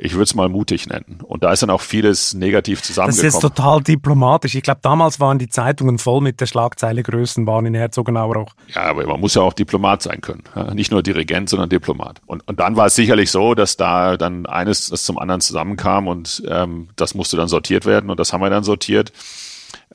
ich 0.00 0.12
würde 0.12 0.22
es 0.22 0.34
mal 0.36 0.48
mutig 0.48 0.86
nennen. 0.88 1.18
Und 1.24 1.42
da 1.42 1.52
ist 1.52 1.62
dann 1.62 1.70
auch 1.70 1.80
vieles 1.80 2.32
negativ 2.32 2.82
zusammengekommen. 2.82 3.26
Das 3.26 3.34
ist 3.34 3.40
total 3.40 3.82
diplomatisch. 3.82 4.54
Ich 4.54 4.62
glaube, 4.62 4.78
damals 4.80 5.18
waren 5.18 5.40
die 5.40 5.48
Zeitungen 5.48 5.98
voll 5.98 6.20
mit 6.20 6.40
der 6.40 6.46
Schlagzeile 6.46 7.02
Größenwahn 7.02 7.66
in 7.66 7.74
Herzogenaurach. 7.74 8.54
Ja, 8.72 8.82
aber 8.82 9.04
man 9.08 9.18
muss 9.18 9.34
ja 9.34 9.42
auch 9.42 9.52
Diplomat 9.52 10.02
sein 10.02 10.20
können. 10.20 10.44
Nicht 10.74 10.92
nur 10.92 11.02
Dirigent, 11.02 11.50
sondern 11.50 11.68
Diplomat. 11.68 12.20
Und, 12.26 12.46
und 12.46 12.60
dann 12.60 12.76
war 12.76 12.86
es 12.86 12.94
sicherlich 12.94 13.32
so, 13.32 13.56
dass 13.56 13.76
da 13.76 14.16
dann 14.16 14.46
eines 14.46 14.88
das 14.88 15.02
zum 15.02 15.18
anderen 15.18 15.40
zusammenkam 15.40 16.06
und 16.06 16.44
ähm, 16.46 16.90
das 16.94 17.14
musste 17.16 17.36
dann 17.36 17.48
sortiert 17.48 17.84
werden 17.84 18.08
und 18.08 18.20
das 18.20 18.32
haben 18.32 18.40
wir 18.40 18.50
dann 18.50 18.62
sortiert. 18.62 19.12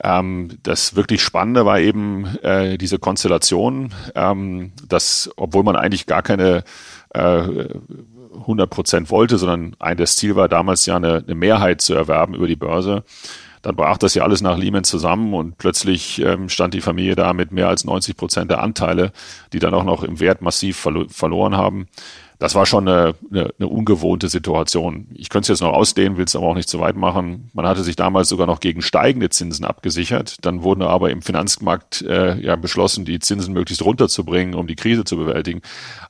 Ähm, 0.02 0.58
das 0.62 0.96
wirklich 0.96 1.22
Spannende 1.22 1.64
war 1.64 1.80
eben 1.80 2.26
äh, 2.42 2.76
diese 2.76 2.98
Konstellation, 2.98 3.94
ähm, 4.14 4.72
dass, 4.86 5.30
obwohl 5.36 5.62
man 5.62 5.76
eigentlich 5.76 6.06
gar 6.06 6.22
keine 6.22 6.64
äh, 7.14 7.68
100 8.40 8.68
Prozent 8.70 9.10
wollte, 9.10 9.38
sondern 9.38 9.76
ein 9.78 9.96
das 9.96 10.16
Ziel 10.16 10.36
war 10.36 10.48
damals 10.48 10.86
ja 10.86 10.96
eine, 10.96 11.24
eine, 11.26 11.34
Mehrheit 11.34 11.80
zu 11.80 11.94
erwerben 11.94 12.34
über 12.34 12.46
die 12.46 12.56
Börse. 12.56 13.04
Dann 13.62 13.76
brach 13.76 13.96
das 13.96 14.14
ja 14.14 14.24
alles 14.24 14.42
nach 14.42 14.58
Lehman 14.58 14.84
zusammen 14.84 15.32
und 15.32 15.56
plötzlich 15.56 16.20
ähm, 16.20 16.50
stand 16.50 16.74
die 16.74 16.82
Familie 16.82 17.16
da 17.16 17.32
mit 17.32 17.50
mehr 17.50 17.68
als 17.68 17.84
90 17.84 18.16
Prozent 18.16 18.50
der 18.50 18.62
Anteile, 18.62 19.12
die 19.54 19.58
dann 19.58 19.72
auch 19.72 19.84
noch 19.84 20.02
im 20.02 20.20
Wert 20.20 20.42
massiv 20.42 20.76
verlo 20.76 21.06
verloren 21.08 21.56
haben 21.56 21.88
das 22.38 22.54
war 22.54 22.66
schon 22.66 22.88
eine, 22.88 23.14
eine, 23.30 23.54
eine 23.58 23.68
ungewohnte 23.68 24.28
Situation. 24.28 25.06
Ich 25.14 25.28
könnte 25.28 25.44
es 25.44 25.60
jetzt 25.60 25.66
noch 25.66 25.72
ausdehnen, 25.72 26.18
will 26.18 26.24
es 26.24 26.34
aber 26.34 26.46
auch 26.46 26.54
nicht 26.54 26.68
zu 26.68 26.80
weit 26.80 26.96
machen. 26.96 27.50
Man 27.54 27.66
hatte 27.66 27.82
sich 27.82 27.96
damals 27.96 28.28
sogar 28.28 28.46
noch 28.46 28.60
gegen 28.60 28.82
steigende 28.82 29.30
Zinsen 29.30 29.64
abgesichert. 29.64 30.36
Dann 30.44 30.62
wurden 30.62 30.82
aber 30.82 31.10
im 31.10 31.22
Finanzmarkt 31.22 32.02
äh, 32.02 32.38
ja 32.40 32.56
beschlossen, 32.56 33.04
die 33.04 33.20
Zinsen 33.20 33.54
möglichst 33.54 33.84
runterzubringen, 33.84 34.54
um 34.54 34.66
die 34.66 34.74
Krise 34.74 35.04
zu 35.04 35.16
bewältigen. 35.16 35.62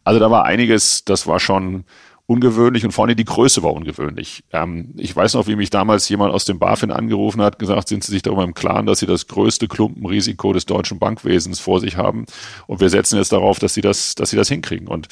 Also 0.03 0.19
da 0.19 0.31
war 0.31 0.45
einiges, 0.45 1.05
das 1.05 1.27
war 1.27 1.41
schon 1.41 1.85
ungewöhnlich 2.27 2.85
und 2.85 2.93
vorne 2.93 3.15
die 3.15 3.25
Größe 3.25 3.63
war 3.63 3.73
ungewöhnlich. 3.73 4.45
Ähm, 4.53 4.95
ich 4.97 5.15
weiß 5.15 5.35
noch, 5.35 5.47
wie 5.47 5.57
mich 5.57 5.71
damals 5.71 6.09
jemand 6.09 6.33
aus 6.33 6.47
dem 6.47 6.59
BaFin 6.59 6.91
angerufen 6.91 7.43
hat, 7.43 7.59
gesagt, 7.59 7.89
sind 7.89 8.03
Sie 8.03 8.13
sich 8.13 8.23
darüber 8.23 8.45
im 8.45 8.55
Klaren, 8.55 8.87
dass 8.87 9.01
Sie 9.01 9.07
das 9.07 9.27
größte 9.27 9.69
Klumpenrisiko 9.69 10.53
des 10.53 10.65
deutschen 10.65 10.99
Bankwesens 10.99 11.61
vor 11.61 11.81
sich 11.81 11.97
haben 11.97 12.25
und 12.67 12.81
wir 12.81 12.89
setzen 12.89 13.19
jetzt 13.19 13.33
darauf, 13.33 13.59
dass 13.59 13.75
Sie 13.75 13.83
das, 13.83 14.15
dass 14.15 14.31
Sie 14.31 14.37
das 14.37 14.49
hinkriegen. 14.49 14.89
Und 14.89 15.09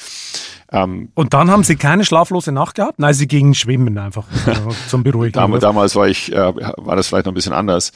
ähm, 0.71 1.09
und 1.13 1.35
dann 1.35 1.51
haben 1.51 1.63
Sie 1.63 1.75
keine 1.75 2.03
schlaflose 2.03 2.51
Nacht 2.51 2.75
gehabt? 2.75 2.97
Nein, 2.97 3.13
Sie 3.13 3.27
gingen 3.27 3.53
schwimmen 3.53 3.97
einfach 3.99 4.25
zum 4.87 5.03
Beruhigen. 5.03 5.33
damals, 5.33 5.61
damals 5.61 5.95
war 5.95 6.07
ich, 6.07 6.33
äh, 6.33 6.35
war 6.35 6.95
das 6.95 7.07
vielleicht 7.07 7.27
noch 7.27 7.31
ein 7.31 7.35
bisschen 7.35 7.53
anders. 7.53 7.91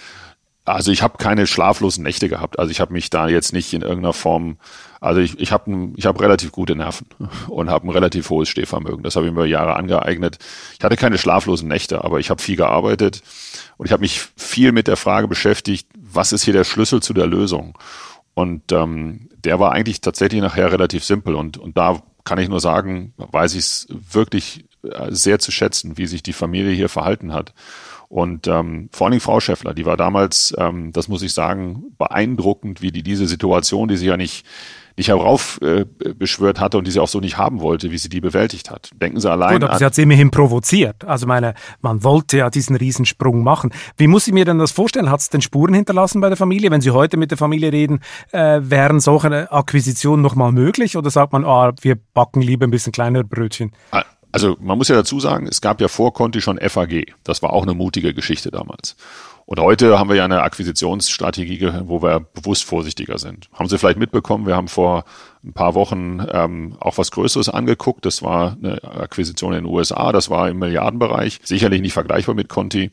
Also 0.67 0.91
ich 0.91 1.01
habe 1.01 1.17
keine 1.17 1.47
schlaflosen 1.47 2.03
Nächte 2.03 2.27
gehabt. 2.27 2.60
Also 2.60 2.71
ich 2.71 2.82
habe 2.82 2.91
mich 2.91 3.10
da 3.10 3.30
jetzt 3.30 3.53
nicht 3.53 3.73
in 3.73 3.84
irgendeiner 3.84 4.12
Form, 4.12 4.58
also 4.99 5.21
ich, 5.21 5.39
ich 5.39 5.53
habe 5.53 5.91
ich 5.95 6.06
hab 6.06 6.19
relativ 6.19 6.51
gute 6.51 6.75
Nerven 6.75 7.08
und 7.47 7.69
habe 7.69 7.88
ein 7.88 7.91
relativ 7.91 8.30
hohes 8.30 8.49
Stehvermögen. 8.49 9.01
Das 9.01 9.15
habe 9.15 9.25
ich 9.25 9.32
mir 9.32 9.39
über 9.39 9.45
Jahre 9.45 9.77
angeeignet. 9.77 10.39
Ich 10.77 10.84
hatte 10.84 10.97
keine 10.97 11.17
schlaflosen 11.17 11.69
Nächte, 11.69 12.03
aber 12.03 12.19
ich 12.19 12.30
habe 12.30 12.41
viel 12.41 12.58
gearbeitet 12.58 13.23
und 13.77 13.86
ich 13.86 13.93
habe 13.93 14.01
mich 14.01 14.19
viel 14.36 14.73
mit 14.73 14.88
der 14.88 14.97
Frage 14.97 15.30
beschäftigt, 15.30 15.88
was 15.97 16.34
ist 16.34 16.43
hier 16.43 16.53
der 16.53 16.65
Schlüssel 16.65 17.01
zu 17.01 17.13
der 17.13 17.27
Lösung? 17.27 17.77
Und 18.34 18.73
ähm, 18.73 19.30
der 19.45 19.62
war 19.62 19.71
eigentlich 19.71 20.01
tatsächlich 20.01 20.41
nachher 20.41 20.71
relativ 20.71 21.06
simpel. 21.06 21.36
Und, 21.36 21.58
und 21.58 21.77
da 21.77 22.03
kann 22.25 22.39
ich 22.39 22.49
nur 22.49 22.60
sagen, 22.60 23.13
weiß 23.15 23.53
ich 23.53 23.62
es 23.62 23.88
wirklich 23.89 24.65
äh, 24.84 25.08
sehr 25.12 25.39
zu 25.39 25.51
schätzen, 25.51 25.97
wie 25.97 26.08
sich 26.08 26.23
die 26.23 26.34
Familie 26.34 26.73
hier 26.73 26.89
verhalten 26.89 27.34
hat. 27.34 27.53
Und 28.10 28.48
ähm, 28.48 28.89
vor 28.93 29.08
allen 29.08 29.12
Dingen 29.12 29.22
Frau 29.22 29.39
Schäffler, 29.39 29.74
die 29.74 29.86
war 29.86 29.98
damals, 29.98 30.54
ähm, 30.58 30.93
das 30.93 31.10
muss 31.10 31.22
ich 31.22 31.34
sagen, 31.34 31.84
beeindruckend, 31.98 32.82
wie 32.82 32.91
die 32.91 33.04
diese 33.04 33.28
Situation, 33.28 33.89
die 33.89 33.98
sie 33.98 34.06
ja 34.06 34.15
nicht, 34.15 34.46
nicht 34.96 35.10
heraufbeschwört 35.10 36.58
äh, 36.58 36.62
hatte 36.62 36.78
und 36.78 36.88
die 36.88 36.91
sie 36.91 37.02
auch 37.02 37.10
so 37.10 37.20
nicht 37.20 37.38
haben 37.38 37.60
wollte, 37.60 37.91
wie 37.91 37.98
sie 37.98 38.08
die 38.08 38.22
bewältigt 38.22 38.72
hat. 38.72 38.91
Denken 38.96 39.20
Sie 39.20 39.30
allein. 39.30 39.60
Gut, 39.60 39.65
aber 39.65 39.78
sie 39.78 39.84
hat 39.84 39.93
sie 39.93 40.04
immerhin 40.04 40.32
provoziert. 40.32 41.04
Also 41.04 41.28
meine, 41.28 41.54
man 41.82 42.04
wollte 42.06 42.38
ja 42.38 42.50
diesen 42.50 42.78
Riesensprung 42.78 43.43
machen. 43.43 43.74
Wie 43.98 44.08
muss 44.08 44.26
ich 44.26 44.34
mir 44.34 44.46
denn 44.46 44.58
das 44.58 44.72
vorstellen? 44.72 45.12
Hat 45.12 45.20
es 45.20 45.30
denn 45.30 45.41
Spuren 45.41 45.74
hinterlassen 45.74 46.22
bei 46.22 46.30
der 46.30 46.38
Familie? 46.38 46.72
Wenn 46.72 46.82
Sie 46.82 46.91
heute 46.91 47.17
mit 47.17 47.32
der 47.32 47.38
Familie 47.38 47.74
reden, 47.74 48.00
äh, 48.32 48.62
wären 48.63 49.02
solche 49.02 49.52
Akquisitionen 49.52 50.24
nochmal 50.24 50.54
möglich? 50.54 50.96
Oder 50.96 51.10
sagt 51.10 51.34
man, 51.34 51.43
ah, 51.43 51.74
wir 51.82 51.98
backen 52.13 52.41
lieber 52.41 52.65
ein 52.65 52.72
bisschen 52.72 52.93
kleinere 52.93 53.26
Brötchen? 53.26 53.74
Also 54.38 54.58
man 54.60 54.78
muss 54.78 54.88
ja 54.88 54.95
dazu 54.95 55.19
sagen, 55.19 55.47
es 55.47 55.62
gab 55.62 55.82
ja 55.82 55.88
vor 55.88 56.13
Conti 56.13 56.41
schon 56.41 56.60
FAG. 56.60 57.13
Das 57.23 57.41
war 57.41 57.54
auch 57.54 57.63
eine 57.63 57.73
mutige 57.73 58.13
Geschichte 58.13 58.52
damals. 58.52 58.95
Und 59.45 59.60
heute 59.62 59.97
haben 59.97 60.10
wir 60.10 60.17
ja 60.17 60.26
eine 60.26 60.41
Akquisitionsstrategie, 60.41 61.71
wo 61.86 62.04
wir 62.04 62.19
bewusst 62.19 62.65
vorsichtiger 62.65 63.17
sind. 63.17 63.50
Haben 63.54 63.69
Sie 63.69 63.78
vielleicht 63.78 63.97
mitbekommen, 63.97 64.45
wir 64.45 64.58
haben 64.58 64.67
vor 64.67 65.06
ein 65.43 65.54
paar 65.54 65.73
Wochen 65.73 66.19
ähm, 66.32 66.76
auch 66.82 66.97
was 66.97 67.12
Größeres 67.12 67.47
angeguckt. 67.47 68.06
Das 68.06 68.21
war 68.21 68.58
eine 68.62 68.84
Akquisition 68.84 69.54
in 69.54 69.63
den 69.63 69.73
USA, 69.73 70.12
das 70.12 70.30
war 70.30 70.50
im 70.50 70.60
Milliardenbereich. 70.60 71.39
Sicherlich 71.43 71.82
nicht 71.82 71.93
vergleichbar 71.93 72.36
mit 72.36 72.50
Conti. 72.50 72.91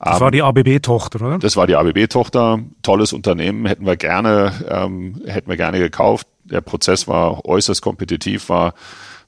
Das 0.00 0.20
war 0.20 0.30
die 0.30 0.42
ABB-Tochter, 0.42 1.20
oder? 1.20 1.38
Das 1.38 1.58
war 1.58 1.66
die 1.66 1.76
ABB-Tochter. 1.76 2.60
Tolles 2.82 3.12
Unternehmen, 3.12 3.66
hätten 3.66 3.84
wir 3.84 3.96
gerne, 3.96 4.54
ähm, 4.68 5.20
hätten 5.26 5.50
wir 5.50 5.58
gerne 5.58 5.78
gekauft. 5.78 6.26
Der 6.44 6.62
Prozess 6.62 7.06
war 7.06 7.44
äußerst 7.44 7.82
kompetitiv, 7.82 8.48
war 8.48 8.72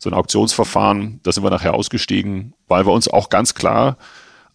so 0.03 0.11
ein 0.11 0.15
Auktionsverfahren. 0.15 1.21
Da 1.23 1.31
sind 1.31 1.45
wir 1.45 1.51
nachher 1.51 1.75
ausgestiegen, 1.75 2.55
weil 2.67 2.85
wir 2.87 2.93
uns 2.93 3.07
auch 3.07 3.29
ganz 3.29 3.55
klar 3.55 3.97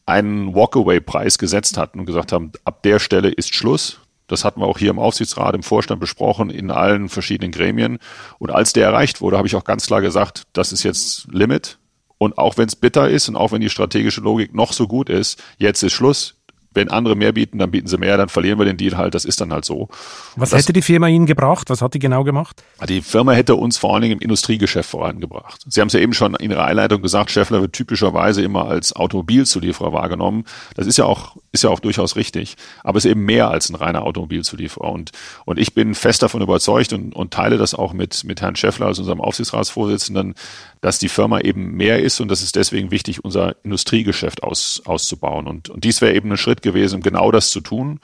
einen 0.05 0.53
Walkaway-Preis 0.53 1.37
gesetzt 1.37 1.77
hatten 1.77 1.99
und 1.99 2.05
gesagt 2.05 2.33
haben, 2.33 2.51
ab 2.65 2.83
der 2.83 2.99
Stelle 2.99 3.29
ist 3.29 3.55
Schluss. 3.55 4.01
Das 4.27 4.43
hatten 4.43 4.59
wir 4.59 4.67
auch 4.67 4.77
hier 4.77 4.89
im 4.89 4.99
Aufsichtsrat, 4.99 5.55
im 5.55 5.63
Vorstand 5.63 6.01
besprochen, 6.01 6.49
in 6.49 6.69
allen 6.69 7.07
verschiedenen 7.07 7.53
Gremien. 7.53 7.99
Und 8.39 8.51
als 8.51 8.73
der 8.73 8.87
erreicht 8.87 9.21
wurde, 9.21 9.37
habe 9.37 9.47
ich 9.47 9.55
auch 9.55 9.63
ganz 9.63 9.87
klar 9.87 10.01
gesagt, 10.01 10.43
das 10.51 10.73
ist 10.73 10.83
jetzt 10.83 11.27
Limit. 11.31 11.77
Und 12.17 12.37
auch 12.37 12.57
wenn 12.57 12.67
es 12.67 12.75
bitter 12.75 13.09
ist 13.09 13.29
und 13.29 13.37
auch 13.37 13.53
wenn 13.53 13.61
die 13.61 13.69
strategische 13.69 14.19
Logik 14.19 14.53
noch 14.53 14.73
so 14.73 14.85
gut 14.85 15.09
ist, 15.09 15.41
jetzt 15.59 15.81
ist 15.81 15.93
Schluss 15.93 16.36
wenn 16.77 16.89
andere 16.89 17.15
mehr 17.15 17.33
bieten, 17.33 17.57
dann 17.57 17.71
bieten 17.71 17.87
sie 17.87 17.97
mehr, 17.97 18.15
dann 18.15 18.29
verlieren 18.29 18.57
wir 18.59 18.65
den 18.65 18.77
Deal 18.77 18.95
halt. 18.95 19.15
Das 19.15 19.25
ist 19.25 19.41
dann 19.41 19.51
halt 19.51 19.65
so. 19.65 19.89
Was 20.35 20.51
das, 20.51 20.61
hätte 20.61 20.73
die 20.73 20.81
Firma 20.81 21.07
Ihnen 21.07 21.25
gebracht? 21.25 21.69
Was 21.69 21.81
hat 21.81 21.93
die 21.93 21.99
genau 21.99 22.23
gemacht? 22.23 22.63
Die 22.87 23.01
Firma 23.01 23.33
hätte 23.33 23.55
uns 23.55 23.77
vor 23.77 23.93
allen 23.93 24.03
Dingen 24.03 24.13
im 24.13 24.21
Industriegeschäft 24.21 24.89
vorangebracht. 24.89 25.65
Sie 25.67 25.81
haben 25.81 25.87
es 25.87 25.93
ja 25.93 25.99
eben 25.99 26.13
schon 26.13 26.35
in 26.35 26.51
Ihrer 26.51 26.63
Einleitung 26.63 27.01
gesagt, 27.01 27.31
Scheffler 27.31 27.61
wird 27.61 27.73
typischerweise 27.73 28.41
immer 28.41 28.65
als 28.67 28.95
Automobilzulieferer 28.95 29.91
wahrgenommen. 29.91 30.45
Das 30.75 30.87
ist 30.87 30.97
ja 30.97 31.05
auch, 31.05 31.35
ist 31.51 31.63
ja 31.63 31.69
auch 31.69 31.79
durchaus 31.79 32.15
richtig. 32.15 32.55
Aber 32.83 32.97
es 32.97 33.05
ist 33.05 33.11
eben 33.11 33.25
mehr 33.25 33.49
als 33.49 33.69
ein 33.69 33.75
reiner 33.75 34.03
Automobilzulieferer. 34.03 34.91
Und, 34.91 35.11
und 35.45 35.59
ich 35.59 35.73
bin 35.73 35.95
fest 35.95 36.21
davon 36.21 36.41
überzeugt 36.41 36.93
und, 36.93 37.15
und 37.15 37.33
teile 37.33 37.57
das 37.57 37.73
auch 37.73 37.93
mit, 37.93 38.23
mit 38.23 38.41
Herrn 38.41 38.55
Scheffler 38.55 38.87
als 38.87 38.99
unserem 38.99 39.21
Aufsichtsratsvorsitzenden, 39.21 40.35
dass 40.81 40.99
die 40.99 41.09
Firma 41.09 41.39
eben 41.39 41.71
mehr 41.71 42.01
ist 42.01 42.19
und 42.19 42.29
das 42.29 42.41
ist 42.41 42.55
deswegen 42.55 42.91
wichtig, 42.91 43.23
unser 43.23 43.55
Industriegeschäft 43.63 44.43
aus, 44.43 44.81
auszubauen. 44.85 45.47
Und, 45.47 45.69
und 45.69 45.83
dies 45.83 46.01
wäre 46.01 46.13
eben 46.13 46.31
ein 46.31 46.37
Schritt 46.37 46.61
gewesen, 46.61 46.95
um 46.95 47.01
genau 47.01 47.31
das 47.31 47.51
zu 47.51 47.61
tun. 47.61 47.99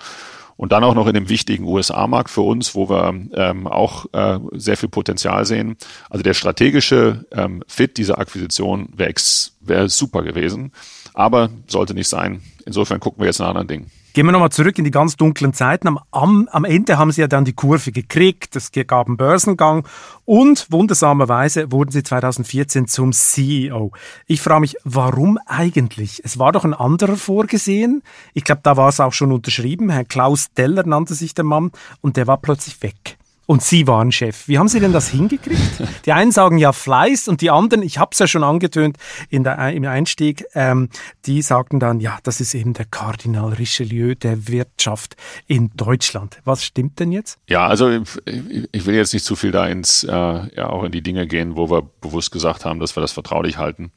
Und 0.56 0.72
dann 0.72 0.84
auch 0.84 0.94
noch 0.94 1.08
in 1.08 1.16
dem 1.16 1.30
wichtigen 1.30 1.66
USA-Markt 1.66 2.30
für 2.30 2.42
uns, 2.42 2.76
wo 2.76 2.88
wir 2.90 3.14
ähm, 3.34 3.68
auch 3.68 4.06
äh, 4.14 4.40
sehr 4.52 4.78
viel 4.78 4.90
Potenzial 4.90 5.46
sehen. 5.46 5.78
Also 6.10 6.24
der 6.24 6.36
strategische 6.36 7.26
ähm, 7.32 7.64
Fit 7.68 7.98
dieser 7.98 8.20
Akquisition 8.20 8.90
wäre 8.96 9.14
wär 9.62 9.90
super 9.90 10.22
gewesen, 10.22 10.72
aber 11.14 11.50
sollte 11.68 11.94
nicht 11.94 12.10
sein. 12.10 12.42
Insofern 12.66 13.00
gucken 13.00 13.22
wir 13.22 13.28
jetzt 13.28 13.40
nach 13.40 13.50
anderen 13.50 13.68
Dingen. 13.68 13.92
Gehen 14.14 14.28
wir 14.28 14.32
nochmal 14.32 14.52
zurück 14.52 14.78
in 14.78 14.84
die 14.84 14.92
ganz 14.92 15.18
dunklen 15.18 15.54
Zeiten. 15.54 15.88
Am, 15.88 16.00
am, 16.12 16.48
am 16.52 16.66
Ende 16.66 17.00
haben 17.00 17.12
Sie 17.12 17.22
ja 17.22 17.28
dann 17.28 17.46
die 17.46 17.54
Kurve 17.54 17.92
gekriegt, 17.92 18.56
es 18.56 18.72
gab 18.72 19.08
einen 19.08 19.18
Börsengang 19.18 19.88
und 20.24 20.68
wundersamerweise 20.72 21.72
wurden 21.72 21.90
Sie 21.90 22.04
2014 22.04 22.88
zum 22.88 23.12
CEO. 23.12 23.92
Ich 24.28 24.40
frage 24.40 24.62
mich, 24.62 24.78
warum 24.84 25.40
eigentlich? 25.48 26.22
Es 26.24 26.38
war 26.38 26.52
doch 26.52 26.64
ein 26.64 26.76
anderer 26.76 27.16
vorgesehen. 27.16 28.04
Ich 28.36 28.44
glaube, 28.44 28.62
da 28.64 28.78
war 28.78 28.90
es 28.90 29.00
auch 29.00 29.14
schon 29.14 29.32
unterschrieben. 29.32 29.90
Herr 29.90 30.06
Klaus 30.06 30.52
Deller 30.54 30.86
nannte 30.86 31.16
sich 31.16 31.34
der 31.34 31.46
Mann 31.46 31.72
und 32.02 32.16
der 32.16 32.28
war 32.28 32.38
plötzlich 32.38 32.84
weg. 32.84 33.18
Und 33.46 33.62
Sie 33.62 33.88
waren 33.88 34.12
Chef. 34.14 34.48
Wie 34.48 34.58
haben 34.58 34.70
Sie 34.70 34.80
denn 34.80 34.94
das 34.94 35.10
hingekriegt? 35.10 35.84
Die 36.06 36.14
einen 36.14 36.32
sagen 36.32 36.58
ja 36.58 36.72
Fleiß 36.72 37.28
und 37.28 37.42
die 37.42 37.50
anderen, 37.50 37.84
ich 37.84 37.98
habe 37.98 38.12
es 38.14 38.20
ja 38.20 38.28
schon 38.28 38.44
angetönt 38.44 38.98
in 39.30 39.44
der, 39.44 39.74
im 39.74 39.84
Einstieg, 39.84 40.46
ähm, 40.54 40.90
die 41.26 41.42
sagten 41.42 41.80
dann, 41.80 42.00
ja, 42.00 42.20
das 42.24 42.40
ist 42.40 42.54
eben 42.54 42.74
der 42.74 42.86
Kardinal 42.86 43.52
Richelieu 43.54 44.16
der 44.16 44.48
Wirtschaft 44.48 45.18
in 45.46 45.72
Deutschland. 45.76 46.40
Was 46.46 46.64
stimmt 46.64 47.00
denn 47.00 47.12
jetzt? 47.12 47.38
Ja, 47.50 47.68
also 47.68 47.90
ich 47.90 48.86
will 48.86 48.96
jetzt 48.96 49.14
nicht 49.14 49.26
zu 49.26 49.36
viel 49.36 49.52
da 49.52 49.68
ins, 49.68 50.06
äh, 50.06 50.10
ja, 50.10 50.70
auch 50.70 50.84
in 50.84 50.94
die 50.94 51.02
Dinge 51.02 51.28
gehen, 51.28 51.58
wo 51.58 51.70
wir 51.70 51.84
bewusst 52.00 52.32
gesagt 52.32 52.64
haben, 52.64 52.80
dass 52.80 52.96
wir 52.96 53.02
das 53.02 53.12
vertraulich 53.12 53.58
halten. 53.58 53.92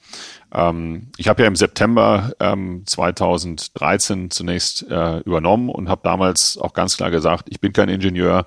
Ähm, 0.56 1.08
ich 1.18 1.28
habe 1.28 1.42
ja 1.42 1.48
im 1.48 1.54
September 1.54 2.32
ähm, 2.40 2.82
2013 2.86 4.30
zunächst 4.30 4.90
äh, 4.90 5.18
übernommen 5.18 5.68
und 5.68 5.90
habe 5.90 6.00
damals 6.02 6.56
auch 6.56 6.72
ganz 6.72 6.96
klar 6.96 7.10
gesagt, 7.10 7.48
ich 7.50 7.60
bin 7.60 7.74
kein 7.74 7.90
Ingenieur, 7.90 8.46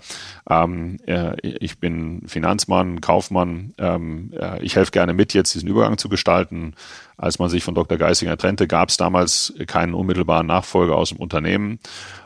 ähm, 0.49 0.97
äh, 1.05 1.35
ich 1.41 1.79
bin 1.79 2.23
Finanzmann, 2.27 2.99
Kaufmann, 2.99 3.75
ähm, 3.77 4.31
äh, 4.37 4.61
ich 4.63 4.75
helfe 4.75 4.91
gerne 4.91 5.13
mit, 5.13 5.35
jetzt 5.35 5.53
diesen 5.53 5.69
Übergang 5.69 5.99
zu 5.99 6.09
gestalten. 6.09 6.73
Als 7.15 7.37
man 7.37 7.49
sich 7.49 7.63
von 7.63 7.75
Dr. 7.75 7.97
Geisinger 7.97 8.37
trennte, 8.37 8.65
gab 8.65 8.89
es 8.89 8.97
damals 8.97 9.53
keinen 9.67 9.93
unmittelbaren 9.93 10.47
Nachfolger 10.47 10.95
aus 10.95 11.09
dem 11.09 11.19
Unternehmen. 11.19 11.79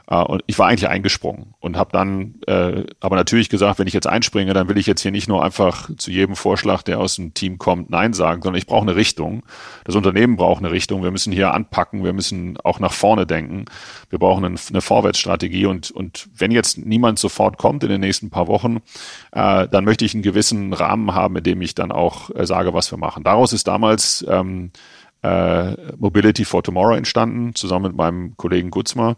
Äh, 0.07 0.21
und 0.23 0.43
ich 0.47 0.59
war 0.59 0.67
eigentlich 0.67 0.89
eingesprungen 0.89 1.53
und 1.59 1.77
habe 1.77 1.91
dann 1.91 2.35
äh, 2.47 2.85
aber 2.99 3.15
natürlich 3.15 3.49
gesagt, 3.49 3.79
wenn 3.79 3.87
ich 3.87 3.93
jetzt 3.93 4.07
einspringe, 4.07 4.53
dann 4.53 4.67
will 4.67 4.77
ich 4.77 4.87
jetzt 4.87 5.01
hier 5.01 5.11
nicht 5.11 5.27
nur 5.27 5.43
einfach 5.43 5.89
zu 5.97 6.11
jedem 6.11 6.35
Vorschlag, 6.35 6.83
der 6.83 6.99
aus 6.99 7.15
dem 7.15 7.33
Team 7.33 7.57
kommt, 7.57 7.89
Nein 7.89 8.13
sagen, 8.13 8.41
sondern 8.41 8.57
ich 8.57 8.67
brauche 8.67 8.83
eine 8.83 8.95
Richtung. 8.95 9.43
Das 9.85 9.95
Unternehmen 9.95 10.35
braucht 10.35 10.59
eine 10.59 10.71
Richtung. 10.71 11.03
Wir 11.03 11.11
müssen 11.11 11.31
hier 11.31 11.53
anpacken, 11.53 12.03
wir 12.03 12.13
müssen 12.13 12.57
auch 12.63 12.79
nach 12.79 12.93
vorne 12.93 13.25
denken. 13.25 13.65
Wir 14.09 14.19
brauchen 14.19 14.45
eine, 14.45 14.55
eine 14.69 14.81
Vorwärtsstrategie 14.81 15.65
und, 15.65 15.91
und 15.91 16.29
wenn 16.35 16.51
jetzt 16.51 16.77
niemand 16.77 17.19
sofort 17.19 17.57
kommt 17.57 17.83
in 17.83 17.89
den 17.89 18.01
nächsten 18.01 18.29
paar 18.29 18.47
Wochen, 18.47 18.77
äh, 19.31 19.67
dann 19.67 19.85
möchte 19.85 20.05
ich 20.05 20.13
einen 20.13 20.23
gewissen 20.23 20.73
Rahmen 20.73 21.13
haben, 21.13 21.37
in 21.37 21.43
dem 21.43 21.61
ich 21.61 21.75
dann 21.75 21.91
auch 21.91 22.29
äh, 22.35 22.45
sage, 22.45 22.73
was 22.73 22.91
wir 22.91 22.97
machen. 22.97 23.23
Daraus 23.23 23.53
ist 23.53 23.67
damals 23.67 24.25
ähm, 24.29 24.71
äh, 25.23 25.75
Mobility 25.97 26.45
for 26.45 26.63
Tomorrow 26.63 26.95
entstanden, 26.95 27.55
zusammen 27.55 27.87
mit 27.87 27.95
meinem 27.95 28.37
Kollegen 28.37 28.69
Gutzmer, 28.69 29.17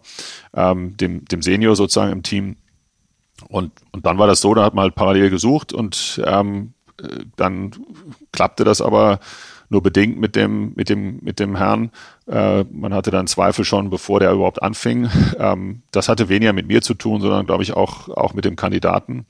ähm, 0.53 0.95
dem, 0.97 1.25
dem 1.25 1.41
Senior 1.41 1.75
sozusagen 1.75 2.11
im 2.11 2.23
Team. 2.23 2.57
Und, 3.49 3.71
und 3.91 4.05
dann 4.05 4.17
war 4.17 4.27
das 4.27 4.39
so, 4.39 4.53
da 4.53 4.63
hat 4.63 4.75
man 4.75 4.83
halt 4.83 4.95
parallel 4.95 5.29
gesucht 5.29 5.73
und 5.73 6.21
ähm, 6.25 6.73
äh, 7.01 7.25
dann 7.35 7.71
klappte 8.31 8.63
das 8.63 8.81
aber 8.81 9.19
nur 9.69 9.81
bedingt 9.81 10.19
mit 10.19 10.35
dem, 10.35 10.73
mit 10.75 10.89
dem, 10.89 11.19
mit 11.21 11.39
dem 11.39 11.55
Herrn. 11.55 11.91
Äh, 12.27 12.63
man 12.65 12.93
hatte 12.93 13.11
dann 13.11 13.27
Zweifel 13.27 13.65
schon, 13.65 13.89
bevor 13.89 14.19
der 14.19 14.31
überhaupt 14.31 14.61
anfing. 14.61 15.09
Ähm, 15.37 15.81
das 15.91 16.07
hatte 16.07 16.29
weniger 16.29 16.53
mit 16.53 16.67
mir 16.67 16.81
zu 16.81 16.93
tun, 16.93 17.19
sondern 17.19 17.45
glaube 17.45 17.63
ich 17.63 17.73
auch, 17.73 18.07
auch 18.09 18.33
mit 18.33 18.45
dem 18.45 18.55
Kandidaten. 18.55 19.25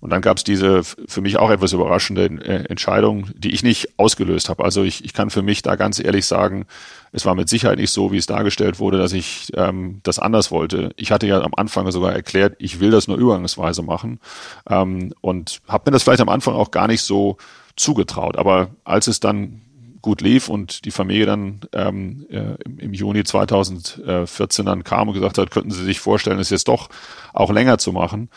Und 0.00 0.10
dann 0.10 0.22
gab 0.22 0.36
es 0.36 0.44
diese 0.44 0.84
für 0.84 1.20
mich 1.20 1.38
auch 1.38 1.50
etwas 1.50 1.72
überraschende 1.72 2.26
äh, 2.26 2.64
Entscheidung, 2.68 3.28
die 3.34 3.50
ich 3.50 3.62
nicht 3.62 3.98
ausgelöst 3.98 4.48
habe. 4.48 4.64
Also 4.64 4.84
ich, 4.84 5.04
ich 5.04 5.12
kann 5.12 5.30
für 5.30 5.42
mich 5.42 5.62
da 5.62 5.76
ganz 5.76 5.98
ehrlich 5.98 6.26
sagen, 6.26 6.66
es 7.12 7.26
war 7.26 7.34
mit 7.34 7.48
Sicherheit 7.48 7.78
nicht 7.78 7.90
so, 7.90 8.12
wie 8.12 8.16
es 8.16 8.26
dargestellt 8.26 8.78
wurde, 8.78 8.98
dass 8.98 9.12
ich 9.12 9.50
ähm, 9.54 10.00
das 10.02 10.18
anders 10.18 10.50
wollte. 10.50 10.90
Ich 10.96 11.10
hatte 11.10 11.26
ja 11.26 11.40
am 11.40 11.54
Anfang 11.56 11.90
sogar 11.90 12.12
erklärt, 12.12 12.54
ich 12.58 12.80
will 12.80 12.90
das 12.90 13.08
nur 13.08 13.16
übergangsweise 13.16 13.82
machen 13.82 14.20
ähm, 14.68 15.12
und 15.20 15.60
habe 15.66 15.90
mir 15.90 15.92
das 15.92 16.02
vielleicht 16.02 16.20
am 16.20 16.28
Anfang 16.28 16.54
auch 16.54 16.70
gar 16.70 16.86
nicht 16.86 17.02
so 17.02 17.36
zugetraut. 17.76 18.36
Aber 18.36 18.70
als 18.84 19.06
es 19.06 19.20
dann 19.20 19.62
gut 20.00 20.20
lief 20.20 20.48
und 20.48 20.84
die 20.84 20.90
Familie 20.90 21.26
dann 21.26 21.60
ähm, 21.72 22.26
äh, 22.30 22.54
im, 22.64 22.78
im, 22.78 22.94
Juni 22.94 23.24
2014 23.24 24.64
dann 24.64 24.84
kam 24.84 25.08
und 25.08 25.14
gesagt 25.14 25.38
hat, 25.38 25.50
könnten 25.50 25.70
Sie 25.70 25.84
sich 25.84 25.98
vorstellen, 25.98 26.38
es 26.38 26.50
jetzt 26.50 26.68
doch 26.68 26.88
auch 27.32 27.50
länger 27.50 27.78
zu 27.78 27.92
machen, 27.92 28.28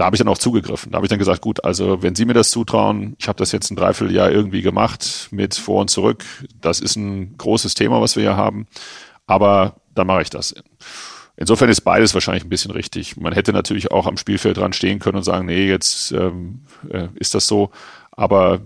da 0.00 0.06
habe 0.06 0.16
ich 0.16 0.18
dann 0.18 0.28
auch 0.28 0.38
zugegriffen. 0.38 0.92
Da 0.92 0.96
habe 0.96 1.04
ich 1.04 1.10
dann 1.10 1.18
gesagt, 1.18 1.42
gut, 1.42 1.62
also 1.62 2.02
wenn 2.02 2.14
Sie 2.14 2.24
mir 2.24 2.32
das 2.32 2.50
zutrauen, 2.50 3.16
ich 3.18 3.28
habe 3.28 3.36
das 3.36 3.52
jetzt 3.52 3.70
ein 3.70 3.76
Dreivierteljahr 3.76 4.30
irgendwie 4.30 4.62
gemacht 4.62 5.28
mit 5.30 5.54
vor 5.54 5.82
und 5.82 5.90
zurück. 5.90 6.24
Das 6.58 6.80
ist 6.80 6.96
ein 6.96 7.36
großes 7.36 7.74
Thema, 7.74 8.00
was 8.00 8.16
wir 8.16 8.22
hier 8.22 8.36
haben. 8.38 8.66
Aber 9.26 9.74
dann 9.94 10.06
mache 10.06 10.22
ich 10.22 10.30
das. 10.30 10.54
Insofern 11.36 11.68
ist 11.68 11.82
beides 11.82 12.14
wahrscheinlich 12.14 12.44
ein 12.44 12.48
bisschen 12.48 12.70
richtig. 12.70 13.18
Man 13.18 13.34
hätte 13.34 13.52
natürlich 13.52 13.90
auch 13.90 14.06
am 14.06 14.16
Spielfeld 14.16 14.56
dran 14.56 14.72
stehen 14.72 15.00
können 15.00 15.18
und 15.18 15.22
sagen, 15.22 15.44
nee, 15.44 15.68
jetzt 15.68 16.12
ähm, 16.12 16.62
äh, 16.88 17.08
ist 17.16 17.34
das 17.34 17.46
so. 17.46 17.70
Aber 18.10 18.62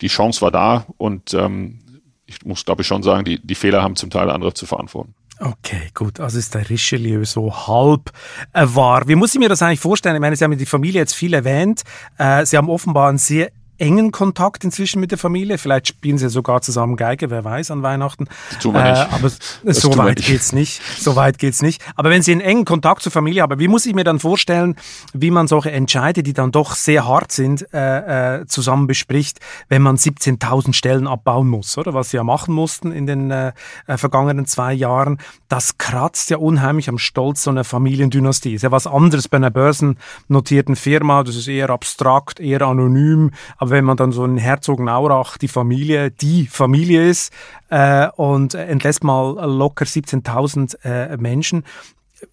die 0.00 0.06
Chance 0.06 0.40
war 0.40 0.52
da 0.52 0.86
und 0.98 1.34
ähm, 1.34 1.80
ich 2.26 2.44
muss, 2.44 2.64
glaube 2.64 2.82
ich, 2.82 2.86
schon 2.86 3.02
sagen, 3.02 3.24
die, 3.24 3.44
die 3.44 3.56
Fehler 3.56 3.82
haben 3.82 3.96
zum 3.96 4.10
Teil 4.10 4.30
andere 4.30 4.54
zu 4.54 4.66
verantworten. 4.66 5.14
Okay, 5.40 5.90
gut. 5.94 6.18
Also 6.18 6.38
ist 6.38 6.54
der 6.54 6.68
Richelieu 6.68 7.24
so 7.24 7.54
halb 7.68 8.10
äh, 8.52 8.66
wahr. 8.66 9.06
Wie 9.06 9.14
muss 9.14 9.34
ich 9.34 9.38
mir 9.38 9.48
das 9.48 9.62
eigentlich 9.62 9.80
vorstellen? 9.80 10.16
Ich 10.16 10.20
meine, 10.20 10.34
Sie 10.34 10.44
haben 10.44 10.56
die 10.58 10.66
Familie 10.66 11.00
jetzt 11.00 11.14
viel 11.14 11.32
erwähnt. 11.32 11.82
Äh, 12.18 12.44
Sie 12.44 12.56
haben 12.56 12.68
offenbar 12.68 13.08
ein 13.08 13.18
sehr 13.18 13.52
engen 13.78 14.12
Kontakt 14.12 14.64
inzwischen 14.64 15.00
mit 15.00 15.10
der 15.10 15.18
Familie. 15.18 15.58
Vielleicht 15.58 15.88
spielen 15.88 16.18
sie 16.18 16.28
sogar 16.28 16.60
zusammen 16.62 16.96
Geige, 16.96 17.30
wer 17.30 17.44
weiß, 17.44 17.70
an 17.70 17.82
Weihnachten. 17.82 18.26
Das 18.50 18.58
tun 18.60 18.74
wir 18.74 18.82
nicht. 18.82 19.02
Äh, 19.02 19.14
aber 19.14 19.30
das 19.64 19.76
so 19.80 19.96
weit 19.96 20.22
geht's 20.24 20.52
nicht. 20.52 20.82
So 20.98 21.16
weit 21.16 21.38
geht's 21.38 21.62
nicht. 21.62 21.82
Aber 21.96 22.10
wenn 22.10 22.22
Sie 22.22 22.32
einen 22.32 22.40
engen 22.40 22.64
Kontakt 22.64 23.02
zur 23.02 23.12
Familie 23.12 23.42
haben, 23.42 23.58
wie 23.58 23.68
muss 23.68 23.86
ich 23.86 23.94
mir 23.94 24.04
dann 24.04 24.18
vorstellen, 24.18 24.76
wie 25.12 25.30
man 25.30 25.48
solche 25.48 25.70
Entscheide, 25.70 26.22
die 26.22 26.32
dann 26.32 26.52
doch 26.52 26.74
sehr 26.74 27.06
hart 27.06 27.32
sind, 27.32 27.72
äh, 27.72 28.40
äh, 28.40 28.46
zusammen 28.46 28.86
bespricht, 28.86 29.38
wenn 29.68 29.82
man 29.82 29.96
17.000 29.96 30.72
Stellen 30.72 31.06
abbauen 31.06 31.48
muss, 31.48 31.78
oder? 31.78 31.94
Was 31.94 32.10
Sie 32.10 32.16
ja 32.16 32.24
machen 32.24 32.54
mussten 32.54 32.92
in 32.92 33.06
den 33.06 33.30
äh, 33.30 33.52
äh, 33.86 33.96
vergangenen 33.96 34.46
zwei 34.46 34.72
Jahren. 34.72 35.18
Das 35.48 35.78
kratzt 35.78 36.30
ja 36.30 36.38
unheimlich 36.38 36.88
am 36.88 36.98
Stolz 36.98 37.42
so 37.42 37.50
einer 37.50 37.64
Familiendynastie. 37.64 38.54
Ist 38.54 38.62
ja 38.62 38.70
was 38.70 38.86
anderes 38.86 39.28
bei 39.28 39.36
einer 39.36 39.50
börsennotierten 39.50 40.76
Firma. 40.76 41.22
Das 41.22 41.36
ist 41.36 41.48
eher 41.48 41.70
abstrakt, 41.70 42.40
eher 42.40 42.62
anonym. 42.62 43.30
Aber 43.56 43.67
aber 43.68 43.76
wenn 43.76 43.84
man 43.84 43.96
dann 43.98 44.12
so 44.12 44.24
in 44.24 44.38
Herzogenaurach 44.38 45.36
die 45.36 45.48
Familie, 45.48 46.10
die 46.10 46.46
Familie 46.46 47.08
ist 47.08 47.32
äh, 47.68 48.08
und 48.16 48.54
entlässt 48.54 49.04
mal 49.04 49.34
locker 49.46 49.84
17.000 49.84 50.84
äh, 50.84 51.16
Menschen, 51.18 51.64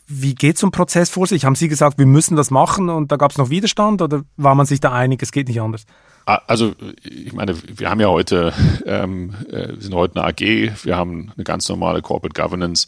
wie 0.08 0.34
geht 0.34 0.58
so 0.58 0.68
ein 0.68 0.72
Prozess 0.72 1.10
vor 1.10 1.28
sich? 1.28 1.46
Haben 1.46 1.56
Sie 1.56 1.68
gesagt, 1.68 1.98
wir 1.98 2.06
müssen 2.06 2.38
das 2.38 2.52
machen 2.52 2.90
und 2.90 3.12
da 3.12 3.18
gab 3.18 3.32
es 3.32 3.38
noch 3.38 3.50
Widerstand 3.50 4.02
oder 4.02 4.24
war 4.38 4.56
man 4.56 4.66
sich 4.66 4.80
da 4.80 4.94
einig, 4.94 5.22
es 5.22 5.32
geht 5.32 5.48
nicht 5.48 5.60
anders? 5.60 5.86
Also 6.26 6.74
ich 7.04 7.34
meine, 7.34 7.56
wir 7.68 7.90
haben 7.90 8.00
ja 8.00 8.08
heute, 8.08 8.54
ähm, 8.86 9.36
äh, 9.50 9.74
wir 9.74 9.82
sind 9.82 9.94
heute 9.94 10.20
eine 10.20 10.30
AG, 10.30 10.40
wir 10.86 10.96
haben 10.96 11.34
eine 11.36 11.44
ganz 11.44 11.68
normale 11.70 12.02
Corporate 12.02 12.42
Governance 12.42 12.88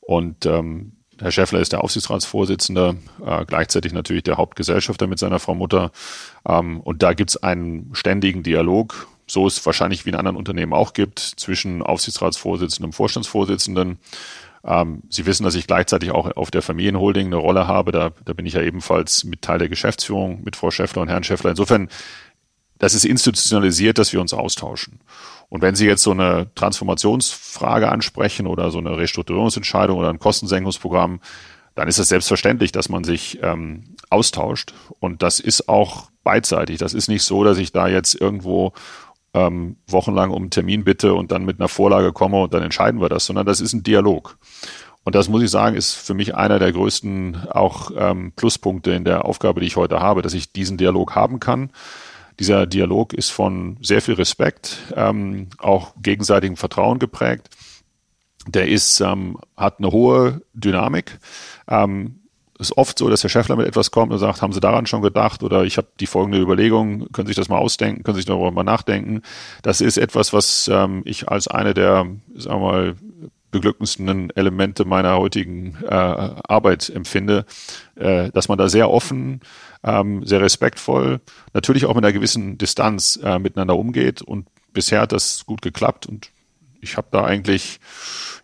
und 0.00 0.46
ähm, 0.46 0.92
Herr 1.20 1.30
Schäffler 1.30 1.60
ist 1.60 1.72
der 1.72 1.84
Aufsichtsratsvorsitzende, 1.84 2.96
äh, 3.24 3.44
gleichzeitig 3.44 3.92
natürlich 3.92 4.22
der 4.22 4.38
Hauptgesellschafter 4.38 5.06
mit 5.06 5.18
seiner 5.18 5.38
Frau 5.38 5.54
Mutter. 5.54 5.92
Ähm, 6.48 6.80
und 6.80 7.02
da 7.02 7.12
gibt 7.12 7.30
es 7.30 7.36
einen 7.42 7.90
ständigen 7.92 8.42
Dialog, 8.42 9.08
so 9.26 9.46
es 9.46 9.64
wahrscheinlich 9.64 10.06
wie 10.06 10.10
in 10.10 10.16
anderen 10.16 10.36
Unternehmen 10.36 10.72
auch 10.72 10.94
gibt, 10.94 11.18
zwischen 11.18 11.82
Aufsichtsratsvorsitzenden 11.82 12.86
und 12.86 12.92
Vorstandsvorsitzenden. 12.94 13.98
Ähm, 14.64 15.02
Sie 15.10 15.26
wissen, 15.26 15.44
dass 15.44 15.54
ich 15.54 15.66
gleichzeitig 15.66 16.10
auch 16.10 16.36
auf 16.36 16.50
der 16.50 16.62
Familienholding 16.62 17.26
eine 17.26 17.36
Rolle 17.36 17.66
habe. 17.66 17.92
Da, 17.92 18.10
da 18.24 18.32
bin 18.32 18.46
ich 18.46 18.54
ja 18.54 18.62
ebenfalls 18.62 19.24
mit 19.24 19.42
Teil 19.42 19.58
der 19.58 19.68
Geschäftsführung 19.68 20.42
mit 20.42 20.56
Frau 20.56 20.70
Schäffler 20.70 21.02
und 21.02 21.08
Herrn 21.08 21.24
Schäffler. 21.24 21.50
Insofern, 21.50 21.88
das 22.78 22.94
ist 22.94 23.04
institutionalisiert, 23.04 23.98
dass 23.98 24.12
wir 24.12 24.20
uns 24.20 24.32
austauschen. 24.32 25.00
Und 25.50 25.62
wenn 25.62 25.74
Sie 25.74 25.86
jetzt 25.86 26.02
so 26.02 26.12
eine 26.12 26.48
Transformationsfrage 26.54 27.90
ansprechen 27.90 28.46
oder 28.46 28.70
so 28.70 28.78
eine 28.78 28.96
Restrukturierungsentscheidung 28.96 29.98
oder 29.98 30.08
ein 30.08 30.20
Kostensenkungsprogramm, 30.20 31.20
dann 31.74 31.88
ist 31.88 31.98
es 31.98 32.08
selbstverständlich, 32.08 32.72
dass 32.72 32.88
man 32.88 33.04
sich 33.04 33.40
ähm, 33.42 33.96
austauscht. 34.10 34.72
Und 35.00 35.22
das 35.22 35.40
ist 35.40 35.68
auch 35.68 36.10
beidseitig. 36.22 36.78
Das 36.78 36.94
ist 36.94 37.08
nicht 37.08 37.24
so, 37.24 37.44
dass 37.44 37.58
ich 37.58 37.72
da 37.72 37.88
jetzt 37.88 38.14
irgendwo 38.14 38.72
ähm, 39.34 39.76
wochenlang 39.88 40.30
um 40.30 40.42
einen 40.42 40.50
Termin 40.50 40.84
bitte 40.84 41.14
und 41.14 41.32
dann 41.32 41.44
mit 41.44 41.58
einer 41.58 41.68
Vorlage 41.68 42.12
komme 42.12 42.42
und 42.42 42.54
dann 42.54 42.62
entscheiden 42.62 43.00
wir 43.00 43.08
das, 43.08 43.26
sondern 43.26 43.46
das 43.46 43.60
ist 43.60 43.72
ein 43.72 43.82
Dialog. 43.82 44.38
Und 45.02 45.14
das 45.14 45.28
muss 45.28 45.42
ich 45.42 45.50
sagen, 45.50 45.76
ist 45.76 45.94
für 45.94 46.14
mich 46.14 46.34
einer 46.34 46.58
der 46.58 46.72
größten 46.72 47.48
auch 47.50 47.90
ähm, 47.96 48.32
Pluspunkte 48.36 48.92
in 48.92 49.04
der 49.04 49.24
Aufgabe, 49.24 49.60
die 49.60 49.66
ich 49.66 49.76
heute 49.76 50.00
habe, 50.00 50.22
dass 50.22 50.34
ich 50.34 50.52
diesen 50.52 50.76
Dialog 50.76 51.14
haben 51.14 51.40
kann 51.40 51.70
dieser 52.40 52.66
Dialog 52.66 53.12
ist 53.12 53.30
von 53.30 53.76
sehr 53.82 54.02
viel 54.02 54.14
Respekt, 54.14 54.78
ähm, 54.96 55.48
auch 55.58 55.94
gegenseitigem 56.02 56.56
Vertrauen 56.56 56.98
geprägt. 56.98 57.48
der 58.46 58.68
ist, 58.68 59.00
ähm, 59.00 59.36
hat 59.54 59.78
eine 59.78 59.92
hohe 59.92 60.40
Dynamik. 60.54 61.18
Ähm, 61.68 62.20
ist 62.58 62.76
oft 62.76 62.98
so, 62.98 63.08
dass 63.10 63.20
der 63.20 63.28
Chefler 63.28 63.56
mit 63.56 63.66
etwas 63.66 63.90
kommt 63.90 64.12
und 64.12 64.18
sagt, 64.18 64.40
haben 64.40 64.52
Sie 64.52 64.60
daran 64.60 64.86
schon 64.86 65.02
gedacht 65.02 65.42
oder 65.42 65.64
ich 65.64 65.76
habe 65.76 65.88
die 66.00 66.06
folgende 66.06 66.40
Überlegung, 66.40 67.10
können 67.12 67.26
Sie 67.26 67.30
sich 67.30 67.36
das 67.36 67.50
mal 67.50 67.58
ausdenken, 67.58 68.02
können 68.02 68.14
Sie 68.14 68.20
sich 68.20 68.26
darüber 68.26 68.50
mal 68.50 68.64
nachdenken. 68.64 69.22
Das 69.62 69.80
ist 69.82 69.98
etwas, 69.98 70.32
was 70.32 70.68
ähm, 70.72 71.02
ich 71.04 71.28
als 71.28 71.48
eine 71.48 71.74
der, 71.74 72.06
sagen 72.34 72.60
wir 72.62 72.70
mal, 72.70 72.96
beglückendsten 73.50 74.30
Elemente 74.30 74.84
meiner 74.84 75.16
heutigen 75.16 75.76
äh, 75.82 75.88
Arbeit 75.88 76.88
empfinde, 76.90 77.44
äh, 77.96 78.30
dass 78.30 78.48
man 78.48 78.58
da 78.58 78.68
sehr 78.68 78.90
offen, 78.90 79.40
ähm, 79.82 80.24
sehr 80.26 80.40
respektvoll, 80.40 81.20
natürlich 81.52 81.86
auch 81.86 81.94
mit 81.94 82.04
einer 82.04 82.12
gewissen 82.12 82.58
Distanz 82.58 83.18
äh, 83.22 83.38
miteinander 83.38 83.76
umgeht 83.76 84.22
und 84.22 84.46
bisher 84.72 85.00
hat 85.00 85.12
das 85.12 85.46
gut 85.46 85.62
geklappt 85.62 86.06
und 86.06 86.30
ich 86.80 86.96
habe 86.96 87.08
da 87.10 87.24
eigentlich 87.24 87.80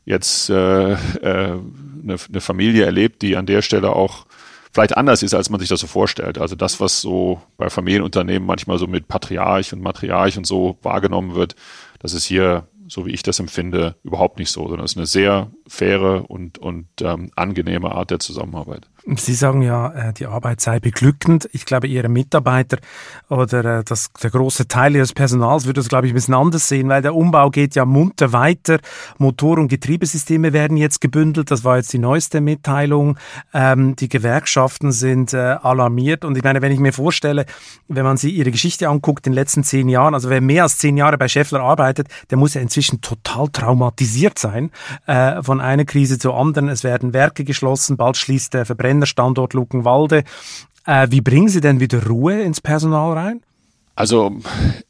jetzt 0.04 0.50
äh, 0.50 0.92
äh, 0.92 0.96
eine, 1.22 2.16
eine 2.28 2.40
Familie 2.40 2.84
erlebt, 2.84 3.22
die 3.22 3.36
an 3.36 3.46
der 3.46 3.62
Stelle 3.62 3.90
auch 3.90 4.26
vielleicht 4.72 4.96
anders 4.96 5.22
ist, 5.22 5.34
als 5.34 5.48
man 5.48 5.58
sich 5.58 5.70
das 5.70 5.80
so 5.80 5.86
vorstellt. 5.86 6.38
Also 6.38 6.54
das, 6.54 6.80
was 6.80 7.00
so 7.00 7.40
bei 7.56 7.70
Familienunternehmen 7.70 8.46
manchmal 8.46 8.78
so 8.78 8.86
mit 8.86 9.08
Patriarch 9.08 9.72
und 9.72 9.80
Matriarch 9.80 10.36
und 10.36 10.46
so 10.46 10.78
wahrgenommen 10.82 11.34
wird, 11.34 11.56
das 11.98 12.12
ist 12.12 12.26
hier 12.26 12.68
so 12.88 13.06
wie 13.06 13.12
ich 13.12 13.22
das 13.22 13.38
empfinde, 13.38 13.96
überhaupt 14.02 14.38
nicht 14.38 14.50
so, 14.50 14.62
sondern 14.68 14.84
es 14.84 14.92
ist 14.92 14.96
eine 14.96 15.06
sehr 15.06 15.50
faire 15.66 16.30
und, 16.30 16.58
und 16.58 16.88
ähm, 17.02 17.30
angenehme 17.36 17.92
Art 17.92 18.10
der 18.10 18.18
Zusammenarbeit. 18.18 18.88
Sie 19.14 19.34
sagen 19.34 19.62
ja, 19.62 19.92
äh, 19.92 20.12
die 20.12 20.26
Arbeit 20.26 20.60
sei 20.60 20.80
beglückend. 20.80 21.48
Ich 21.52 21.64
glaube, 21.64 21.86
Ihre 21.86 22.08
Mitarbeiter 22.08 22.78
oder 23.28 23.78
äh, 23.78 23.84
das, 23.84 24.10
der 24.20 24.30
große 24.30 24.66
Teil 24.66 24.96
Ihres 24.96 25.12
Personals 25.12 25.64
würde 25.64 25.78
das, 25.78 25.88
glaube 25.88 26.06
ich, 26.06 26.12
ein 26.12 26.16
bisschen 26.16 26.34
anders 26.34 26.66
sehen, 26.66 26.88
weil 26.88 27.02
der 27.02 27.14
Umbau 27.14 27.50
geht 27.50 27.76
ja 27.76 27.84
munter 27.84 28.32
weiter. 28.32 28.78
Motor- 29.18 29.58
und 29.58 29.68
Getriebesysteme 29.68 30.52
werden 30.52 30.76
jetzt 30.76 31.00
gebündelt. 31.00 31.52
Das 31.52 31.62
war 31.62 31.76
jetzt 31.76 31.92
die 31.92 32.00
neueste 32.00 32.40
Mitteilung. 32.40 33.16
Ähm, 33.54 33.94
die 33.94 34.08
Gewerkschaften 34.08 34.90
sind 34.90 35.32
äh, 35.34 35.36
alarmiert. 35.62 36.24
Und 36.24 36.36
ich 36.36 36.42
meine, 36.42 36.60
wenn 36.60 36.72
ich 36.72 36.80
mir 36.80 36.92
vorstelle, 36.92 37.46
wenn 37.86 38.04
man 38.04 38.16
sich 38.16 38.34
Ihre 38.34 38.50
Geschichte 38.50 38.88
anguckt, 38.88 39.28
in 39.28 39.34
den 39.34 39.36
letzten 39.36 39.62
zehn 39.62 39.88
Jahren, 39.88 40.14
also 40.14 40.30
wer 40.30 40.40
mehr 40.40 40.64
als 40.64 40.78
zehn 40.78 40.96
Jahre 40.96 41.16
bei 41.16 41.28
Scheffler 41.28 41.60
arbeitet, 41.60 42.08
der 42.30 42.38
muss 42.38 42.54
ja 42.54 42.60
inzwischen 42.60 43.00
total 43.02 43.50
traumatisiert 43.50 44.36
sein 44.36 44.72
äh, 45.06 45.44
von 45.44 45.60
einer 45.60 45.84
Krise 45.84 46.18
zur 46.18 46.36
anderen. 46.36 46.68
Es 46.68 46.82
werden 46.82 47.12
Werke 47.12 47.44
geschlossen, 47.44 47.96
bald 47.96 48.16
schließt 48.16 48.52
der 48.52 48.66
Verbrenner 48.66 48.95
Standort 49.04 49.52
Luckenwalde. 49.52 50.24
Äh, 50.86 51.08
wie 51.10 51.20
bringen 51.20 51.48
Sie 51.48 51.60
denn 51.60 51.80
wieder 51.80 52.06
Ruhe 52.06 52.40
ins 52.40 52.62
Personal 52.62 53.12
rein? 53.12 53.42
Also 53.94 54.36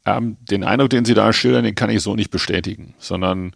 ähm, 0.05 0.37
den 0.49 0.63
Eindruck, 0.63 0.91
den 0.91 1.05
Sie 1.05 1.13
da 1.13 1.33
schildern, 1.33 1.63
den 1.63 1.75
kann 1.75 1.89
ich 1.89 2.01
so 2.01 2.15
nicht 2.15 2.31
bestätigen, 2.31 2.93
sondern 2.99 3.53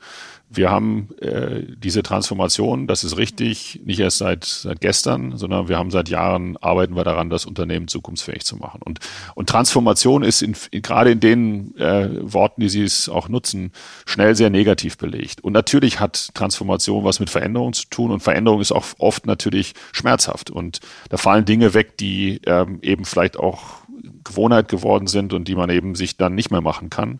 wir 0.54 0.70
haben 0.70 1.08
äh, 1.22 1.64
diese 1.78 2.04
Transformation, 2.04 2.86
das 2.86 3.06
ist 3.06 3.16
richtig, 3.16 3.82
nicht 3.86 3.99
erst 3.99 4.18
seit, 4.18 4.43
seit 4.43 4.82
gestern, 4.82 5.38
sondern 5.38 5.70
wir 5.70 5.78
haben 5.78 5.91
seit 5.91 6.10
Jahren, 6.10 6.58
arbeiten 6.58 6.95
wir 6.95 7.06
daran, 7.06 7.30
das 7.30 7.45
Unternehmen 7.45 7.88
zukunftsfähig 7.88 8.43
zu 8.43 8.58
machen. 8.58 8.82
Und, 8.84 8.99
und 9.34 9.47
Transformation 9.47 10.24
ist 10.24 10.41
in, 10.41 10.56
in, 10.72 10.82
gerade 10.82 11.12
in 11.12 11.22
den 11.22 11.78
äh, 11.78 12.10
Worten, 12.22 12.60
die 12.62 12.70
Sie 12.70 12.84
es 12.84 13.08
auch 13.08 13.30
nutzen, 13.30 13.72
schnell 14.06 14.36
sehr 14.36 14.49
negativ 14.49 14.97
belegt. 14.97 15.41
Und 15.41 15.54
natürlich 15.54 16.02
hat 16.02 16.32
Transformation 16.34 17.06
was 17.06 17.22
mit 17.22 17.30
Veränderung 17.30 17.72
zu 17.72 17.88
tun 17.89 18.12
und 18.12 18.22
Veränderung 18.22 18.60
ist 18.60 18.74
auch 18.74 18.86
oft 18.97 19.26
natürlich 19.26 19.74
schmerzhaft. 19.93 20.49
Und 20.49 20.82
da 21.08 21.16
fallen 21.16 21.45
Dinge 21.45 21.74
weg, 21.74 21.97
die 21.97 22.41
ähm, 22.45 22.80
eben 22.82 23.06
vielleicht 23.06 23.38
auch 23.38 23.82
Gewohnheit 24.24 24.68
geworden 24.68 25.08
sind 25.08 25.32
und 25.32 25.47
die 25.47 25.56
man 25.56 25.70
eben 25.70 25.95
sich 25.95 26.18
dann 26.18 26.36
nicht 26.36 26.52
mehr 26.52 26.62
machen 26.62 26.89
kann. 26.89 27.20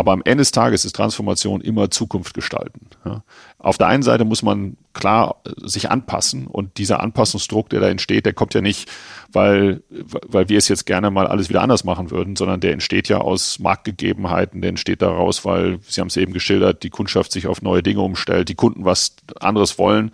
Aber 0.00 0.12
am 0.12 0.22
Ende 0.24 0.40
des 0.40 0.50
Tages 0.50 0.86
ist 0.86 0.96
Transformation 0.96 1.60
immer 1.60 1.90
Zukunft 1.90 2.32
gestalten. 2.32 2.86
Ja. 3.04 3.22
Auf 3.58 3.76
der 3.76 3.88
einen 3.88 4.02
Seite 4.02 4.24
muss 4.24 4.42
man 4.42 4.78
klar 4.94 5.42
äh, 5.44 5.50
sich 5.68 5.90
anpassen 5.90 6.46
und 6.46 6.78
dieser 6.78 7.00
Anpassungsdruck, 7.00 7.68
der 7.68 7.80
da 7.80 7.88
entsteht, 7.90 8.24
der 8.24 8.32
kommt 8.32 8.54
ja 8.54 8.62
nicht, 8.62 8.90
weil, 9.30 9.82
weil 9.90 10.48
wir 10.48 10.56
es 10.56 10.68
jetzt 10.68 10.86
gerne 10.86 11.10
mal 11.10 11.26
alles 11.26 11.50
wieder 11.50 11.60
anders 11.60 11.84
machen 11.84 12.10
würden, 12.10 12.34
sondern 12.34 12.60
der 12.60 12.72
entsteht 12.72 13.10
ja 13.10 13.18
aus 13.18 13.58
Marktgegebenheiten, 13.58 14.62
der 14.62 14.70
entsteht 14.70 15.02
daraus, 15.02 15.44
weil, 15.44 15.80
Sie 15.86 16.00
haben 16.00 16.08
es 16.08 16.16
eben 16.16 16.32
geschildert, 16.32 16.82
die 16.82 16.88
Kundschaft 16.88 17.30
sich 17.30 17.46
auf 17.46 17.60
neue 17.60 17.82
Dinge 17.82 18.00
umstellt, 18.00 18.48
die 18.48 18.54
Kunden 18.54 18.86
was 18.86 19.16
anderes 19.38 19.78
wollen. 19.78 20.12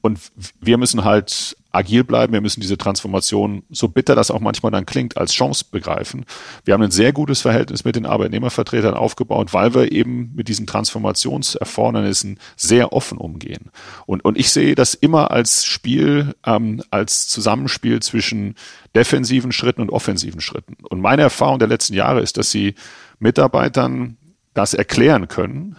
Und 0.00 0.18
wir 0.60 0.78
müssen 0.78 1.04
halt 1.04 1.56
agil 1.70 2.02
bleiben, 2.02 2.32
wir 2.32 2.40
müssen 2.40 2.60
diese 2.60 2.78
Transformation, 2.78 3.62
so 3.70 3.88
bitter 3.88 4.14
das 4.14 4.30
auch 4.30 4.40
manchmal 4.40 4.72
dann 4.72 4.86
klingt, 4.86 5.16
als 5.18 5.32
Chance 5.32 5.66
begreifen. 5.70 6.24
Wir 6.64 6.74
haben 6.74 6.82
ein 6.82 6.90
sehr 6.90 7.12
gutes 7.12 7.42
Verhältnis 7.42 7.84
mit 7.84 7.94
den 7.94 8.06
Arbeitnehmervertretern 8.06 8.94
aufgebaut, 8.94 9.52
weil 9.52 9.74
wir 9.74 9.92
eben 9.92 10.32
mit 10.34 10.48
diesen 10.48 10.66
Transformationserfordernissen 10.66 12.38
sehr 12.56 12.92
offen 12.92 13.18
umgehen. 13.18 13.70
Und, 14.06 14.24
und 14.24 14.38
ich 14.38 14.50
sehe 14.50 14.74
das 14.74 14.94
immer 14.94 15.30
als 15.30 15.66
Spiel, 15.66 16.34
ähm, 16.46 16.82
als 16.90 17.28
Zusammenspiel 17.28 18.00
zwischen 18.00 18.54
defensiven 18.94 19.52
Schritten 19.52 19.82
und 19.82 19.90
offensiven 19.90 20.40
Schritten. 20.40 20.76
Und 20.88 21.00
meine 21.00 21.22
Erfahrung 21.22 21.58
der 21.58 21.68
letzten 21.68 21.94
Jahre 21.94 22.20
ist, 22.20 22.38
dass 22.38 22.50
sie 22.50 22.74
Mitarbeitern 23.18 24.16
das 24.54 24.72
erklären 24.74 25.28
können, 25.28 25.76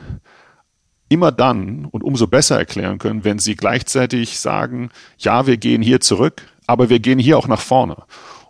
immer 1.09 1.31
dann 1.31 1.85
und 1.85 2.03
umso 2.03 2.27
besser 2.27 2.57
erklären 2.57 2.99
können, 2.99 3.23
wenn 3.23 3.39
sie 3.39 3.55
gleichzeitig 3.55 4.39
sagen, 4.39 4.89
ja, 5.17 5.47
wir 5.47 5.57
gehen 5.57 5.81
hier 5.81 5.99
zurück, 5.99 6.43
aber 6.67 6.89
wir 6.89 6.99
gehen 6.99 7.19
hier 7.19 7.37
auch 7.37 7.47
nach 7.47 7.61
vorne. 7.61 7.97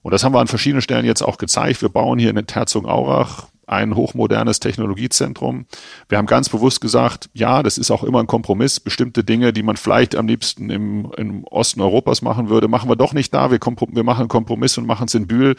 Und 0.01 0.13
das 0.13 0.23
haben 0.23 0.33
wir 0.33 0.39
an 0.39 0.47
verschiedenen 0.47 0.81
Stellen 0.81 1.05
jetzt 1.05 1.21
auch 1.21 1.37
gezeigt. 1.37 1.81
Wir 1.81 1.89
bauen 1.89 2.19
hier 2.19 2.29
in 2.29 2.45
Herzogenaurach 2.51 3.47
ein 3.69 3.95
hochmodernes 3.95 4.59
Technologiezentrum. 4.59 5.67
Wir 6.09 6.17
haben 6.17 6.25
ganz 6.25 6.49
bewusst 6.49 6.81
gesagt, 6.81 7.29
ja, 7.33 7.61
das 7.61 7.77
ist 7.77 7.91
auch 7.91 8.03
immer 8.03 8.19
ein 8.19 8.27
Kompromiss. 8.27 8.79
Bestimmte 8.79 9.23
Dinge, 9.23 9.53
die 9.53 9.61
man 9.61 9.77
vielleicht 9.77 10.15
am 10.15 10.27
liebsten 10.27 10.69
im, 10.71 11.11
im 11.17 11.43
Osten 11.43 11.79
Europas 11.79 12.21
machen 12.23 12.49
würde, 12.49 12.67
machen 12.67 12.89
wir 12.89 12.95
doch 12.95 13.13
nicht 13.13 13.33
da. 13.33 13.51
Wir, 13.51 13.59
wir 13.59 14.03
machen 14.03 14.21
einen 14.21 14.29
Kompromiss 14.29 14.77
und 14.77 14.87
machen 14.87 15.05
es 15.05 15.13
in 15.13 15.27
Bühl. 15.27 15.55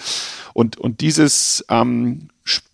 Und, 0.55 0.77
und 0.77 1.01
dieses 1.01 1.65
ähm, 1.69 2.29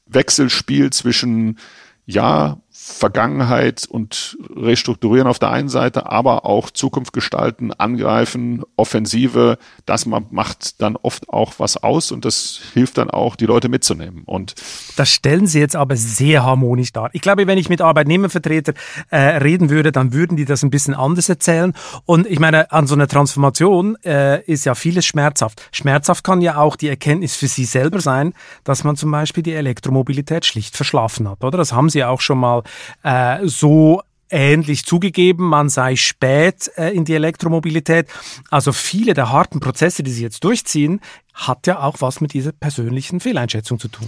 Wechselspiel 0.07 0.91
zwischen 0.91 1.59
ja, 2.07 2.59
Vergangenheit 2.89 3.85
und 3.91 4.39
Restrukturieren 4.55 5.27
auf 5.27 5.41
der 5.41 5.51
einen 5.51 5.69
Seite, 5.69 6.07
aber 6.07 6.47
auch 6.47 6.71
Zukunft 6.71 7.13
gestalten, 7.13 7.73
angreifen, 7.73 8.63
Offensive, 8.77 9.59
das 9.87 10.07
macht 10.07 10.81
dann 10.81 10.95
oft 10.95 11.29
auch 11.29 11.55
was 11.59 11.83
aus 11.83 12.13
und 12.13 12.25
das 12.25 12.61
hilft 12.75 12.99
dann 12.99 13.11
auch, 13.11 13.35
die 13.35 13.47
Leute 13.47 13.69
mitzunehmen. 13.69 14.23
Und 14.25 14.55
das 14.95 15.11
stellen 15.11 15.49
Sie 15.49 15.59
jetzt 15.59 15.75
aber 15.75 15.97
sehr 15.97 16.45
harmonisch 16.45 16.93
dar. 16.93 17.11
Ich 17.13 17.23
glaube, 17.23 17.49
wenn 17.49 17.59
ich 17.59 17.69
mit 17.69 17.81
Arbeitnehmervertretern 17.83 18.77
äh, 19.11 19.17
reden 19.17 19.69
würde, 19.69 19.91
dann 19.91 20.13
würden 20.13 20.37
die 20.37 20.45
das 20.45 20.63
ein 20.63 20.71
bisschen 20.71 20.95
anders 20.95 21.29
erzählen. 21.29 21.73
Und 22.05 22.29
ich 22.29 22.39
meine, 22.39 22.71
an 22.71 22.87
so 22.87 22.95
einer 22.95 23.09
Transformation 23.09 23.97
äh, 24.05 24.45
ist 24.45 24.65
ja 24.65 24.77
vieles 24.77 25.05
schmerzhaft. 25.05 25.61
Schmerzhaft 25.73 26.23
kann 26.23 26.41
ja 26.41 26.59
auch 26.59 26.77
die 26.77 26.89
Erkenntnis 26.89 27.35
für 27.35 27.49
Sie 27.49 27.65
selber 27.65 28.01
sein, 28.01 28.33
dass 28.63 28.85
man 28.85 28.95
zum 28.95 29.11
Beispiel 29.11 29.43
die 29.43 29.55
Elektromobilität 29.55 30.47
schlicht 30.47 30.77
verschlafen 30.77 31.29
hat, 31.29 31.43
oder? 31.43 31.59
Das 31.59 31.73
haben 31.73 31.91
Sie 31.91 32.05
auch 32.05 32.21
schon 32.21 32.39
mal 32.39 32.63
äh, 33.03 33.47
so 33.47 34.03
ähnlich 34.31 34.85
zugegeben, 34.85 35.49
man 35.49 35.69
sei 35.69 35.97
spät 35.97 36.71
äh, 36.77 36.91
in 36.95 37.05
die 37.05 37.15
Elektromobilität. 37.15 38.09
Also 38.51 38.73
viele 38.73 39.15
der 39.15 39.31
harten 39.31 39.61
Prozesse, 39.61 40.03
die 40.03 40.11
sie 40.11 40.23
jetzt 40.23 40.43
durchziehen, 40.45 41.01
hat 41.35 41.67
ja 41.67 41.81
auch 41.83 42.01
was 42.01 42.21
mit 42.21 42.33
dieser 42.33 42.53
persönlichen 42.53 43.21
Fehleinschätzung 43.21 43.79
zu 43.79 43.89
tun. 43.89 44.07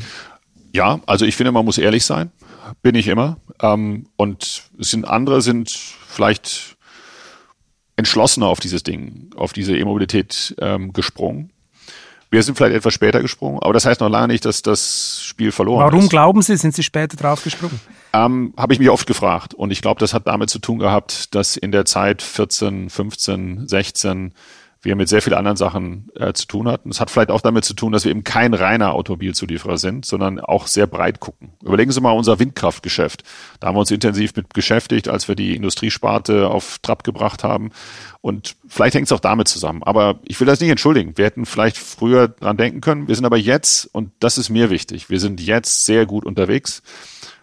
Ja, 0.72 1.00
also 1.06 1.24
ich 1.24 1.36
finde, 1.36 1.52
man 1.52 1.64
muss 1.64 1.78
ehrlich 1.78 2.04
sein, 2.04 2.30
bin 2.82 2.94
ich 2.94 3.08
immer. 3.08 3.38
Ähm, 3.60 4.06
und 4.16 4.64
es 4.78 4.90
sind 4.90 5.06
andere 5.06 5.42
sind 5.42 5.70
vielleicht 5.70 6.76
entschlossener 7.96 8.46
auf 8.46 8.60
dieses 8.60 8.82
Ding, 8.82 9.30
auf 9.36 9.52
diese 9.52 9.76
E-Mobilität 9.76 10.54
ähm, 10.60 10.92
gesprungen. 10.92 11.52
Wir 12.30 12.42
sind 12.42 12.56
vielleicht 12.56 12.76
etwas 12.76 12.92
später 12.92 13.22
gesprungen, 13.22 13.58
aber 13.62 13.72
das 13.72 13.86
heißt 13.86 14.00
noch 14.00 14.10
lange 14.10 14.28
nicht, 14.28 14.44
dass 14.44 14.60
das 14.60 15.22
Spiel 15.22 15.50
verloren 15.50 15.80
Warum 15.80 16.00
ist. 16.00 16.04
Warum 16.04 16.08
glauben 16.08 16.42
Sie, 16.42 16.56
sind 16.56 16.74
Sie 16.74 16.82
später 16.82 17.16
drauf 17.16 17.42
gesprungen? 17.42 17.80
Ähm, 18.12 18.52
Habe 18.56 18.74
ich 18.74 18.78
mich 18.78 18.90
oft 18.90 19.06
gefragt. 19.06 19.54
Und 19.54 19.70
ich 19.70 19.80
glaube, 19.80 20.00
das 20.00 20.12
hat 20.12 20.26
damit 20.26 20.50
zu 20.50 20.58
tun 20.58 20.78
gehabt, 20.78 21.34
dass 21.34 21.56
in 21.56 21.72
der 21.72 21.86
Zeit 21.86 22.20
14, 22.20 22.90
15, 22.90 23.66
16 23.68 24.34
wir 24.88 24.96
mit 24.96 25.08
sehr 25.08 25.20
vielen 25.20 25.36
anderen 25.36 25.58
Sachen 25.58 26.08
äh, 26.14 26.32
zu 26.32 26.46
tun 26.46 26.66
hatten. 26.66 26.88
Es 26.88 26.98
hat 26.98 27.10
vielleicht 27.10 27.30
auch 27.30 27.42
damit 27.42 27.64
zu 27.66 27.74
tun, 27.74 27.92
dass 27.92 28.04
wir 28.04 28.10
eben 28.10 28.24
kein 28.24 28.54
reiner 28.54 28.94
Automobilzulieferer 28.94 29.76
sind, 29.76 30.06
sondern 30.06 30.40
auch 30.40 30.66
sehr 30.66 30.86
breit 30.86 31.20
gucken. 31.20 31.52
Überlegen 31.62 31.92
Sie 31.92 32.00
mal 32.00 32.12
unser 32.12 32.38
Windkraftgeschäft. 32.38 33.22
Da 33.60 33.68
haben 33.68 33.76
wir 33.76 33.80
uns 33.80 33.90
intensiv 33.90 34.34
mit 34.34 34.48
beschäftigt, 34.48 35.08
als 35.08 35.28
wir 35.28 35.34
die 35.34 35.54
Industriesparte 35.54 36.48
auf 36.48 36.78
Trab 36.80 37.04
gebracht 37.04 37.44
haben. 37.44 37.70
Und 38.22 38.56
vielleicht 38.66 38.94
hängt 38.94 39.06
es 39.06 39.12
auch 39.12 39.20
damit 39.20 39.46
zusammen. 39.46 39.82
Aber 39.82 40.18
ich 40.24 40.40
will 40.40 40.46
das 40.46 40.60
nicht 40.60 40.70
entschuldigen. 40.70 41.16
Wir 41.16 41.26
hätten 41.26 41.44
vielleicht 41.44 41.76
früher 41.76 42.28
dran 42.28 42.56
denken 42.56 42.80
können. 42.80 43.08
Wir 43.08 43.14
sind 43.14 43.26
aber 43.26 43.36
jetzt, 43.36 43.90
und 43.92 44.10
das 44.20 44.38
ist 44.38 44.48
mir 44.48 44.70
wichtig, 44.70 45.10
wir 45.10 45.20
sind 45.20 45.40
jetzt 45.40 45.84
sehr 45.84 46.06
gut 46.06 46.24
unterwegs 46.24 46.82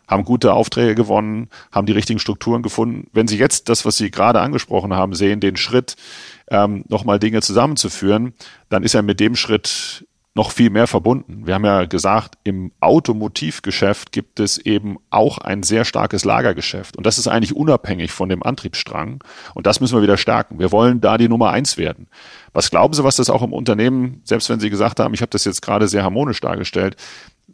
haben 0.07 0.23
gute 0.23 0.53
Aufträge 0.53 0.95
gewonnen, 0.95 1.49
haben 1.71 1.87
die 1.87 1.93
richtigen 1.93 2.19
Strukturen 2.19 2.61
gefunden. 2.61 3.07
Wenn 3.13 3.27
Sie 3.27 3.37
jetzt 3.37 3.69
das, 3.69 3.85
was 3.85 3.97
Sie 3.97 4.11
gerade 4.11 4.39
angesprochen 4.39 4.93
haben, 4.93 5.15
sehen, 5.15 5.39
den 5.39 5.57
Schritt, 5.57 5.95
ähm, 6.49 6.85
nochmal 6.87 7.19
Dinge 7.19 7.41
zusammenzuführen, 7.41 8.33
dann 8.69 8.83
ist 8.83 8.95
er 8.95 9.01
mit 9.01 9.19
dem 9.19 9.35
Schritt 9.35 10.05
noch 10.37 10.51
viel 10.51 10.69
mehr 10.69 10.85
verbunden. 10.85 11.47
Wir 11.47 11.53
haben 11.53 11.63
ja 11.63 11.85
gesagt, 11.85 12.37
im 12.43 12.73
Automotivgeschäft 12.81 14.11
gibt 14.11 14.41
es 14.41 14.57
eben 14.57 14.97
auch 15.09 15.37
ein 15.37 15.63
sehr 15.63 15.85
starkes 15.85 16.25
Lagergeschäft. 16.25 16.97
Und 16.97 17.05
das 17.05 17.17
ist 17.17 17.29
eigentlich 17.29 17.55
unabhängig 17.55 18.11
von 18.11 18.27
dem 18.27 18.43
Antriebsstrang. 18.43 19.23
Und 19.53 19.65
das 19.65 19.79
müssen 19.79 19.95
wir 19.95 20.01
wieder 20.03 20.17
stärken. 20.17 20.59
Wir 20.59 20.73
wollen 20.73 20.99
da 20.99 21.17
die 21.17 21.29
Nummer 21.29 21.51
eins 21.51 21.77
werden. 21.77 22.07
Was 22.51 22.69
glauben 22.69 22.93
Sie, 22.93 23.05
was 23.05 23.15
das 23.15 23.29
auch 23.29 23.43
im 23.43 23.53
Unternehmen, 23.53 24.21
selbst 24.25 24.49
wenn 24.49 24.59
Sie 24.59 24.69
gesagt 24.69 24.99
haben, 24.99 25.13
ich 25.13 25.21
habe 25.21 25.29
das 25.29 25.45
jetzt 25.45 25.61
gerade 25.61 25.87
sehr 25.87 26.03
harmonisch 26.03 26.41
dargestellt, 26.41 26.97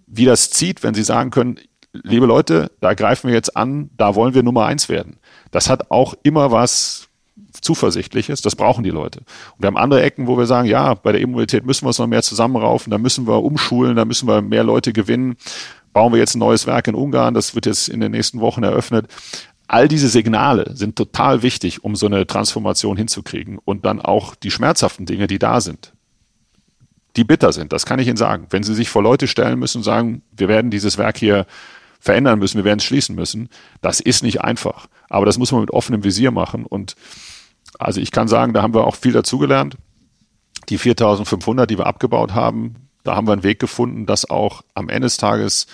wie 0.07 0.25
das 0.25 0.49
zieht, 0.49 0.81
wenn 0.81 0.95
Sie 0.95 1.03
sagen 1.03 1.29
können, 1.29 1.59
liebe 1.93 2.25
Leute, 2.25 2.71
da 2.81 2.95
greifen 2.95 3.27
wir 3.27 3.35
jetzt 3.35 3.55
an, 3.55 3.91
da 3.95 4.15
wollen 4.15 4.33
wir 4.33 4.41
Nummer 4.41 4.65
eins 4.65 4.89
werden. 4.89 5.17
Das 5.51 5.69
hat 5.69 5.91
auch 5.91 6.15
immer 6.23 6.51
was 6.51 7.09
zuversichtlich 7.61 8.29
ist. 8.29 8.45
Das 8.45 8.55
brauchen 8.55 8.83
die 8.83 8.89
Leute. 8.89 9.19
Und 9.19 9.59
wir 9.59 9.67
haben 9.67 9.77
andere 9.77 10.01
Ecken, 10.01 10.27
wo 10.27 10.37
wir 10.37 10.45
sagen, 10.45 10.67
ja, 10.67 10.93
bei 10.93 11.11
der 11.11 11.21
E-Mobilität 11.21 11.65
müssen 11.65 11.83
wir 11.83 11.89
uns 11.89 11.99
noch 11.99 12.07
mehr 12.07 12.23
zusammenraufen, 12.23 12.91
da 12.91 12.97
müssen 12.97 13.27
wir 13.27 13.43
umschulen, 13.43 13.95
da 13.95 14.05
müssen 14.05 14.27
wir 14.27 14.41
mehr 14.41 14.63
Leute 14.63 14.93
gewinnen. 14.93 15.35
Bauen 15.93 16.13
wir 16.13 16.19
jetzt 16.19 16.35
ein 16.35 16.39
neues 16.39 16.67
Werk 16.67 16.87
in 16.87 16.95
Ungarn, 16.95 17.33
das 17.33 17.53
wird 17.53 17.65
jetzt 17.65 17.89
in 17.89 17.99
den 17.99 18.11
nächsten 18.11 18.39
Wochen 18.39 18.63
eröffnet. 18.63 19.07
All 19.67 19.87
diese 19.87 20.09
Signale 20.09 20.75
sind 20.75 20.95
total 20.95 21.43
wichtig, 21.43 21.83
um 21.83 21.95
so 21.95 22.05
eine 22.05 22.27
Transformation 22.27 22.97
hinzukriegen 22.97 23.57
und 23.63 23.85
dann 23.85 24.01
auch 24.01 24.35
die 24.35 24.51
schmerzhaften 24.51 25.05
Dinge, 25.05 25.27
die 25.27 25.39
da 25.39 25.61
sind, 25.61 25.93
die 27.15 27.23
bitter 27.23 27.51
sind, 27.51 27.73
das 27.73 27.85
kann 27.85 27.99
ich 27.99 28.07
Ihnen 28.07 28.17
sagen. 28.17 28.47
Wenn 28.49 28.63
Sie 28.63 28.73
sich 28.73 28.89
vor 28.89 29.03
Leute 29.03 29.27
stellen 29.27 29.59
müssen 29.59 29.79
und 29.79 29.83
sagen, 29.83 30.23
wir 30.35 30.47
werden 30.47 30.71
dieses 30.71 30.97
Werk 30.97 31.17
hier 31.17 31.45
verändern 32.01 32.39
müssen, 32.39 32.57
wir 32.57 32.65
werden 32.65 32.79
es 32.79 32.85
schließen 32.85 33.15
müssen, 33.15 33.47
das 33.81 34.01
ist 34.01 34.23
nicht 34.23 34.41
einfach. 34.41 34.87
Aber 35.09 35.25
das 35.25 35.37
muss 35.37 35.51
man 35.53 35.61
mit 35.61 35.71
offenem 35.71 36.03
Visier 36.03 36.31
machen 36.31 36.65
und 36.65 36.95
also 37.79 38.01
ich 38.01 38.11
kann 38.11 38.27
sagen, 38.27 38.53
da 38.53 38.61
haben 38.61 38.73
wir 38.73 38.85
auch 38.85 38.95
viel 38.95 39.13
dazugelernt. 39.13 39.77
Die 40.69 40.77
4500, 40.77 41.69
die 41.69 41.77
wir 41.77 41.87
abgebaut 41.87 42.33
haben, 42.33 42.89
da 43.03 43.15
haben 43.15 43.27
wir 43.27 43.33
einen 43.33 43.43
Weg 43.43 43.59
gefunden, 43.59 44.05
das 44.05 44.29
auch 44.29 44.63
am 44.73 44.89
Ende 44.89 45.05
des 45.05 45.17
Tages 45.17 45.67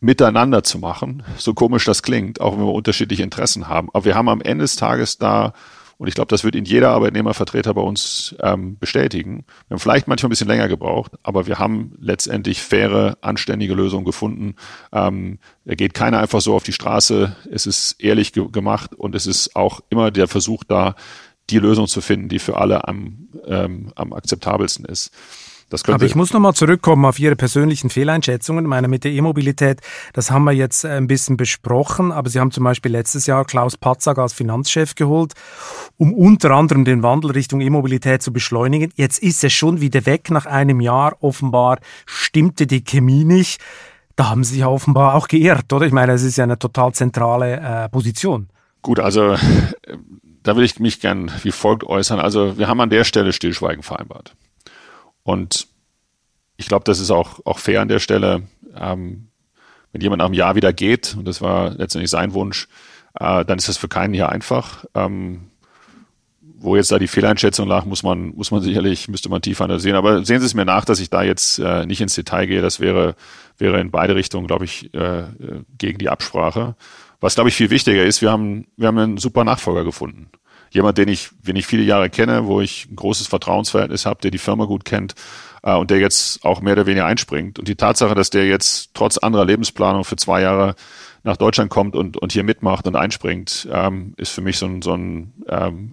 miteinander 0.00 0.62
zu 0.62 0.78
machen. 0.78 1.22
So 1.38 1.54
komisch 1.54 1.84
das 1.84 2.02
klingt, 2.02 2.40
auch 2.40 2.52
wenn 2.52 2.66
wir 2.66 2.72
unterschiedliche 2.72 3.22
Interessen 3.22 3.68
haben. 3.68 3.88
Aber 3.92 4.04
wir 4.04 4.14
haben 4.14 4.28
am 4.28 4.42
Ende 4.42 4.64
des 4.64 4.76
Tages 4.76 5.18
da 5.18 5.54
und 5.98 6.08
ich 6.08 6.14
glaube, 6.14 6.28
das 6.28 6.44
wird 6.44 6.54
Ihnen 6.54 6.66
jeder 6.66 6.90
Arbeitnehmervertreter 6.90 7.74
bei 7.74 7.80
uns 7.80 8.34
ähm, 8.40 8.78
bestätigen. 8.78 9.44
Wir 9.68 9.74
haben 9.74 9.80
vielleicht 9.80 10.08
manchmal 10.08 10.28
ein 10.28 10.30
bisschen 10.30 10.48
länger 10.48 10.68
gebraucht, 10.68 11.12
aber 11.22 11.46
wir 11.46 11.58
haben 11.58 11.92
letztendlich 12.00 12.62
faire, 12.62 13.16
anständige 13.20 13.74
Lösungen 13.74 14.04
gefunden. 14.04 14.56
Ähm, 14.92 15.38
da 15.64 15.74
geht 15.74 15.94
keiner 15.94 16.18
einfach 16.18 16.40
so 16.40 16.54
auf 16.54 16.64
die 16.64 16.72
Straße. 16.72 17.36
Es 17.50 17.66
ist 17.66 18.00
ehrlich 18.00 18.32
ge 18.32 18.48
gemacht 18.50 18.94
und 18.94 19.14
es 19.14 19.26
ist 19.26 19.56
auch 19.56 19.80
immer 19.88 20.10
der 20.10 20.28
Versuch 20.28 20.64
da, 20.64 20.94
die 21.50 21.58
Lösung 21.58 21.86
zu 21.86 22.00
finden, 22.00 22.28
die 22.28 22.38
für 22.38 22.56
alle 22.56 22.88
am, 22.88 23.28
ähm, 23.46 23.92
am 23.94 24.12
akzeptabelsten 24.12 24.84
ist. 24.86 25.10
Aber 25.86 26.04
ich 26.04 26.14
muss 26.14 26.32
nochmal 26.32 26.54
zurückkommen 26.54 27.04
auf 27.04 27.18
Ihre 27.18 27.36
persönlichen 27.36 27.90
Fehleinschätzungen. 27.90 28.64
Ich 28.64 28.68
meine, 28.68 28.88
mit 28.88 29.04
der 29.04 29.12
E-Mobilität, 29.12 29.80
das 30.12 30.30
haben 30.30 30.44
wir 30.44 30.52
jetzt 30.52 30.84
äh, 30.84 30.90
ein 30.90 31.06
bisschen 31.06 31.36
besprochen, 31.36 32.12
aber 32.12 32.30
Sie 32.30 32.40
haben 32.40 32.50
zum 32.50 32.64
Beispiel 32.64 32.92
letztes 32.92 33.26
Jahr 33.26 33.44
Klaus 33.44 33.76
Patzak 33.76 34.18
als 34.18 34.32
Finanzchef 34.32 34.94
geholt, 34.94 35.32
um 35.96 36.12
unter 36.12 36.50
anderem 36.52 36.84
den 36.84 37.02
Wandel 37.02 37.32
Richtung 37.32 37.60
E-Mobilität 37.60 38.22
zu 38.22 38.32
beschleunigen. 38.32 38.92
Jetzt 38.94 39.22
ist 39.22 39.42
es 39.42 39.52
schon 39.52 39.80
wieder 39.80 40.06
weg 40.06 40.30
nach 40.30 40.46
einem 40.46 40.80
Jahr. 40.80 41.16
Offenbar 41.20 41.78
stimmte 42.06 42.66
die 42.66 42.84
Chemie 42.84 43.24
nicht. 43.24 43.60
Da 44.16 44.30
haben 44.30 44.44
Sie 44.44 44.54
sich 44.54 44.64
offenbar 44.64 45.14
auch 45.14 45.28
geirrt, 45.28 45.72
oder? 45.72 45.86
Ich 45.86 45.92
meine, 45.92 46.12
es 46.12 46.22
ist 46.22 46.36
ja 46.36 46.44
eine 46.44 46.58
total 46.58 46.92
zentrale 46.92 47.56
äh, 47.56 47.88
Position. 47.88 48.48
Gut, 48.82 49.00
also 49.00 49.36
da 50.44 50.56
will 50.56 50.64
ich 50.64 50.78
mich 50.78 51.00
gern 51.00 51.30
wie 51.42 51.50
folgt 51.50 51.84
äußern. 51.84 52.20
Also 52.20 52.56
wir 52.58 52.68
haben 52.68 52.80
an 52.80 52.90
der 52.90 53.04
Stelle 53.04 53.32
Stillschweigen 53.32 53.82
vereinbart. 53.82 54.36
Und 55.24 55.66
ich 56.56 56.68
glaube, 56.68 56.84
das 56.84 57.00
ist 57.00 57.10
auch, 57.10 57.40
auch 57.44 57.58
fair 57.58 57.80
an 57.80 57.88
der 57.88 57.98
Stelle. 57.98 58.42
Ähm, 58.76 59.28
wenn 59.92 60.00
jemand 60.00 60.18
nach 60.18 60.26
einem 60.26 60.34
Jahr 60.34 60.54
wieder 60.54 60.72
geht, 60.72 61.16
und 61.16 61.26
das 61.26 61.40
war 61.40 61.70
letztendlich 61.70 62.10
sein 62.10 62.34
Wunsch, 62.34 62.68
äh, 63.18 63.44
dann 63.44 63.58
ist 63.58 63.68
das 63.68 63.76
für 63.76 63.88
keinen 63.88 64.14
hier 64.14 64.28
einfach. 64.28 64.84
Ähm, 64.94 65.50
wo 66.56 66.76
jetzt 66.76 66.90
da 66.90 66.98
die 66.98 67.08
Fehleinschätzung 67.08 67.68
lag, 67.68 67.84
muss 67.84 68.02
man, 68.02 68.34
muss 68.34 68.50
man 68.50 68.62
sicherlich, 68.62 69.08
müsste 69.08 69.28
man 69.28 69.42
tiefer 69.42 69.64
analysieren. 69.64 69.96
Aber 69.96 70.24
sehen 70.24 70.40
Sie 70.40 70.46
es 70.46 70.54
mir 70.54 70.64
nach, 70.64 70.84
dass 70.84 71.00
ich 71.00 71.10
da 71.10 71.22
jetzt 71.22 71.58
äh, 71.58 71.84
nicht 71.84 72.00
ins 72.00 72.14
Detail 72.14 72.46
gehe. 72.46 72.62
Das 72.62 72.80
wäre, 72.80 73.16
wäre 73.58 73.80
in 73.80 73.90
beide 73.90 74.14
Richtungen, 74.14 74.46
glaube 74.46 74.64
ich, 74.64 74.92
äh, 74.94 75.24
gegen 75.76 75.98
die 75.98 76.08
Absprache. 76.08 76.74
Was, 77.20 77.34
glaube 77.34 77.50
ich, 77.50 77.54
viel 77.54 77.70
wichtiger 77.70 78.04
ist, 78.04 78.22
wir 78.22 78.30
haben, 78.30 78.66
wir 78.76 78.88
haben 78.88 78.98
einen 78.98 79.18
super 79.18 79.44
Nachfolger 79.44 79.84
gefunden 79.84 80.30
jemand, 80.74 80.98
den 80.98 81.08
ich, 81.08 81.30
den 81.46 81.56
ich 81.56 81.66
viele 81.66 81.82
Jahre 81.82 82.10
kenne, 82.10 82.46
wo 82.46 82.60
ich 82.60 82.86
ein 82.90 82.96
großes 82.96 83.28
Vertrauensverhältnis 83.28 84.04
habe, 84.04 84.20
der 84.20 84.30
die 84.30 84.38
Firma 84.38 84.64
gut 84.66 84.84
kennt 84.84 85.14
äh, 85.62 85.74
und 85.74 85.90
der 85.90 85.98
jetzt 85.98 86.44
auch 86.44 86.60
mehr 86.60 86.74
oder 86.74 86.86
weniger 86.86 87.06
einspringt. 87.06 87.58
Und 87.58 87.68
die 87.68 87.76
Tatsache, 87.76 88.14
dass 88.14 88.30
der 88.30 88.46
jetzt 88.46 88.90
trotz 88.92 89.16
anderer 89.16 89.44
Lebensplanung 89.44 90.04
für 90.04 90.16
zwei 90.16 90.42
Jahre 90.42 90.74
nach 91.22 91.36
Deutschland 91.36 91.70
kommt 91.70 91.96
und, 91.96 92.16
und 92.18 92.32
hier 92.32 92.44
mitmacht 92.44 92.86
und 92.86 92.96
einspringt, 92.96 93.68
ähm, 93.72 94.14
ist 94.16 94.32
für 94.32 94.42
mich 94.42 94.58
so 94.58 94.66
ein, 94.66 94.82
so 94.82 94.94
ein 94.94 95.32
ähm, 95.48 95.92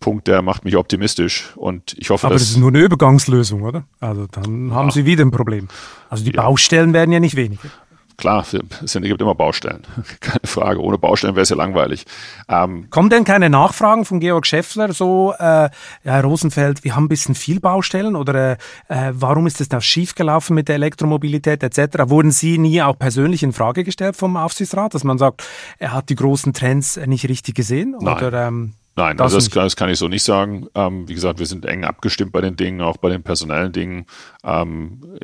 Punkt, 0.00 0.28
der 0.28 0.42
macht 0.42 0.64
mich 0.64 0.76
optimistisch 0.76 1.52
und 1.56 1.94
ich 1.98 2.10
hoffe, 2.10 2.26
Aber 2.26 2.34
das 2.34 2.42
ist 2.42 2.56
nur 2.56 2.68
eine 2.68 2.80
Übergangslösung, 2.80 3.62
oder? 3.62 3.84
Also 4.00 4.26
dann 4.30 4.72
haben 4.72 4.88
ja. 4.88 4.92
Sie 4.92 5.06
wieder 5.06 5.24
ein 5.24 5.30
Problem. 5.30 5.68
Also 6.08 6.24
die 6.24 6.32
ja. 6.32 6.42
Baustellen 6.42 6.92
werden 6.92 7.10
ja 7.10 7.20
nicht 7.20 7.36
weniger 7.36 7.70
klar, 8.16 8.44
es 8.82 8.92
gibt 8.92 9.20
immer 9.20 9.34
Baustellen. 9.34 9.82
Keine 10.20 10.40
Frage. 10.44 10.80
Ohne 10.80 10.98
Baustellen 10.98 11.34
wäre 11.34 11.42
es 11.42 11.50
ja 11.50 11.56
langweilig. 11.56 12.04
Ähm, 12.48 12.88
Kommen 12.90 13.10
denn 13.10 13.24
keine 13.24 13.50
Nachfragen 13.50 14.04
von 14.04 14.20
Georg 14.20 14.46
Schäffler 14.46 14.92
so, 14.92 15.34
äh, 15.38 15.42
ja, 15.44 15.70
Herr 16.02 16.24
Rosenfeld, 16.24 16.84
wir 16.84 16.96
haben 16.96 17.04
ein 17.04 17.08
bisschen 17.08 17.34
viel 17.34 17.60
Baustellen 17.60 18.16
oder 18.16 18.52
äh, 18.88 19.12
warum 19.12 19.46
ist 19.46 19.60
das 19.60 19.68
da 19.68 19.80
schiefgelaufen 19.80 20.54
mit 20.54 20.68
der 20.68 20.76
Elektromobilität 20.76 21.62
etc.? 21.62 22.10
Wurden 22.10 22.30
Sie 22.30 22.58
nie 22.58 22.82
auch 22.82 22.98
persönlich 22.98 23.42
in 23.42 23.52
Frage 23.52 23.84
gestellt 23.84 24.16
vom 24.16 24.36
Aufsichtsrat, 24.36 24.94
dass 24.94 25.04
man 25.04 25.18
sagt, 25.18 25.42
er 25.78 25.92
hat 25.92 26.08
die 26.08 26.16
großen 26.16 26.52
Trends 26.52 26.96
nicht 27.06 27.28
richtig 27.28 27.54
gesehen? 27.54 27.96
Nein. 28.00 28.16
Oder, 28.16 28.48
ähm, 28.48 28.74
Nein, 28.96 29.16
das, 29.16 29.34
also 29.34 29.38
das, 29.38 29.48
das, 29.48 29.76
kann 29.76 29.90
ich 29.90 29.98
so 29.98 30.06
nicht 30.06 30.22
sagen. 30.22 30.68
Ähm, 30.74 31.08
wie 31.08 31.14
gesagt, 31.14 31.40
wir 31.40 31.46
sind 31.46 31.66
eng 31.66 31.84
abgestimmt 31.84 32.30
bei 32.30 32.40
den 32.40 32.54
Dingen, 32.54 32.80
auch 32.80 32.96
bei 32.96 33.08
den 33.08 33.24
personellen 33.24 33.72
Dingen. 33.72 34.06
Ähm, 34.44 35.18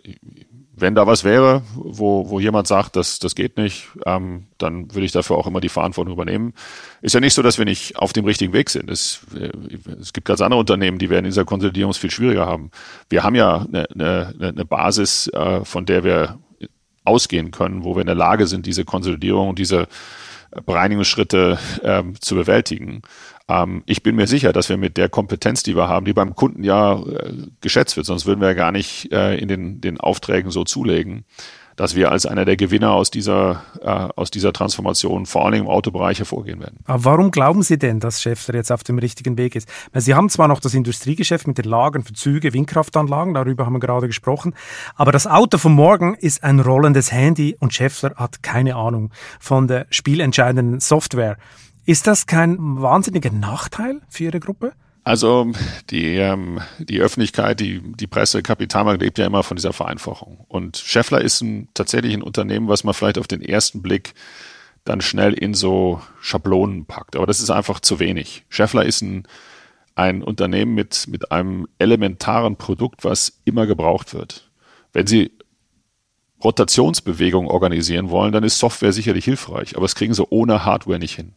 wenn 0.80 0.94
da 0.94 1.06
was 1.06 1.24
wäre, 1.24 1.62
wo, 1.74 2.30
wo 2.30 2.40
jemand 2.40 2.66
sagt, 2.66 2.96
das, 2.96 3.18
das 3.18 3.34
geht 3.34 3.56
nicht, 3.56 3.88
ähm, 4.06 4.46
dann 4.58 4.94
würde 4.94 5.04
ich 5.04 5.12
dafür 5.12 5.36
auch 5.36 5.46
immer 5.46 5.60
die 5.60 5.68
Verantwortung 5.68 6.14
übernehmen. 6.14 6.54
Ist 7.02 7.14
ja 7.14 7.20
nicht 7.20 7.34
so, 7.34 7.42
dass 7.42 7.58
wir 7.58 7.64
nicht 7.64 7.96
auf 7.96 8.12
dem 8.12 8.24
richtigen 8.24 8.52
Weg 8.52 8.70
sind. 8.70 8.90
Es, 8.90 9.20
äh, 9.34 9.50
es 10.00 10.12
gibt 10.12 10.26
ganz 10.26 10.40
andere 10.40 10.60
Unternehmen, 10.60 10.98
die 10.98 11.10
werden 11.10 11.24
in 11.24 11.30
dieser 11.30 11.44
Konsolidierung 11.44 11.92
viel 11.92 12.10
schwieriger 12.10 12.46
haben. 12.46 12.70
Wir 13.08 13.22
haben 13.22 13.34
ja 13.34 13.66
eine, 13.66 13.90
eine, 13.90 14.34
eine 14.40 14.64
Basis, 14.64 15.28
äh, 15.28 15.64
von 15.64 15.86
der 15.86 16.04
wir 16.04 16.38
ausgehen 17.04 17.50
können, 17.50 17.84
wo 17.84 17.96
wir 17.96 18.00
in 18.00 18.06
der 18.06 18.14
Lage 18.14 18.46
sind, 18.46 18.66
diese 18.66 18.84
Konsolidierung 18.84 19.50
und 19.50 19.58
diese 19.58 19.88
Bereinigungsschritte 20.66 21.58
ähm, 21.82 22.20
zu 22.20 22.34
bewältigen. 22.34 23.02
Ähm, 23.50 23.82
ich 23.86 24.02
bin 24.02 24.16
mir 24.16 24.26
sicher, 24.26 24.52
dass 24.52 24.68
wir 24.68 24.76
mit 24.76 24.96
der 24.96 25.08
Kompetenz, 25.08 25.62
die 25.62 25.76
wir 25.76 25.88
haben, 25.88 26.06
die 26.06 26.12
beim 26.12 26.34
Kunden 26.34 26.62
ja 26.62 26.94
äh, 27.00 27.32
geschätzt 27.60 27.96
wird, 27.96 28.06
sonst 28.06 28.26
würden 28.26 28.40
wir 28.40 28.48
ja 28.48 28.54
gar 28.54 28.72
nicht 28.72 29.12
äh, 29.12 29.36
in 29.36 29.48
den, 29.48 29.80
den 29.80 29.98
Aufträgen 29.98 30.50
so 30.50 30.64
zulegen, 30.64 31.24
dass 31.74 31.96
wir 31.96 32.12
als 32.12 32.26
einer 32.26 32.44
der 32.44 32.56
Gewinner 32.56 32.92
aus 32.92 33.10
dieser, 33.10 33.62
äh, 33.80 33.88
aus 33.88 34.30
dieser 34.30 34.52
Transformation 34.52 35.26
vor 35.26 35.46
allem 35.46 35.62
im 35.62 35.68
Autobereich 35.68 36.18
hervorgehen 36.18 36.60
werden. 36.60 36.78
Aber 36.84 37.04
warum 37.04 37.30
glauben 37.30 37.62
Sie 37.62 37.78
denn, 37.78 38.00
dass 38.00 38.22
Schäffler 38.22 38.54
jetzt 38.54 38.70
auf 38.70 38.84
dem 38.84 38.98
richtigen 38.98 39.38
Weg 39.38 39.56
ist? 39.56 39.68
Weil 39.92 40.02
Sie 40.02 40.14
haben 40.14 40.28
zwar 40.28 40.46
noch 40.46 40.60
das 40.60 40.74
Industriegeschäft 40.74 41.46
mit 41.46 41.58
den 41.58 41.64
Lagern 41.64 42.04
für 42.04 42.12
Züge, 42.12 42.52
Windkraftanlagen, 42.52 43.34
darüber 43.34 43.66
haben 43.66 43.72
wir 43.72 43.80
gerade 43.80 44.06
gesprochen, 44.06 44.54
aber 44.94 45.10
das 45.10 45.26
Auto 45.26 45.58
von 45.58 45.72
morgen 45.72 46.14
ist 46.14 46.44
ein 46.44 46.60
rollendes 46.60 47.10
Handy 47.10 47.56
und 47.58 47.74
Schäffler 47.74 48.14
hat 48.16 48.42
keine 48.42 48.76
Ahnung 48.76 49.10
von 49.40 49.66
der 49.66 49.86
spielentscheidenden 49.90 50.80
Software. 50.80 51.38
Ist 51.86 52.06
das 52.06 52.26
kein 52.26 52.56
wahnsinniger 52.80 53.30
Nachteil 53.30 54.00
für 54.08 54.24
Ihre 54.24 54.40
Gruppe? 54.40 54.72
Also 55.02 55.50
die, 55.90 56.16
ähm, 56.16 56.60
die 56.78 57.00
Öffentlichkeit, 57.00 57.60
die, 57.60 57.80
die 57.80 58.06
Presse, 58.06 58.42
Kapitalmarkt 58.42 59.00
lebt 59.00 59.18
ja 59.18 59.26
immer 59.26 59.42
von 59.42 59.56
dieser 59.56 59.72
Vereinfachung. 59.72 60.44
Und 60.48 60.76
Scheffler 60.76 61.20
ist 61.22 61.40
ein, 61.40 61.68
tatsächlich 61.74 62.12
ein 62.12 62.22
Unternehmen, 62.22 62.68
was 62.68 62.84
man 62.84 62.94
vielleicht 62.94 63.18
auf 63.18 63.26
den 63.26 63.42
ersten 63.42 63.82
Blick 63.82 64.14
dann 64.84 65.00
schnell 65.00 65.32
in 65.32 65.54
so 65.54 66.00
Schablonen 66.20 66.84
packt. 66.84 67.16
Aber 67.16 67.26
das 67.26 67.40
ist 67.40 67.50
einfach 67.50 67.80
zu 67.80 67.98
wenig. 67.98 68.44
Scheffler 68.48 68.84
ist 68.84 69.02
ein, 69.02 69.26
ein 69.94 70.22
Unternehmen 70.22 70.74
mit, 70.74 71.06
mit 71.08 71.32
einem 71.32 71.66
elementaren 71.78 72.56
Produkt, 72.56 73.04
was 73.04 73.40
immer 73.44 73.66
gebraucht 73.66 74.14
wird. 74.14 74.50
Wenn 74.92 75.06
Sie 75.06 75.32
Rotationsbewegungen 76.42 77.50
organisieren 77.50 78.10
wollen, 78.10 78.32
dann 78.32 78.44
ist 78.44 78.58
Software 78.58 78.92
sicherlich 78.92 79.24
hilfreich, 79.24 79.76
aber 79.76 79.84
das 79.84 79.94
kriegen 79.94 80.14
Sie 80.14 80.26
ohne 80.30 80.64
Hardware 80.64 80.98
nicht 80.98 81.14
hin. 81.14 81.34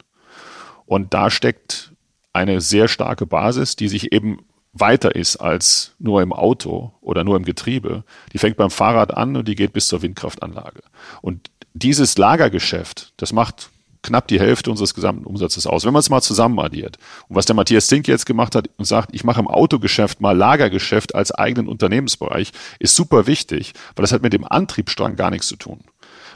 Und 0.86 1.14
da 1.14 1.30
steckt 1.30 1.92
eine 2.34 2.62
sehr 2.62 2.88
starke 2.88 3.26
Basis, 3.26 3.76
die 3.76 3.88
sich 3.88 4.12
eben 4.12 4.40
weiter 4.74 5.16
ist 5.16 5.38
als 5.38 5.94
nur 6.00 6.22
im 6.22 6.34
Auto 6.34 6.92
oder 7.02 7.24
nur 7.24 7.38
im 7.38 7.46
Getriebe. 7.46 8.04
Die 8.34 8.40
fängt 8.40 8.58
beim 8.58 8.72
Fahrrad 8.72 9.16
an 9.16 9.36
und 9.38 9.48
die 9.48 9.56
geht 9.56 9.74
bis 9.74 9.88
zur 9.88 10.02
Windkraftanlage. 10.02 10.82
Und 11.22 11.52
dieses 11.74 12.18
Lagergeschäft, 12.18 13.14
das 13.18 13.34
macht 13.34 13.70
knapp 14.02 14.28
die 14.28 14.40
Hälfte 14.40 14.70
unseres 14.70 14.94
gesamten 14.94 15.26
Umsatzes 15.26 15.66
aus. 15.66 15.86
Wenn 15.86 15.94
man 15.94 16.02
es 16.02 16.10
mal 16.10 16.22
zusammen 16.22 16.60
addiert. 16.60 16.98
Und 17.30 17.36
was 17.36 17.46
der 17.46 17.56
Matthias 17.56 17.88
Zink 17.88 18.08
jetzt 18.08 18.26
gemacht 18.26 18.54
hat 18.56 18.70
und 18.78 18.86
sagt, 18.86 19.14
ich 19.14 19.24
mache 19.24 19.40
im 19.40 19.48
Autogeschäft 19.48 20.22
mal 20.22 20.36
Lagergeschäft 20.36 21.16
als 21.16 21.32
eigenen 21.32 21.68
Unternehmensbereich, 21.68 22.52
ist 22.80 22.96
super 22.96 23.28
wichtig, 23.28 23.74
weil 23.96 24.04
das 24.04 24.12
hat 24.12 24.22
mit 24.22 24.34
dem 24.34 24.46
Antriebsstrang 24.46 25.16
gar 25.16 25.32
nichts 25.32 25.48
zu 25.48 25.56
tun. 25.56 25.80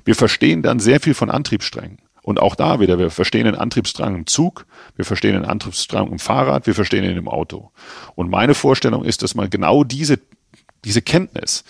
Wir 0.05 0.15
verstehen 0.15 0.63
dann 0.63 0.79
sehr 0.79 1.01
viel 1.01 1.13
von 1.13 1.29
Antriebssträngen. 1.29 1.97
Und 2.27 2.41
auch 2.41 2.55
da 2.55 2.81
wieder, 2.81 2.99
wir 2.99 3.09
verstehen 3.09 3.45
den 3.45 3.55
Antriebsstrang 3.55 4.13
im 4.13 4.27
Zug, 4.27 4.65
wir 4.97 5.05
verstehen 5.05 5.31
den 5.31 5.45
Antriebsstrang 5.45 6.11
im 6.11 6.19
Fahrrad, 6.19 6.67
wir 6.67 6.75
verstehen 6.75 7.05
ihn 7.05 7.15
im 7.15 7.29
Auto. 7.29 7.71
Und 8.15 8.29
meine 8.29 8.53
Vorstellung 8.53 9.05
ist, 9.05 9.23
dass 9.23 9.33
man 9.33 9.49
genau 9.49 9.85
diese, 9.85 10.19
diese 10.83 11.01
Kenntnis, 11.01 11.63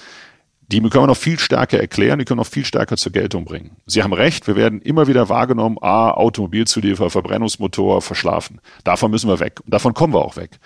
die 0.61 0.79
können 0.79 1.03
wir 1.03 1.05
noch 1.05 1.15
viel 1.15 1.37
stärker 1.37 1.79
erklären, 1.79 2.17
die 2.17 2.25
können 2.25 2.39
noch 2.39 2.47
viel 2.47 2.65
stärker 2.65 2.97
zur 2.97 3.11
Geltung 3.11 3.45
bringen. 3.45 3.77
Sie 3.85 4.01
haben 4.01 4.13
recht, 4.13 4.47
wir 4.47 4.55
werden 4.55 4.81
immer 4.81 5.05
wieder 5.05 5.29
wahrgenommen, 5.29 5.77
ah, 5.79 6.09
Automobilzulieferer, 6.09 7.11
Verbrennungsmotor, 7.11 8.01
verschlafen. 8.01 8.59
Davon 8.83 9.11
müssen 9.11 9.29
wir 9.29 9.39
weg. 9.39 9.59
Und 9.63 9.71
davon 9.71 9.93
kommen 9.93 10.15
wir 10.15 10.25
auch 10.25 10.37
weg. 10.37 10.57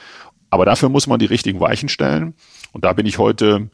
Aber 0.49 0.63
dafür 0.63 0.87
muss 0.87 1.07
man 1.07 1.19
die 1.19 1.25
richtigen 1.25 1.59
Weichen 1.59 1.89
stellen. 1.89 2.33
Und 2.71 2.85
da 2.85 2.93
bin 2.93 3.05
ich 3.05 3.17
heute 3.17 3.69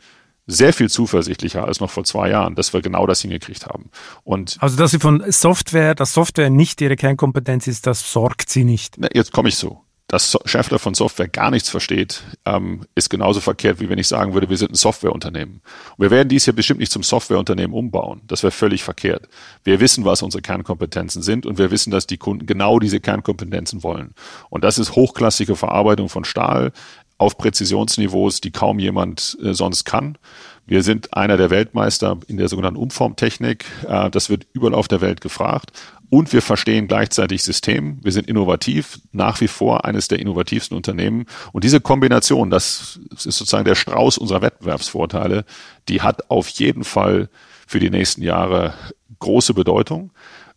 sehr 0.48 0.74
viel 0.74 0.90
zuversichtlicher 0.90 1.66
als 1.66 1.80
noch 1.80 1.92
vor 1.92 2.04
zwei 2.04 2.30
Jahren, 2.30 2.56
dass 2.56 2.74
wir 2.74 2.82
genau 2.82 3.06
das 3.06 3.22
hingekriegt 3.22 3.66
haben. 3.68 3.92
Und 4.24 4.58
also, 4.60 4.78
dass 4.78 4.92
Sie 4.92 5.00
von 5.00 5.24
Software, 5.30 5.94
dass 5.94 6.14
Software 6.14 6.50
nicht 6.50 6.82
Ihre 6.82 6.96
Kernkompetenz 6.96 7.68
ist, 7.68 7.86
das 7.86 8.12
sorgt 8.12 8.50
Sie 8.50 8.64
nicht. 8.64 8.96
Na, 8.98 9.10
jetzt 9.14 9.34
komme 9.34 9.50
ich 9.50 9.56
so 9.56 9.82
dass 10.08 10.38
Schäffler 10.46 10.80
von 10.80 10.94
Software 10.94 11.28
gar 11.28 11.52
nichts 11.52 11.70
versteht, 11.70 12.24
ähm, 12.46 12.86
ist 12.96 13.10
genauso 13.10 13.42
verkehrt, 13.42 13.82
wie 13.82 13.90
wenn 13.90 14.00
ich 14.00 14.08
sagen 14.08 14.34
würde, 14.34 14.50
wir 14.50 14.56
sind 14.56 14.72
ein 14.72 14.76
Softwareunternehmen. 14.76 15.62
Und 15.98 16.04
wir 16.04 16.12
werden 16.12 16.30
dies 16.30 16.46
hier 16.46 16.56
bestimmt 16.56 16.80
nicht 16.80 16.94
zum 16.94 17.04
Softwareunternehmen 17.04 17.76
umbauen. 17.76 18.22
Das 18.26 18.42
wäre 18.42 18.52
völlig 18.52 18.84
verkehrt. 18.84 19.28
Wir 19.66 19.82
wissen, 19.82 20.06
was 20.06 20.22
unsere 20.22 20.42
Kernkompetenzen 20.42 21.22
sind 21.22 21.46
und 21.46 21.58
wir 21.58 21.72
wissen, 21.72 21.92
dass 21.92 22.08
die 22.08 22.18
Kunden 22.18 22.46
genau 22.46 22.80
diese 22.80 23.02
Kernkompetenzen 23.02 23.84
wollen. 23.84 24.14
Und 24.50 24.64
das 24.64 24.78
ist 24.78 24.96
hochklassige 24.96 25.58
Verarbeitung 25.58 26.08
von 26.08 26.24
Stahl 26.24 26.72
auf 27.18 27.38
Präzisionsniveaus, 27.38 28.42
die 28.42 28.52
kaum 28.52 28.80
jemand 28.80 29.38
äh, 29.42 29.54
sonst 29.54 29.86
kann. 29.86 30.18
Wir 30.66 30.84
sind 30.84 31.14
einer 31.14 31.38
der 31.38 31.50
Weltmeister 31.50 32.20
in 32.28 32.38
der 32.38 32.50
sogenannten 32.50 32.80
Umformtechnik. 32.80 33.66
Äh, 33.88 34.10
das 34.10 34.30
wird 34.30 34.48
überall 34.54 34.76
auf 34.76 34.88
der 34.88 35.02
Welt 35.02 35.22
gefragt 35.22 35.72
und 36.10 36.32
wir 36.32 36.42
verstehen 36.42 36.88
gleichzeitig 36.88 37.44
System. 37.44 38.00
Wir 38.02 38.12
sind 38.12 38.28
innovativ, 38.28 39.00
nach 39.12 39.42
wie 39.42 39.48
vor 39.48 39.86
eines 39.86 40.08
der 40.08 40.20
innovativsten 40.20 40.76
Unternehmen. 40.76 41.26
Und 41.52 41.64
diese 41.64 41.82
Kombination, 41.82 42.50
das 42.50 43.00
ist 43.12 43.24
sozusagen 43.24 43.66
der 43.66 43.76
Strauß 43.76 44.18
unserer 44.18 44.42
Wettbewerbsvorteile, 44.42 45.44
die 45.90 46.02
hat 46.02 46.30
auf 46.30 46.48
jeden 46.50 46.84
Fall 46.84 47.30
für 47.68 47.80
die 47.80 47.90
nächsten 47.90 48.22
Jahre 48.22 48.74
große 49.20 49.54
Bedeutung. 49.54 50.12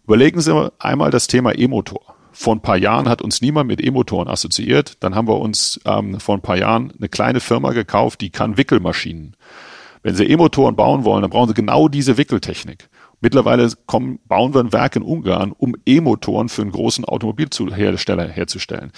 Überlegen 0.05 0.41
Sie 0.41 0.73
einmal 0.79 1.11
das 1.11 1.27
Thema 1.27 1.57
E-Motor. 1.57 2.15
Vor 2.33 2.55
ein 2.55 2.63
paar 2.63 2.77
Jahren 2.77 3.09
hat 3.09 3.23
uns 3.23 3.41
niemand 3.41 3.69
mit 3.69 3.85
E-Motoren 3.85 4.29
assoziiert. 4.29 5.03
Dann 5.03 5.15
haben 5.15 5.29
wir 5.29 5.39
uns 5.39 5.81
ähm, 5.85 6.21
vor 6.21 6.37
ein 6.37 6.43
paar 6.43 6.57
Jahren 6.57 6.93
eine 6.97 7.09
kleine 7.09 7.41
Firma 7.41 7.73
gekauft, 7.73 8.21
die 8.21 8.31
kann 8.31 8.57
Wickelmaschinen. 8.57 9.37
Wenn 10.03 10.15
Sie 10.15 10.25
E-Motoren 10.25 10.77
bauen 10.77 11.05
wollen, 11.05 11.23
dann 11.23 11.31
brauchen 11.31 11.49
Sie 11.49 11.55
genau 11.55 11.89
diese 11.89 12.17
Wickeltechnik. 12.17 12.89
Mittlerweile 13.21 13.71
kommen, 13.85 14.19
bauen 14.25 14.55
wir 14.55 14.61
ein 14.61 14.73
Werk 14.73 14.97
in 14.97 15.03
Ungarn, 15.03 15.53
um 15.53 15.77
E-Motoren 15.85 16.49
für 16.49 16.63
einen 16.63 16.73
großen 16.73 17.05
Automobilhersteller 17.05 18.27
herzustellen 18.29 18.93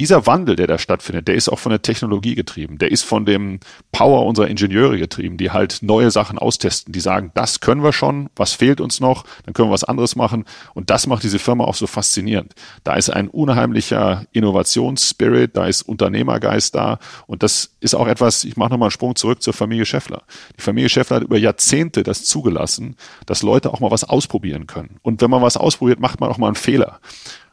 dieser 0.00 0.26
Wandel, 0.26 0.56
der 0.56 0.66
da 0.66 0.78
stattfindet, 0.78 1.28
der 1.28 1.34
ist 1.34 1.50
auch 1.50 1.58
von 1.58 1.70
der 1.70 1.82
Technologie 1.82 2.34
getrieben. 2.34 2.78
Der 2.78 2.90
ist 2.90 3.02
von 3.02 3.26
dem 3.26 3.60
Power 3.92 4.24
unserer 4.24 4.48
Ingenieure 4.48 4.96
getrieben, 4.96 5.36
die 5.36 5.50
halt 5.50 5.82
neue 5.82 6.10
Sachen 6.10 6.38
austesten, 6.38 6.92
die 6.94 7.00
sagen, 7.00 7.32
das 7.34 7.60
können 7.60 7.82
wir 7.82 7.92
schon, 7.92 8.30
was 8.34 8.54
fehlt 8.54 8.80
uns 8.80 9.00
noch, 9.00 9.24
dann 9.44 9.52
können 9.52 9.68
wir 9.68 9.74
was 9.74 9.84
anderes 9.84 10.16
machen. 10.16 10.46
Und 10.72 10.88
das 10.88 11.06
macht 11.06 11.22
diese 11.22 11.38
Firma 11.38 11.64
auch 11.64 11.74
so 11.74 11.86
faszinierend. 11.86 12.54
Da 12.82 12.94
ist 12.94 13.10
ein 13.10 13.28
unheimlicher 13.28 14.24
Innovationsspirit, 14.32 15.54
da 15.54 15.66
ist 15.66 15.82
Unternehmergeist 15.82 16.74
da. 16.74 16.98
Und 17.26 17.42
das 17.42 17.76
ist 17.80 17.94
auch 17.94 18.08
etwas, 18.08 18.44
ich 18.44 18.56
mache 18.56 18.70
nochmal 18.70 18.86
einen 18.86 18.92
Sprung 18.92 19.16
zurück 19.16 19.42
zur 19.42 19.52
Familie 19.52 19.84
Scheffler. 19.84 20.22
Die 20.56 20.62
Familie 20.62 20.88
Scheffler 20.88 21.16
hat 21.16 21.24
über 21.24 21.36
Jahrzehnte 21.36 22.04
das 22.04 22.24
zugelassen, 22.24 22.96
dass 23.26 23.42
Leute 23.42 23.70
auch 23.70 23.80
mal 23.80 23.90
was 23.90 24.04
ausprobieren 24.04 24.66
können. 24.66 24.96
Und 25.02 25.20
wenn 25.20 25.28
man 25.28 25.42
was 25.42 25.58
ausprobiert, 25.58 26.00
macht 26.00 26.20
man 26.20 26.30
auch 26.30 26.38
mal 26.38 26.46
einen 26.46 26.56
Fehler. 26.56 27.00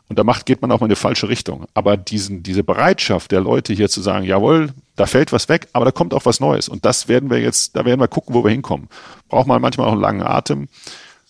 Und 0.09 0.17
da 0.17 0.23
macht, 0.23 0.45
geht 0.45 0.61
man 0.61 0.71
auch 0.71 0.81
in 0.81 0.89
die 0.89 0.95
falsche 0.95 1.27
Richtung. 1.27 1.65
Aber 1.73 1.97
diesen, 1.97 2.41
diese 2.41 2.63
Bereitschaft 2.63 3.31
der 3.31 3.41
Leute 3.41 3.73
hier 3.73 3.89
zu 3.89 4.01
sagen, 4.01 4.25
jawohl, 4.25 4.69
da 4.95 5.05
fällt 5.05 5.33
was 5.33 5.49
weg, 5.49 5.67
aber 5.73 5.85
da 5.85 5.91
kommt 5.91 6.13
auch 6.13 6.25
was 6.25 6.39
Neues. 6.39 6.69
Und 6.69 6.85
das 6.85 7.07
werden 7.07 7.29
wir 7.29 7.39
jetzt, 7.39 7.75
da 7.75 7.83
werden 7.83 7.99
wir 7.99 8.07
gucken, 8.07 8.33
wo 8.33 8.43
wir 8.43 8.51
hinkommen. 8.51 8.87
Braucht 9.27 9.47
man 9.47 9.61
manchmal 9.61 9.87
auch 9.87 9.91
einen 9.91 10.01
langen 10.01 10.21
Atem. 10.21 10.69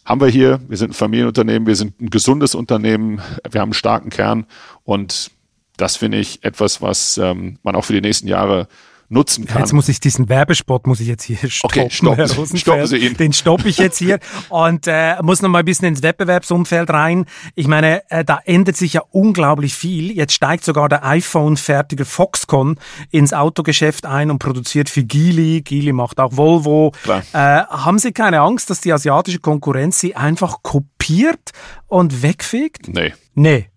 Haben 0.05 0.21
wir 0.21 0.27
hier, 0.27 0.61
wir 0.67 0.77
sind 0.77 0.91
ein 0.91 0.93
Familienunternehmen, 0.93 1.67
wir 1.67 1.75
sind 1.75 1.99
ein 1.99 2.09
gesundes 2.09 2.55
Unternehmen, 2.55 3.19
wir 3.49 3.59
haben 3.59 3.69
einen 3.69 3.73
starken 3.73 4.09
Kern 4.09 4.45
und 4.85 5.31
das 5.75 5.97
finde 5.97 6.17
ich 6.17 6.43
etwas, 6.43 6.81
was 6.81 7.17
ähm, 7.17 7.59
man 7.63 7.75
auch 7.75 7.83
für 7.83 7.93
die 7.93 8.01
nächsten 8.01 8.27
Jahre 8.27 8.67
nutzen 9.09 9.45
kann. 9.45 9.61
Jetzt 9.61 9.73
muss 9.73 9.87
ich 9.89 9.99
diesen 9.99 10.29
Werbespot, 10.29 10.85
muss 10.85 10.99
ich 10.99 11.07
jetzt 11.07 11.23
hier 11.23 11.37
stoppen, 11.49 11.79
okay, 11.81 11.89
stoppen, 11.89 12.15
Herr 12.15 12.27
stoppen 12.27 12.87
Sie 12.87 12.97
ihn. 12.97 13.15
Den 13.15 13.33
stoppe 13.33 13.69
ich 13.69 13.77
jetzt 13.77 13.97
hier 13.97 14.19
und 14.49 14.85
äh, 14.87 15.21
muss 15.21 15.41
noch 15.41 15.49
mal 15.49 15.59
ein 15.59 15.65
bisschen 15.65 15.87
ins 15.87 16.03
Wettbewerbsumfeld 16.03 16.89
rein. 16.89 17.25
Ich 17.55 17.67
meine, 17.67 18.09
äh, 18.09 18.25
da 18.25 18.39
ändert 18.45 18.75
sich 18.75 18.93
ja 18.93 19.01
unglaublich 19.11 19.73
viel. 19.73 20.11
Jetzt 20.11 20.33
steigt 20.33 20.65
sogar 20.65 20.89
der 20.89 21.05
iPhone-fertige 21.05 22.05
Foxconn 22.05 22.77
ins 23.11 23.33
Autogeschäft 23.33 24.05
ein 24.05 24.29
und 24.29 24.39
produziert 24.39 24.89
für 24.89 25.03
Geely. 25.03 25.61
Geely 25.61 25.93
macht 25.93 26.19
auch 26.19 26.35
Volvo. 26.35 26.91
Äh, 27.07 27.21
haben 27.33 27.99
Sie 27.99 28.11
keine 28.11 28.41
Angst, 28.41 28.69
dass 28.69 28.81
die 28.81 28.91
asiatische 28.91 29.39
Konkurrenz 29.39 29.99
Sie 29.99 30.15
einfach 30.15 30.63
kopiert 30.63 31.51
und 31.87 32.21
wegfegt? 32.21 32.89
Nee. 32.89 33.13
Nee. 33.35 33.69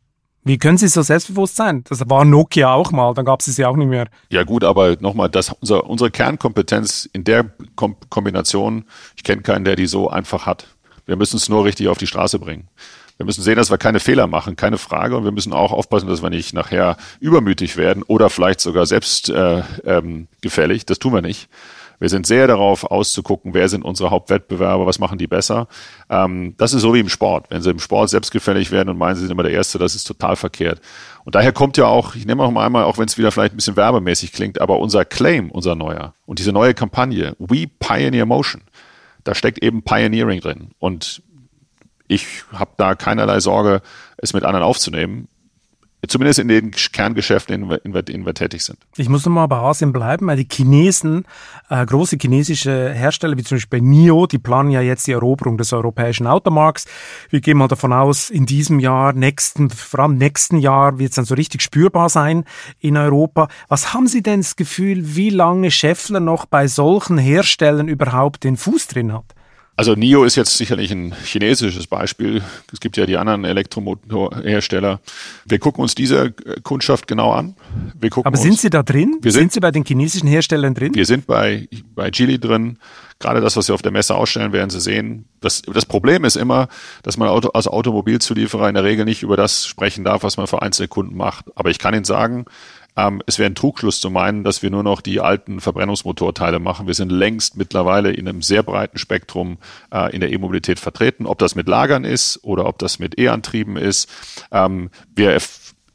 Wie 0.43 0.59
können 0.59 0.78
Sie 0.78 0.88
so 0.88 1.03
selbstbewusst 1.03 1.57
sein? 1.57 1.84
Das 1.88 2.09
war 2.09 2.24
Nokia 2.24 2.72
auch 2.72 2.93
mal, 2.93 3.12
dann 3.12 3.26
gab 3.26 3.41
es 3.41 3.49
es 3.49 3.59
ja 3.59 3.68
auch 3.68 3.76
nicht 3.76 3.88
mehr. 3.88 4.09
Ja 4.30 4.45
gut, 4.45 4.64
aber 4.64 4.97
nochmal, 5.01 5.30
unser, 5.61 5.84
unsere 5.88 6.11
Kernkompetenz 6.11 7.09
in 7.12 7.24
der 7.24 7.51
Kom 7.76 7.97
Kombination, 8.09 8.84
ich 9.16 9.22
kenne 9.22 9.43
keinen, 9.43 9.64
der 9.64 9.76
die 9.76 9.86
so 9.86 10.09
einfach 10.09 10.47
hat. 10.47 10.66
Wir 11.05 11.16
müssen 11.16 11.36
es 11.36 11.49
nur 11.49 11.64
richtig 11.64 11.88
auf 11.88 11.99
die 11.99 12.07
Straße 12.07 12.38
bringen. 12.38 12.68
Wir 13.20 13.26
müssen 13.26 13.43
sehen, 13.43 13.57
dass 13.57 13.70
wir 13.70 13.76
keine 13.76 14.01
Fehler 14.01 14.26
machen, 14.26 14.57
keine 14.57 14.78
Frage. 14.78 15.14
Und 15.14 15.24
wir 15.24 15.32
müssen 15.32 15.53
auch 15.53 15.72
aufpassen, 15.72 16.09
dass 16.09 16.22
wir 16.22 16.30
nicht 16.30 16.55
nachher 16.55 16.97
übermütig 17.20 17.76
werden 17.76 18.03
oder 18.03 18.30
vielleicht 18.30 18.61
sogar 18.61 18.86
selbst 18.86 19.28
äh, 19.28 19.62
ähm, 19.84 20.26
gefällig. 20.41 20.86
Das 20.86 20.99
tun 20.99 21.12
wir 21.12 21.20
nicht. 21.20 21.51
Wir 22.01 22.09
sind 22.09 22.26
sehr 22.26 22.46
darauf 22.46 22.84
auszugucken, 22.84 23.53
wer 23.53 23.68
sind 23.68 23.84
unsere 23.84 24.11
Hauptwettbewerber, 24.11 24.86
was 24.86 24.98
machen 24.98 25.18
die 25.18 25.26
besser. 25.26 25.68
Ähm, 26.09 26.55
das 26.57 26.72
ist 26.72 26.80
so 26.80 26.94
wie 26.94 27.01
im 27.01 27.11
Sport. 27.11 27.46
Wenn 27.51 27.61
sie 27.61 27.70
im 27.70 27.78
Sport 27.78 28.09
selbstgefällig 28.09 28.72
werden 28.72 28.88
und 28.88 28.98
meinen, 28.98 29.16
sie 29.16 29.22
sind 29.22 29.30
immer 29.30 29.42
der 29.42 29.53
Erste, 29.53 29.78
das 29.78 29.94
ist 29.94 30.05
total 30.05 30.34
verkehrt. 30.34 30.80
Und 31.24 31.34
daher 31.34 31.53
kommt 31.53 31.76
ja 31.76 31.84
auch, 31.84 32.14
ich 32.14 32.26
nehme 32.26 32.42
auch 32.42 32.51
mal 32.51 32.64
einmal, 32.64 32.84
auch 32.84 32.96
wenn 32.96 33.05
es 33.05 33.18
wieder 33.18 33.30
vielleicht 33.30 33.53
ein 33.53 33.57
bisschen 33.57 33.76
werbemäßig 33.76 34.32
klingt, 34.32 34.62
aber 34.62 34.78
unser 34.78 35.05
Claim, 35.05 35.51
unser 35.51 35.74
neuer 35.74 36.14
und 36.24 36.38
diese 36.38 36.53
neue 36.53 36.72
Kampagne, 36.72 37.36
We 37.38 37.66
Pioneer 37.66 38.24
Motion, 38.24 38.62
da 39.22 39.34
steckt 39.34 39.62
eben 39.62 39.82
Pioneering 39.82 40.40
drin. 40.40 40.70
Und 40.78 41.22
ich 42.09 42.44
habe 42.53 42.70
da 42.78 42.94
keinerlei 42.94 43.40
Sorge, 43.40 43.82
es 44.16 44.32
mit 44.32 44.44
anderen 44.44 44.64
aufzunehmen 44.64 45.28
zumindest 46.09 46.38
in 46.38 46.48
den 46.48 46.70
Kerngeschäften, 46.70 47.70
in, 47.70 47.92
denen 47.92 48.07
in 48.09 48.26
wir 48.26 48.34
tätig 48.34 48.64
sind. 48.64 48.78
Ich 48.96 49.09
muss 49.09 49.24
nochmal 49.24 49.48
bei 49.48 49.57
Asien 49.57 49.92
bleiben, 49.92 50.26
weil 50.26 50.36
die 50.36 50.48
Chinesen, 50.51 51.24
äh, 51.68 51.84
große 51.84 52.16
chinesische 52.20 52.92
Hersteller, 52.92 53.36
wie 53.36 53.42
zum 53.42 53.57
Beispiel 53.57 53.80
bei 53.80 53.86
NIO, 53.86 54.26
die 54.26 54.38
planen 54.38 54.70
ja 54.70 54.80
jetzt 54.80 55.07
die 55.07 55.12
Eroberung 55.12 55.59
des 55.59 55.72
europäischen 55.72 56.26
Automarkts. 56.26 56.86
Wir 57.28 57.40
gehen 57.40 57.59
mal 57.59 57.68
davon 57.68 57.92
aus, 57.92 58.30
in 58.30 58.46
diesem 58.46 58.80
Jahr, 58.80 59.12
nächsten, 59.12 59.70
vor 59.70 60.01
allem 60.01 60.16
nächsten 60.16 60.59
Jahr 60.59 60.98
wird 60.98 61.11
es 61.11 61.16
dann 61.16 61.24
so 61.24 61.34
richtig 61.34 61.62
spürbar 61.62 62.09
sein 62.09 62.44
in 62.80 62.96
Europa. 62.96 63.48
Was 63.68 63.92
haben 63.92 64.07
Sie 64.07 64.22
denn 64.22 64.40
das 64.40 64.57
Gefühl, 64.57 65.16
wie 65.16 65.30
lange 65.30 65.70
Scheffler 65.70 66.20
noch 66.20 66.46
bei 66.46 66.66
solchen 66.66 67.18
Herstellern 67.18 67.88
überhaupt 67.88 68.44
den 68.44 68.57
Fuß 68.57 68.88
drin 68.88 69.12
hat? 69.12 69.34
Also 69.80 69.94
NIO 69.94 70.24
ist 70.24 70.36
jetzt 70.36 70.58
sicherlich 70.58 70.90
ein 70.90 71.14
chinesisches 71.24 71.86
Beispiel. 71.86 72.42
Es 72.70 72.80
gibt 72.80 72.98
ja 72.98 73.06
die 73.06 73.16
anderen 73.16 73.46
Elektromotorhersteller. 73.46 75.00
Wir 75.46 75.58
gucken 75.58 75.80
uns 75.80 75.94
diese 75.94 76.32
Kundschaft 76.62 77.06
genau 77.06 77.32
an. 77.32 77.54
Wir 77.98 78.10
gucken 78.10 78.26
Aber 78.26 78.36
sind 78.36 78.58
Sie 78.58 78.68
da 78.68 78.82
drin? 78.82 79.16
Wir 79.22 79.32
sind, 79.32 79.40
sind, 79.40 79.52
Sie 79.54 79.60
bei 79.60 79.70
den 79.70 79.86
chinesischen 79.86 80.28
Herstellern 80.28 80.74
drin? 80.74 80.94
Wir 80.94 81.06
sind 81.06 81.26
bei, 81.26 81.66
bei 81.94 82.10
Geely 82.10 82.38
drin. 82.38 82.76
Gerade 83.20 83.40
das, 83.40 83.56
was 83.56 83.66
Sie 83.66 83.72
auf 83.72 83.80
der 83.80 83.90
Messe 83.90 84.14
ausstellen, 84.14 84.52
werden 84.52 84.68
Sie 84.68 84.80
sehen. 84.80 85.24
Das, 85.40 85.62
das 85.62 85.86
Problem 85.86 86.26
ist 86.26 86.36
immer, 86.36 86.68
dass 87.02 87.16
man 87.16 87.30
als 87.30 87.66
Automobilzulieferer 87.66 88.68
in 88.68 88.74
der 88.74 88.84
Regel 88.84 89.06
nicht 89.06 89.22
über 89.22 89.38
das 89.38 89.66
sprechen 89.66 90.04
darf, 90.04 90.22
was 90.24 90.36
man 90.36 90.46
für 90.46 90.60
einzelne 90.60 90.88
Kunden 90.88 91.16
macht. 91.16 91.46
Aber 91.54 91.70
ich 91.70 91.78
kann 91.78 91.94
Ihnen 91.94 92.04
sagen, 92.04 92.44
ähm, 93.01 93.22
es 93.26 93.38
wäre 93.38 93.51
ein 93.51 93.55
Trugschluss 93.55 94.01
zu 94.01 94.11
meinen, 94.11 94.44
dass 94.44 94.62
wir 94.62 94.70
nur 94.70 94.82
noch 94.82 95.01
die 95.01 95.20
alten 95.20 95.61
Verbrennungsmotorteile 95.61 96.59
machen. 96.59 96.86
Wir 96.86 96.94
sind 96.94 97.11
längst 97.11 97.57
mittlerweile 97.57 98.12
in 98.12 98.28
einem 98.28 98.42
sehr 98.42 98.62
breiten 98.62 98.98
Spektrum 98.98 99.59
äh, 99.92 100.14
in 100.14 100.20
der 100.20 100.30
E-Mobilität 100.30 100.78
vertreten. 100.78 101.26
Ob 101.26 101.38
das 101.38 101.55
mit 101.55 101.68
Lagern 101.68 102.05
ist 102.05 102.40
oder 102.42 102.66
ob 102.66 102.78
das 102.78 102.98
mit 102.98 103.18
E-Antrieben 103.18 103.76
ist. 103.76 104.09
Ähm, 104.53 104.90
wir 105.14 105.38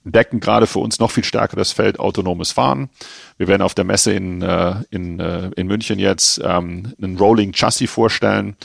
entdecken 0.03 0.39
gerade 0.39 0.68
für 0.68 0.80
uns 0.80 0.99
noch 0.99 1.12
viel 1.12 1.24
stärker 1.24 1.58
das 1.58 1.72
Feld 1.72 1.99
autonomes 1.99 2.51
Fahren. 2.51 2.89
Wir 3.38 3.47
werden 3.47 3.62
auf 3.62 3.74
der 3.74 3.86
Messe 3.86 4.14
in, 4.14 4.41
äh, 4.41 4.76
in, 4.89 5.20
äh, 5.20 5.51
in 5.56 5.68
München 5.68 5.99
jetzt 5.99 6.41
ähm, 6.43 6.93
einen 7.01 7.18
Rolling 7.18 7.51
Chassis 7.53 7.89
vorstellen. 7.89 8.56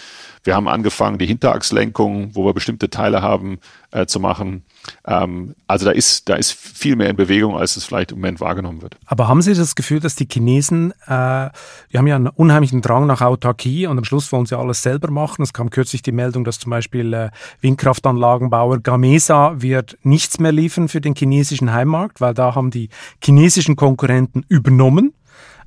Wir 0.44 0.54
haben 0.54 0.68
angefangen, 0.68 1.18
die 1.18 1.26
Hinterachslenkung, 1.26 2.34
wo 2.34 2.44
wir 2.44 2.54
bestimmte 2.54 2.88
Teile 2.88 3.22
haben, 3.22 3.58
äh, 3.90 4.06
zu 4.06 4.20
machen. 4.20 4.64
Ähm, 5.06 5.54
also 5.66 5.86
da 5.86 5.92
ist, 5.92 6.28
da 6.28 6.36
ist 6.36 6.52
viel 6.52 6.96
mehr 6.96 7.10
in 7.10 7.16
Bewegung, 7.16 7.56
als 7.56 7.76
es 7.76 7.84
vielleicht 7.84 8.12
im 8.12 8.18
Moment 8.18 8.40
wahrgenommen 8.40 8.82
wird. 8.82 8.96
Aber 9.04 9.28
haben 9.28 9.42
Sie 9.42 9.54
das 9.54 9.74
Gefühl, 9.74 10.00
dass 10.00 10.14
die 10.14 10.26
Chinesen, 10.30 10.92
äh, 11.06 11.50
die 11.92 11.98
haben 11.98 12.06
ja 12.06 12.16
einen 12.16 12.28
unheimlichen 12.28 12.80
Drang 12.80 13.06
nach 13.06 13.20
Autarkie 13.20 13.86
und 13.86 13.98
am 13.98 14.04
Schluss 14.04 14.32
wollen 14.32 14.46
sie 14.46 14.56
alles 14.56 14.82
selber 14.82 15.10
machen. 15.10 15.42
Es 15.42 15.52
kam 15.52 15.70
kürzlich 15.70 16.02
die 16.02 16.12
Meldung, 16.12 16.44
dass 16.44 16.58
zum 16.58 16.70
Beispiel 16.70 17.12
äh, 17.12 17.30
Windkraftanlagenbauer 17.60 18.80
Gamesa 18.80 19.54
wird 19.60 19.98
nichts 20.02 20.38
mehr 20.38 20.52
liefern 20.52 20.88
für 20.88 21.00
den 21.00 21.14
chinesischen 21.14 21.72
Heimmarkt, 21.72 22.20
weil 22.20 22.34
da 22.34 22.54
haben 22.54 22.70
die 22.70 22.88
chinesischen 23.22 23.76
Konkurrenten 23.76 24.44
übernommen 24.48 25.12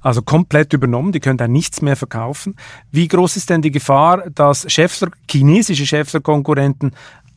also 0.04 0.22
komplett 0.22 0.74
übernommen, 0.74 1.12
die 1.12 1.20
können 1.20 1.38
da 1.38 1.48
nichts 1.48 1.82
mehr 1.82 1.96
verkaufen. 1.96 2.56
Wie 2.92 3.08
groß 3.08 3.38
ist 3.38 3.50
denn 3.50 3.62
die 3.62 3.72
Gefahr, 3.72 4.30
dass 4.30 4.72
Schäffler, 4.72 5.10
chinesische 5.30 5.86
Schäffler-Konkurrenten 5.86 6.92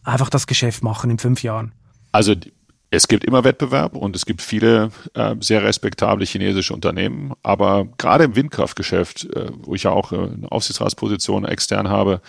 einfach 0.04 0.28
das 0.28 0.46
Geschäft 0.46 0.82
machen 0.82 1.10
in 1.10 1.18
fünf 1.18 1.42
Jahren? 1.42 1.72
Also 2.12 2.34
es 2.90 3.08
gibt 3.08 3.24
immer 3.24 3.44
Wettbewerb 3.44 3.96
und 3.96 4.16
es 4.16 4.26
gibt 4.26 4.42
viele 4.42 4.90
äh, 5.14 5.34
sehr 5.40 5.62
respektable 5.62 6.24
chinesische 6.24 6.74
Unternehmen, 6.74 7.32
aber 7.42 7.86
gerade 7.98 8.24
im 8.24 8.36
Windkraftgeschäft, 8.36 9.24
äh, 9.24 9.50
wo 9.62 9.74
ich 9.74 9.84
ja 9.84 9.90
auch 9.90 10.12
äh, 10.12 10.16
eine 10.16 10.50
Aufsichtsratsposition 10.50 11.44
extern 11.44 11.88
habe, 11.88 12.20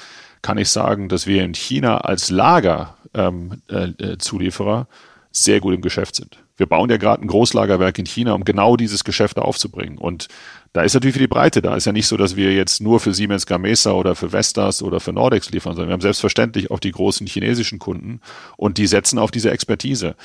kann 0.42 0.58
ich 0.58 0.70
sagen, 0.70 1.10
dass 1.10 1.28
wir 1.28 1.44
in 1.44 1.54
China 1.54 2.00
als 2.00 2.30
Lagerzulieferer 2.30 4.78
ähm, 4.78 4.82
äh, 4.82 4.86
sehr 5.32 5.60
gut 5.60 5.74
im 5.74 5.82
Geschäft 5.82 6.16
sind. 6.16 6.38
Wir 6.58 6.66
bauen 6.66 6.90
ja 6.90 6.98
gerade 6.98 7.22
ein 7.22 7.28
Großlagerwerk 7.28 8.00
in 8.00 8.08
China, 8.08 8.34
um 8.34 8.44
genau 8.44 8.76
dieses 8.76 9.04
Geschäft 9.04 9.38
aufzubringen. 9.38 10.00
Und 10.00 10.28
da 10.74 10.82
ist 10.82 10.96
natürlich 10.96 11.14
für 11.14 11.20
die 11.22 11.28
Breite 11.28 11.62
da. 11.62 11.76
Ist 11.76 11.86
ja 11.86 11.92
nicht 11.92 12.08
so, 12.08 12.18
dass 12.18 12.36
wir 12.36 12.54
jetzt 12.54 12.82
nur 12.82 13.00
für 13.00 13.14
Siemens 13.14 13.46
Gamesa 13.46 13.92
oder 13.92 14.16
für 14.16 14.32
Vestas 14.32 14.82
oder 14.82 15.00
für 15.00 15.14
Nordex 15.14 15.52
liefern, 15.52 15.74
sondern 15.74 15.90
wir 15.90 15.94
haben 15.94 16.02
selbstverständlich 16.02 16.72
auch 16.72 16.80
die 16.80 16.92
großen 16.92 17.28
chinesischen 17.28 17.80
Kunden 17.80 18.22
und 18.58 18.80
die 18.80 18.88
setzen 18.88 19.20
auf 19.20 19.32
diese 19.32 19.52
Expertise. 19.52 20.16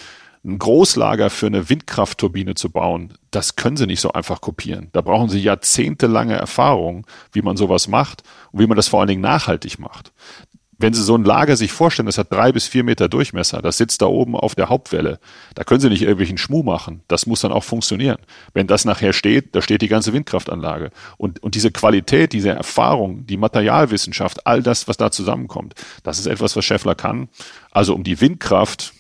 Ein 0.45 0.59
Großlager 0.59 1.31
für 1.31 1.47
eine 1.47 1.69
Windkraftturbine 1.69 2.55
zu 2.55 2.71
bauen, 2.71 3.13
das 3.31 3.55
können 3.55 3.77
sie 3.77 3.87
nicht 3.87 4.01
so 4.01 4.13
einfach 4.13 4.41
kopieren. 4.41 4.89
Da 4.93 5.01
brauchen 5.01 5.29
sie 5.29 5.39
jahrzehntelange 5.39 6.35
Erfahrung, 6.35 7.07
wie 7.31 7.43
man 7.43 7.57
sowas 7.57 7.87
macht 7.87 8.25
und 8.51 8.59
wie 8.59 8.67
man 8.67 8.77
das 8.77 8.89
vor 8.89 9.01
allen 9.01 9.09
Dingen 9.09 9.21
nachhaltig 9.21 9.79
macht 9.79 10.13
wenn 10.83 10.95
Sie 10.95 11.03
so 11.03 11.17
ein 11.17 11.25
Lager 11.25 11.57
sich 11.57 11.73
vorstellen, 11.73 12.07
das 12.07 12.19
hat 12.19 12.33
drei 12.33 12.53
bis 12.53 12.67
vier 12.67 12.85
Meter 12.85 13.09
Durchmesser, 13.09 13.63
das 13.63 13.79
sitzt 13.79 14.03
da 14.03 14.07
oben 14.07 14.37
auf 14.37 14.55
der 14.55 14.69
Hauptwelle, 14.69 15.21
da 15.55 15.65
können 15.65 15.81
Sie 15.81 15.89
nicht 15.89 16.03
irgendwelchen 16.03 16.39
Schmuh 16.39 16.63
machen. 16.63 17.03
Das 17.09 17.27
muss 17.27 17.41
dann 17.41 17.53
auch 17.53 17.65
funktionieren. 17.65 18.19
Wenn 18.53 18.67
das 18.67 18.85
nachher 18.85 19.13
steht, 19.13 19.55
da 19.55 19.63
steht 19.63 19.83
die 19.83 19.89
ganze 19.89 20.13
Windkraftanlage. 20.13 20.91
Und, 21.17 21.43
und 21.43 21.55
diese 21.55 21.71
Qualität, 21.71 22.33
diese 22.33 22.51
Erfahrung, 22.51 23.27
die 23.27 23.37
Materialwissenschaft, 23.37 24.47
all 24.47 24.63
das, 24.63 24.89
was 24.89 24.97
da 24.97 25.11
zusammenkommt, 25.11 25.75
das 26.03 26.19
ist 26.19 26.27
etwas, 26.27 26.57
was 26.57 26.65
Scheffler 26.65 26.95
kann. 26.95 27.29
Also 27.71 27.95
um 27.95 28.03
die 28.03 28.21
Windkraft, 28.21 28.93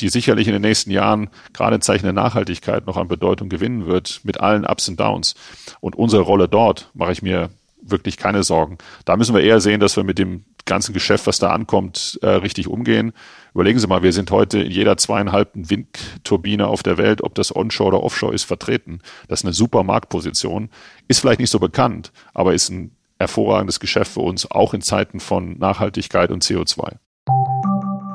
die 0.00 0.08
sicherlich 0.08 0.46
in 0.46 0.52
den 0.52 0.62
nächsten 0.62 0.90
Jahren 0.90 1.30
gerade 1.52 1.76
in 1.76 1.82
Zeichen 1.82 2.04
der 2.04 2.12
Nachhaltigkeit 2.12 2.86
noch 2.86 2.96
an 2.96 3.08
Bedeutung 3.08 3.48
gewinnen 3.48 3.86
wird, 3.86 4.20
mit 4.24 4.40
allen 4.40 4.64
Ups 4.64 4.88
und 4.88 4.98
Downs. 4.98 5.34
Und 5.80 5.96
unsere 5.96 6.22
Rolle 6.22 6.48
dort 6.48 6.90
mache 6.94 7.12
ich 7.12 7.22
mir 7.22 7.50
wirklich 7.82 8.16
keine 8.16 8.42
Sorgen. 8.42 8.78
Da 9.04 9.16
müssen 9.16 9.34
wir 9.34 9.42
eher 9.42 9.60
sehen, 9.60 9.80
dass 9.80 9.96
wir 9.96 10.04
mit 10.04 10.18
dem 10.18 10.44
ganzen 10.64 10.92
Geschäft, 10.92 11.26
was 11.26 11.38
da 11.38 11.50
ankommt, 11.50 12.18
äh, 12.22 12.28
richtig 12.28 12.68
umgehen. 12.68 13.12
Überlegen 13.54 13.78
Sie 13.78 13.86
mal, 13.86 14.02
wir 14.02 14.12
sind 14.12 14.30
heute 14.30 14.60
in 14.60 14.70
jeder 14.70 14.96
zweieinhalbten 14.96 15.70
Windturbine 15.70 16.66
auf 16.66 16.82
der 16.82 16.98
Welt, 16.98 17.22
ob 17.22 17.34
das 17.34 17.54
Onshore 17.54 17.88
oder 17.88 18.02
Offshore 18.02 18.34
ist, 18.34 18.44
vertreten. 18.44 19.00
Das 19.28 19.40
ist 19.40 19.46
eine 19.46 19.54
super 19.54 19.82
Marktposition. 19.82 20.68
Ist 21.08 21.20
vielleicht 21.20 21.40
nicht 21.40 21.50
so 21.50 21.58
bekannt, 21.58 22.12
aber 22.34 22.54
ist 22.54 22.68
ein 22.68 22.92
hervorragendes 23.18 23.80
Geschäft 23.80 24.12
für 24.12 24.20
uns, 24.20 24.50
auch 24.50 24.74
in 24.74 24.82
Zeiten 24.82 25.20
von 25.20 25.58
Nachhaltigkeit 25.58 26.30
und 26.30 26.44
CO2. 26.44 26.96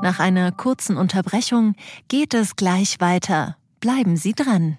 Nach 0.02 0.18
einer 0.18 0.52
kurzen 0.52 0.96
Unterbrechung 0.96 1.74
geht 2.08 2.34
es 2.34 2.56
gleich 2.56 3.00
weiter. 3.00 3.56
Bleiben 3.80 4.16
Sie 4.16 4.32
dran. 4.32 4.78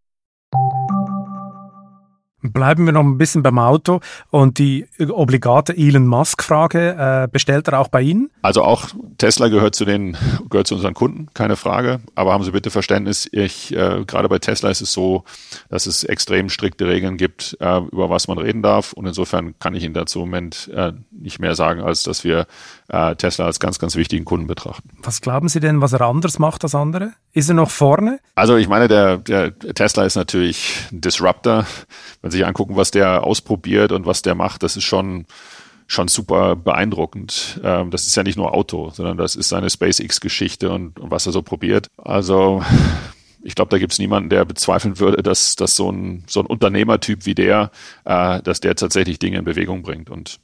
Bleiben 2.43 2.85
wir 2.87 2.93
noch 2.93 3.01
ein 3.01 3.19
bisschen 3.19 3.43
beim 3.43 3.59
Auto 3.59 3.99
und 4.31 4.57
die 4.57 4.87
obligate 5.09 5.77
Elon 5.77 6.07
Musk-Frage, 6.07 7.23
äh, 7.25 7.27
bestellt 7.31 7.67
er 7.67 7.79
auch 7.79 7.87
bei 7.87 8.01
Ihnen? 8.01 8.31
Also 8.41 8.63
auch 8.63 8.87
Tesla 9.19 9.47
gehört 9.47 9.75
zu 9.75 9.85
den, 9.85 10.17
gehört 10.49 10.65
zu 10.65 10.73
unseren 10.73 10.95
Kunden, 10.95 11.27
keine 11.35 11.55
Frage. 11.55 12.01
Aber 12.15 12.33
haben 12.33 12.43
Sie 12.43 12.51
bitte 12.51 12.71
Verständnis, 12.71 13.29
ich, 13.31 13.75
äh, 13.75 14.03
gerade 14.07 14.27
bei 14.27 14.39
Tesla 14.39 14.71
ist 14.71 14.81
es 14.81 14.91
so, 14.91 15.23
dass 15.69 15.85
es 15.85 16.03
extrem 16.03 16.49
strikte 16.49 16.87
Regeln 16.87 17.17
gibt, 17.17 17.57
äh, 17.59 17.77
über 17.77 18.09
was 18.09 18.27
man 18.27 18.39
reden 18.39 18.63
darf. 18.63 18.93
Und 18.93 19.05
insofern 19.05 19.53
kann 19.59 19.75
ich 19.75 19.83
Ihnen 19.83 19.93
dazu 19.93 20.19
im 20.19 20.25
Moment 20.25 20.71
äh, 20.73 20.93
nicht 21.11 21.39
mehr 21.39 21.53
sagen, 21.53 21.81
als 21.81 22.01
dass 22.01 22.23
wir 22.23 22.47
äh, 22.91 23.15
Tesla 23.15 23.45
als 23.45 23.59
ganz, 23.59 23.79
ganz 23.79 23.95
wichtigen 23.95 24.25
Kunden 24.25 24.47
betrachten. 24.47 24.89
Was 25.01 25.21
glauben 25.21 25.47
Sie 25.47 25.59
denn, 25.59 25.81
was 25.81 25.93
er 25.93 26.01
anders 26.01 26.39
macht 26.39 26.63
als 26.63 26.75
andere? 26.75 27.13
Ist 27.33 27.49
er 27.49 27.55
noch 27.55 27.71
vorne? 27.71 28.19
Also 28.35 28.57
ich 28.57 28.67
meine, 28.67 28.87
der, 28.87 29.17
der 29.17 29.57
Tesla 29.57 30.03
ist 30.03 30.15
natürlich 30.15 30.87
ein 30.91 31.01
Disruptor. 31.01 31.65
Wenn 32.21 32.31
Sie 32.31 32.37
sich 32.37 32.45
angucken, 32.45 32.75
was 32.75 32.91
der 32.91 33.23
ausprobiert 33.23 33.91
und 33.91 34.05
was 34.05 34.21
der 34.21 34.35
macht, 34.35 34.63
das 34.63 34.75
ist 34.75 34.83
schon 34.83 35.25
schon 35.87 36.07
super 36.07 36.55
beeindruckend. 36.55 37.59
Ähm, 37.65 37.91
das 37.91 38.07
ist 38.07 38.15
ja 38.15 38.23
nicht 38.23 38.37
nur 38.37 38.53
Auto, 38.53 38.91
sondern 38.91 39.17
das 39.17 39.35
ist 39.35 39.49
seine 39.49 39.69
SpaceX-Geschichte 39.69 40.69
und, 40.71 40.97
und 40.97 41.11
was 41.11 41.25
er 41.25 41.33
so 41.33 41.41
probiert. 41.41 41.87
Also 41.97 42.63
ich 43.43 43.55
glaube, 43.55 43.69
da 43.69 43.77
gibt 43.77 43.91
es 43.91 43.99
niemanden, 43.99 44.29
der 44.29 44.45
bezweifeln 44.45 44.99
würde, 44.99 45.21
dass, 45.21 45.57
dass 45.57 45.75
so, 45.75 45.91
ein, 45.91 46.23
so 46.27 46.39
ein 46.39 46.45
Unternehmertyp 46.45 47.25
wie 47.25 47.35
der, 47.35 47.71
äh, 48.05 48.41
dass 48.41 48.61
der 48.61 48.75
tatsächlich 48.75 49.19
Dinge 49.19 49.39
in 49.39 49.45
Bewegung 49.45 49.81
bringt. 49.81 50.09
Und 50.09 50.39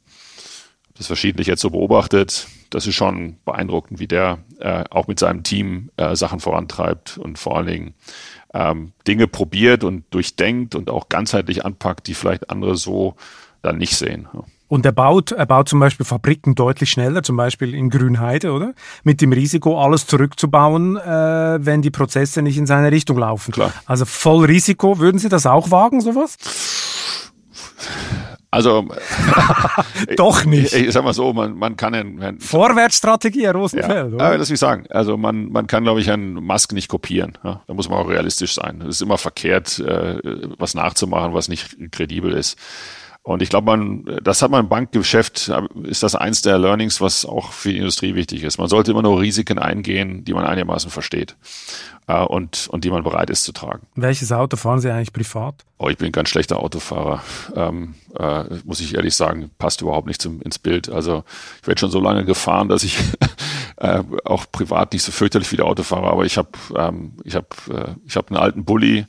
das 0.97 1.07
verschiedentlich 1.07 1.47
jetzt 1.47 1.61
so 1.61 1.69
beobachtet, 1.69 2.47
das 2.69 2.87
ist 2.87 2.95
schon 2.95 3.37
beeindruckend, 3.45 3.99
wie 3.99 4.07
der 4.07 4.39
äh, 4.59 4.83
auch 4.89 5.07
mit 5.07 5.19
seinem 5.19 5.43
Team 5.43 5.89
äh, 5.97 6.15
Sachen 6.15 6.39
vorantreibt 6.39 7.17
und 7.17 7.37
vor 7.39 7.57
allen 7.57 7.67
Dingen 7.67 7.93
ähm, 8.53 8.93
Dinge 9.07 9.27
probiert 9.27 9.83
und 9.83 10.05
durchdenkt 10.09 10.75
und 10.75 10.89
auch 10.89 11.09
ganzheitlich 11.09 11.65
anpackt, 11.65 12.07
die 12.07 12.13
vielleicht 12.13 12.49
andere 12.49 12.75
so 12.75 13.15
dann 13.61 13.77
nicht 13.77 13.95
sehen. 13.95 14.27
Und 14.69 14.85
er 14.85 14.91
baut, 14.91 15.31
er 15.31 15.45
baut 15.45 15.69
zum 15.69 15.79
Beispiel 15.79 16.05
Fabriken 16.05 16.53
deutlich 16.53 16.89
schneller, 16.89 17.23
zum 17.23 17.37
Beispiel 17.37 17.73
in 17.73 17.89
Grünheide, 17.89 18.51
oder? 18.51 18.73
Mit 19.03 19.21
dem 19.21 19.31
Risiko, 19.31 19.81
alles 19.81 20.07
zurückzubauen, 20.07 20.97
äh, 20.97 21.65
wenn 21.65 21.81
die 21.81 21.89
Prozesse 21.89 22.41
nicht 22.41 22.57
in 22.57 22.65
seine 22.65 22.91
Richtung 22.91 23.17
laufen. 23.17 23.53
Klar. 23.53 23.71
Also 23.85 24.03
voll 24.03 24.45
Risiko. 24.45 24.99
Würden 24.99 25.19
Sie 25.19 25.29
das 25.29 25.45
auch 25.45 25.71
wagen, 25.71 26.01
sowas? 26.01 26.37
Also 28.49 28.87
doch 30.15 30.45
nicht. 30.45 30.73
Ich, 30.73 30.87
ich, 30.87 30.93
sag 30.93 31.03
mal 31.03 31.13
so, 31.13 31.33
man, 31.33 31.57
man 31.57 31.75
kann 31.75 31.93
einen, 31.93 32.39
Vorwärtsstrategie, 32.39 33.43
Herr 33.43 33.53
Rosenfeld. 33.53 34.11
Ja, 34.11 34.15
oder? 34.15 34.37
das 34.37 34.49
will 34.49 34.53
ich 34.53 34.59
sagen. 34.59 34.85
Also 34.89 35.17
man, 35.17 35.51
man 35.51 35.67
kann, 35.67 35.83
glaube 35.83 35.99
ich, 35.99 36.09
einen 36.09 36.35
Musk 36.35 36.71
nicht 36.71 36.87
kopieren. 36.87 37.37
Ja? 37.43 37.61
Da 37.67 37.73
muss 37.73 37.89
man 37.89 37.99
auch 37.99 38.09
realistisch 38.09 38.53
sein. 38.53 38.81
Es 38.81 38.97
ist 38.97 39.01
immer 39.01 39.17
verkehrt, 39.17 39.79
äh, 39.79 40.19
was 40.57 40.75
nachzumachen, 40.75 41.33
was 41.33 41.49
nicht 41.49 41.91
kredibel 41.91 42.31
ist. 42.31 42.57
Und 43.27 43.41
ich 43.41 43.49
glaube, 43.49 43.65
man, 43.65 44.05
das 44.23 44.41
hat 44.41 44.51
man 44.51 44.63
im 44.63 44.69
Bankgeschäft, 44.69 45.51
ist 45.83 46.01
das 46.01 46.15
eins 46.15 46.43
der 46.43 46.57
Learnings, 46.57 47.01
was 47.01 47.25
auch 47.25 47.51
für 47.51 47.73
die 47.73 47.77
Industrie 47.77 48.15
wichtig 48.15 48.41
ist. 48.41 48.57
Man 48.57 48.69
sollte 48.69 48.91
immer 48.91 49.01
nur 49.01 49.19
Risiken 49.19 49.59
eingehen, 49.59 50.23
die 50.23 50.33
man 50.33 50.45
einigermaßen 50.45 50.89
versteht 50.89 51.35
äh, 52.07 52.23
und, 52.23 52.69
und 52.69 52.85
die 52.85 52.89
man 52.89 53.03
bereit 53.03 53.29
ist 53.29 53.43
zu 53.43 53.51
tragen. 53.51 53.85
Welches 53.95 54.31
Auto 54.31 54.55
fahren 54.55 54.79
Sie 54.79 54.89
eigentlich 54.89 55.11
privat? 55.11 55.65
Oh, 55.77 55.89
ich 55.89 55.97
bin 55.97 56.05
ein 56.05 56.11
ganz 56.13 56.29
schlechter 56.29 56.57
Autofahrer, 56.63 57.21
ähm, 57.53 57.95
äh, 58.17 58.45
muss 58.63 58.79
ich 58.79 58.95
ehrlich 58.95 59.13
sagen, 59.13 59.51
passt 59.57 59.81
überhaupt 59.81 60.07
nicht 60.07 60.21
zum, 60.21 60.41
ins 60.41 60.57
Bild. 60.57 60.87
Also 60.87 61.25
ich 61.61 61.67
werde 61.67 61.81
schon 61.81 61.91
so 61.91 61.99
lange 61.99 62.23
gefahren, 62.23 62.69
dass 62.69 62.85
ich 62.85 62.97
äh, 63.75 64.03
auch 64.23 64.45
privat 64.49 64.93
nicht 64.93 65.03
so 65.03 65.11
fürchterlich 65.11 65.51
wie 65.51 65.57
der 65.57 65.65
Autofahrer, 65.65 66.13
aber 66.13 66.23
ich 66.23 66.37
habe 66.37 66.51
ähm, 66.77 67.11
ich 67.25 67.35
hab, 67.35 67.55
äh, 67.67 67.95
ich 68.05 68.15
hab 68.15 68.31
einen 68.31 68.37
alten 68.37 68.63
Bulli 68.63 69.05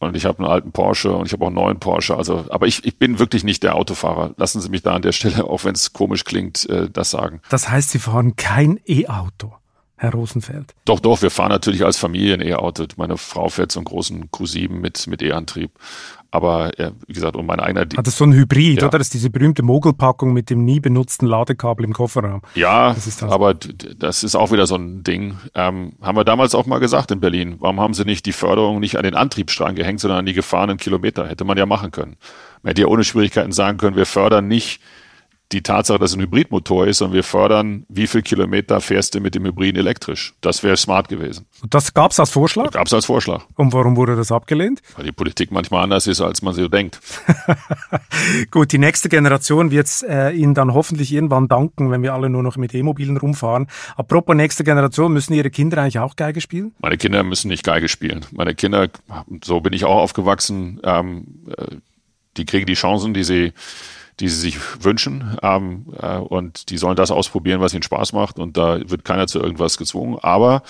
und 0.00 0.16
ich 0.16 0.24
habe 0.24 0.38
einen 0.38 0.48
alten 0.48 0.72
Porsche 0.72 1.12
und 1.12 1.26
ich 1.26 1.32
habe 1.32 1.44
auch 1.44 1.48
einen 1.48 1.56
neuen 1.56 1.78
Porsche. 1.78 2.16
Also, 2.16 2.46
aber 2.48 2.66
ich, 2.66 2.84
ich 2.84 2.98
bin 2.98 3.18
wirklich 3.18 3.44
nicht 3.44 3.62
der 3.62 3.76
Autofahrer. 3.76 4.34
Lassen 4.38 4.60
Sie 4.60 4.70
mich 4.70 4.82
da 4.82 4.94
an 4.94 5.02
der 5.02 5.12
Stelle, 5.12 5.44
auch 5.48 5.64
wenn 5.64 5.74
es 5.74 5.92
komisch 5.92 6.24
klingt, 6.24 6.68
äh, 6.68 6.88
das 6.90 7.10
sagen. 7.10 7.40
Das 7.50 7.68
heißt, 7.68 7.90
Sie 7.90 7.98
fahren 7.98 8.34
kein 8.34 8.80
E-Auto. 8.86 9.52
Herr 10.00 10.12
Rosenfeld? 10.12 10.74
Doch, 10.86 10.98
doch, 10.98 11.20
wir 11.20 11.30
fahren 11.30 11.50
natürlich 11.50 11.84
als 11.84 11.98
Familie 11.98 12.32
ein 12.32 12.40
E-Auto. 12.40 12.86
Meine 12.96 13.18
Frau 13.18 13.50
fährt 13.50 13.70
so 13.70 13.80
einen 13.80 13.84
großen 13.84 14.30
Q7 14.30 14.70
mit, 14.70 15.06
mit 15.06 15.20
E-Antrieb. 15.20 15.72
Aber 16.30 16.70
ja, 16.78 16.92
wie 17.06 17.12
gesagt, 17.12 17.36
um 17.36 17.44
meine 17.44 17.62
eigene. 17.62 17.82
Hat 17.82 18.06
das 18.06 18.16
so 18.16 18.24
ein 18.24 18.32
Hybrid, 18.32 18.80
ja. 18.80 18.88
oder? 18.88 18.96
Das 18.96 19.08
ist 19.08 19.14
diese 19.14 19.28
berühmte 19.28 19.62
Mogelpackung 19.62 20.32
mit 20.32 20.48
dem 20.48 20.64
nie 20.64 20.80
benutzten 20.80 21.26
Ladekabel 21.26 21.84
im 21.84 21.92
Kofferraum. 21.92 22.40
Ja, 22.54 22.94
das 22.94 23.04
das. 23.04 23.22
aber 23.24 23.52
das 23.52 24.24
ist 24.24 24.36
auch 24.36 24.50
wieder 24.52 24.66
so 24.66 24.76
ein 24.76 25.02
Ding. 25.02 25.36
Ähm, 25.54 25.92
haben 26.00 26.16
wir 26.16 26.24
damals 26.24 26.54
auch 26.54 26.64
mal 26.64 26.78
gesagt 26.78 27.10
in 27.10 27.20
Berlin. 27.20 27.56
Warum 27.58 27.78
haben 27.78 27.92
sie 27.92 28.06
nicht 28.06 28.24
die 28.24 28.32
Förderung 28.32 28.80
nicht 28.80 28.96
an 28.96 29.02
den 29.02 29.14
Antriebsstrang 29.14 29.74
gehängt, 29.74 30.00
sondern 30.00 30.20
an 30.20 30.26
die 30.26 30.32
gefahrenen 30.32 30.78
Kilometer? 30.78 31.28
Hätte 31.28 31.44
man 31.44 31.58
ja 31.58 31.66
machen 31.66 31.90
können. 31.90 32.16
Man 32.62 32.70
hätte 32.70 32.80
ja 32.80 32.88
ohne 32.88 33.04
Schwierigkeiten 33.04 33.52
sagen 33.52 33.76
können, 33.76 33.96
wir 33.96 34.06
fördern 34.06 34.48
nicht 34.48 34.80
die 35.52 35.62
Tatsache, 35.62 35.98
dass 35.98 36.10
es 36.10 36.16
ein 36.16 36.22
Hybridmotor 36.22 36.86
ist 36.86 37.02
und 37.02 37.12
wir 37.12 37.24
fördern, 37.24 37.84
wie 37.88 38.06
viel 38.06 38.22
Kilometer 38.22 38.80
fährst 38.80 39.14
du 39.14 39.20
mit 39.20 39.34
dem 39.34 39.44
Hybriden 39.44 39.80
elektrisch. 39.80 40.34
Das 40.40 40.62
wäre 40.62 40.76
smart 40.76 41.08
gewesen. 41.08 41.46
Und 41.60 41.74
das 41.74 41.92
gab 41.92 42.12
es 42.12 42.20
als 42.20 42.30
Vorschlag? 42.30 42.70
Gab 42.70 42.86
es 42.86 42.94
als 42.94 43.06
Vorschlag. 43.06 43.44
Und 43.56 43.72
warum 43.72 43.96
wurde 43.96 44.14
das 44.14 44.30
abgelehnt? 44.30 44.80
Weil 44.96 45.06
die 45.06 45.12
Politik 45.12 45.50
manchmal 45.50 45.82
anders 45.82 46.06
ist, 46.06 46.20
als 46.20 46.42
man 46.42 46.54
sie 46.54 46.68
denkt. 46.68 47.00
Gut, 48.50 48.70
die 48.70 48.78
nächste 48.78 49.08
Generation 49.08 49.72
wird 49.72 49.88
äh, 50.08 50.30
Ihnen 50.30 50.54
dann 50.54 50.72
hoffentlich 50.72 51.12
irgendwann 51.12 51.48
danken, 51.48 51.90
wenn 51.90 52.02
wir 52.02 52.14
alle 52.14 52.30
nur 52.30 52.44
noch 52.44 52.56
mit 52.56 52.72
E-Mobilen 52.72 53.16
rumfahren. 53.16 53.66
Apropos 53.96 54.36
nächste 54.36 54.62
Generation, 54.62 55.12
müssen 55.12 55.32
Ihre 55.34 55.50
Kinder 55.50 55.78
eigentlich 55.82 55.98
auch 55.98 56.14
Geige 56.14 56.40
spielen? 56.40 56.74
Meine 56.78 56.96
Kinder 56.96 57.24
müssen 57.24 57.48
nicht 57.48 57.64
Geige 57.64 57.88
spielen. 57.88 58.24
Meine 58.30 58.54
Kinder, 58.54 58.88
so 59.42 59.60
bin 59.60 59.72
ich 59.72 59.84
auch 59.84 59.96
aufgewachsen, 59.96 60.80
ähm, 60.84 61.46
äh, 61.56 61.76
die 62.36 62.44
kriegen 62.44 62.66
die 62.66 62.74
Chancen, 62.74 63.12
die 63.12 63.24
sie 63.24 63.52
die 64.20 64.28
sie 64.28 64.40
sich 64.40 64.84
wünschen. 64.84 65.36
Ähm, 65.42 65.86
äh, 66.00 66.16
und 66.16 66.70
die 66.70 66.78
sollen 66.78 66.96
das 66.96 67.10
ausprobieren, 67.10 67.60
was 67.60 67.74
ihnen 67.74 67.82
Spaß 67.82 68.12
macht. 68.12 68.38
Und 68.38 68.56
da 68.56 68.78
wird 68.88 69.04
keiner 69.04 69.26
zu 69.26 69.40
irgendwas 69.40 69.78
gezwungen. 69.78 70.18
Aber 70.20 70.62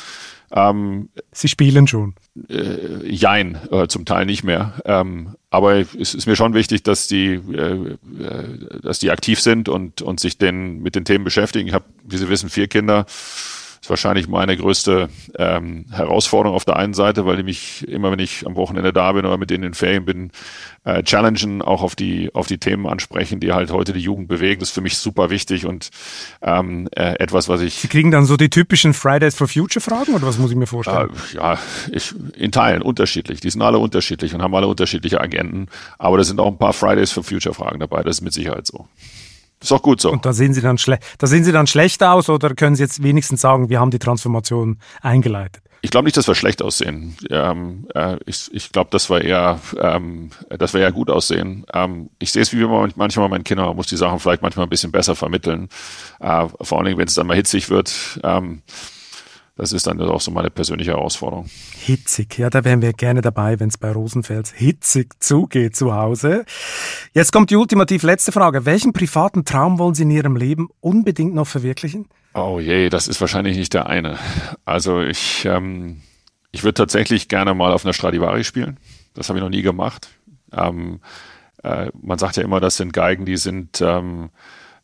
ähm, 0.52 1.10
Sie 1.32 1.48
spielen 1.48 1.86
schon. 1.86 2.14
Äh, 2.48 3.06
jein, 3.08 3.58
äh, 3.70 3.86
zum 3.86 4.04
Teil 4.04 4.26
nicht 4.26 4.42
mehr. 4.42 4.74
Ähm, 4.84 5.36
aber 5.50 5.76
es 5.76 6.14
ist 6.14 6.26
mir 6.26 6.36
schon 6.36 6.54
wichtig, 6.54 6.82
dass 6.82 7.06
die, 7.06 7.34
äh, 7.34 7.96
äh 8.20 8.80
dass 8.82 8.98
die 8.98 9.10
aktiv 9.10 9.40
sind 9.40 9.68
und, 9.68 10.02
und 10.02 10.18
sich 10.18 10.38
den, 10.38 10.80
mit 10.80 10.96
den 10.96 11.04
Themen 11.04 11.24
beschäftigen. 11.24 11.68
Ich 11.68 11.74
habe, 11.74 11.84
wie 12.04 12.16
Sie 12.16 12.28
wissen, 12.28 12.50
vier 12.50 12.66
Kinder 12.66 13.06
ist 13.80 13.88
wahrscheinlich 13.88 14.28
meine 14.28 14.56
größte 14.56 15.08
ähm, 15.38 15.86
Herausforderung 15.90 16.54
auf 16.54 16.66
der 16.66 16.76
einen 16.76 16.92
Seite, 16.92 17.24
weil 17.24 17.38
ich 17.38 17.44
mich 17.44 17.88
immer, 17.88 18.10
wenn 18.12 18.18
ich 18.18 18.46
am 18.46 18.54
Wochenende 18.54 18.92
da 18.92 19.12
bin 19.12 19.24
oder 19.24 19.38
mit 19.38 19.48
denen 19.48 19.64
in 19.64 19.74
Ferien 19.74 20.04
bin, 20.04 20.32
äh, 20.84 21.02
challengen, 21.02 21.62
auch 21.62 21.82
auf 21.82 21.96
die, 21.96 22.34
auf 22.34 22.46
die 22.46 22.58
Themen 22.58 22.86
ansprechen, 22.86 23.40
die 23.40 23.52
halt 23.52 23.70
heute 23.70 23.94
die 23.94 24.00
Jugend 24.00 24.28
bewegen. 24.28 24.60
Das 24.60 24.70
ist 24.70 24.74
für 24.74 24.82
mich 24.82 24.98
super 24.98 25.30
wichtig 25.30 25.64
und 25.64 25.90
ähm, 26.42 26.88
äh, 26.94 27.14
etwas, 27.18 27.48
was 27.48 27.62
ich. 27.62 27.74
Sie 27.74 27.88
kriegen 27.88 28.10
dann 28.10 28.26
so 28.26 28.36
die 28.36 28.50
typischen 28.50 28.92
Fridays 28.92 29.34
for 29.34 29.48
Future 29.48 29.82
Fragen 29.82 30.14
oder 30.14 30.26
was 30.26 30.38
muss 30.38 30.50
ich 30.50 30.56
mir 30.56 30.66
vorstellen? 30.66 31.10
Äh, 31.32 31.36
ja, 31.36 31.58
ich, 31.90 32.14
in 32.36 32.52
Teilen 32.52 32.82
unterschiedlich. 32.82 33.40
Die 33.40 33.48
sind 33.48 33.62
alle 33.62 33.78
unterschiedlich 33.78 34.34
und 34.34 34.42
haben 34.42 34.54
alle 34.54 34.66
unterschiedliche 34.66 35.20
Agenten. 35.22 35.68
Aber 35.98 36.18
da 36.18 36.24
sind 36.24 36.38
auch 36.38 36.48
ein 36.48 36.58
paar 36.58 36.74
Fridays 36.74 37.12
for 37.12 37.24
Future 37.24 37.54
Fragen 37.54 37.80
dabei. 37.80 38.02
Das 38.02 38.16
ist 38.16 38.20
mit 38.20 38.34
Sicherheit 38.34 38.66
so. 38.66 38.88
Ist 39.62 39.72
auch 39.72 39.82
gut 39.82 40.00
so. 40.00 40.10
Und 40.10 40.24
da 40.24 40.32
sehen 40.32 40.54
Sie 40.54 40.62
dann 40.62 40.78
schlecht, 40.78 41.02
da 41.18 41.26
sehen 41.26 41.44
Sie 41.44 41.52
dann 41.52 41.66
schlecht 41.66 42.02
aus 42.02 42.28
oder 42.28 42.54
können 42.54 42.76
Sie 42.76 42.82
jetzt 42.82 43.02
wenigstens 43.02 43.40
sagen, 43.42 43.68
wir 43.68 43.78
haben 43.78 43.90
die 43.90 43.98
Transformation 43.98 44.78
eingeleitet? 45.02 45.62
Ich 45.82 45.90
glaube 45.90 46.04
nicht, 46.04 46.16
dass 46.16 46.28
wir 46.28 46.34
schlecht 46.34 46.62
aussehen. 46.62 47.16
Ähm, 47.30 47.86
äh, 47.94 48.16
ich 48.26 48.50
ich 48.52 48.70
glaube, 48.70 48.90
dass 48.90 49.08
wir 49.08 49.22
eher, 49.22 49.60
ähm, 49.78 50.30
dass 50.50 50.74
wir 50.74 50.80
eher 50.80 50.92
gut 50.92 51.08
aussehen. 51.10 51.64
Ähm, 51.72 52.10
ich 52.18 52.32
sehe 52.32 52.42
es 52.42 52.52
wie 52.52 52.64
manchmal 52.96 53.28
meinen 53.28 53.44
Kindern, 53.44 53.66
man 53.66 53.76
muss 53.76 53.86
die 53.86 53.96
Sachen 53.96 54.18
vielleicht 54.18 54.42
manchmal 54.42 54.66
ein 54.66 54.70
bisschen 54.70 54.92
besser 54.92 55.16
vermitteln. 55.16 55.68
Äh, 56.20 56.46
vor 56.60 56.78
allen 56.78 56.86
Dingen, 56.86 56.98
wenn 56.98 57.08
es 57.08 57.14
dann 57.14 57.26
mal 57.26 57.36
hitzig 57.36 57.70
wird. 57.70 58.20
Ähm, 58.22 58.62
das 59.60 59.74
ist 59.74 59.86
dann 59.86 60.00
auch 60.00 60.22
so 60.22 60.30
meine 60.30 60.48
persönliche 60.48 60.92
Herausforderung. 60.92 61.44
Hitzig, 61.84 62.38
ja, 62.38 62.48
da 62.48 62.64
wären 62.64 62.80
wir 62.80 62.94
gerne 62.94 63.20
dabei, 63.20 63.60
wenn 63.60 63.68
es 63.68 63.76
bei 63.76 63.92
Rosenfels 63.92 64.52
hitzig 64.52 65.20
zugeht 65.20 65.76
zu 65.76 65.94
Hause. 65.94 66.46
Jetzt 67.12 67.30
kommt 67.30 67.50
die 67.50 67.56
ultimativ 67.56 68.02
letzte 68.02 68.32
Frage. 68.32 68.64
Welchen 68.64 68.94
privaten 68.94 69.44
Traum 69.44 69.78
wollen 69.78 69.94
Sie 69.94 70.04
in 70.04 70.10
Ihrem 70.10 70.34
Leben 70.34 70.70
unbedingt 70.80 71.34
noch 71.34 71.46
verwirklichen? 71.46 72.08
Oh 72.32 72.58
je, 72.58 72.88
das 72.88 73.06
ist 73.06 73.20
wahrscheinlich 73.20 73.58
nicht 73.58 73.74
der 73.74 73.86
eine. 73.86 74.18
Also 74.64 75.02
ich, 75.02 75.44
ähm, 75.44 76.00
ich 76.52 76.64
würde 76.64 76.74
tatsächlich 76.74 77.28
gerne 77.28 77.52
mal 77.52 77.74
auf 77.74 77.84
einer 77.84 77.92
Stradivari 77.92 78.44
spielen. 78.44 78.80
Das 79.12 79.28
habe 79.28 79.40
ich 79.40 79.42
noch 79.42 79.50
nie 79.50 79.60
gemacht. 79.60 80.08
Ähm, 80.52 81.00
äh, 81.62 81.90
man 82.00 82.16
sagt 82.16 82.38
ja 82.38 82.44
immer, 82.44 82.60
das 82.60 82.78
sind 82.78 82.94
Geigen, 82.94 83.26
die 83.26 83.36
sind 83.36 83.82
ähm, 83.82 84.30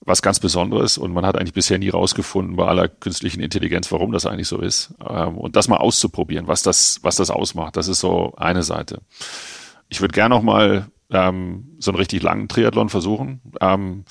was 0.00 0.22
ganz 0.22 0.40
Besonderes 0.40 0.98
und 0.98 1.12
man 1.12 1.26
hat 1.26 1.36
eigentlich 1.36 1.54
bisher 1.54 1.78
nie 1.78 1.88
rausgefunden 1.88 2.56
bei 2.56 2.66
aller 2.66 2.88
künstlichen 2.88 3.40
Intelligenz, 3.40 3.90
warum 3.90 4.12
das 4.12 4.26
eigentlich 4.26 4.48
so 4.48 4.58
ist. 4.58 4.94
Ähm, 5.08 5.36
und 5.36 5.56
das 5.56 5.68
mal 5.68 5.78
auszuprobieren, 5.78 6.46
was 6.46 6.62
das, 6.62 7.00
was 7.02 7.16
das 7.16 7.30
ausmacht, 7.30 7.76
das 7.76 7.88
ist 7.88 8.00
so 8.00 8.34
eine 8.36 8.62
Seite. 8.62 9.00
Ich 9.88 10.00
würde 10.00 10.12
gerne 10.12 10.34
noch 10.34 10.42
mal 10.42 10.86
ähm, 11.10 11.76
so 11.78 11.90
einen 11.90 11.98
richtig 11.98 12.22
langen 12.22 12.48
Triathlon 12.48 12.88
versuchen. 12.88 13.40
Ähm, 13.60 14.04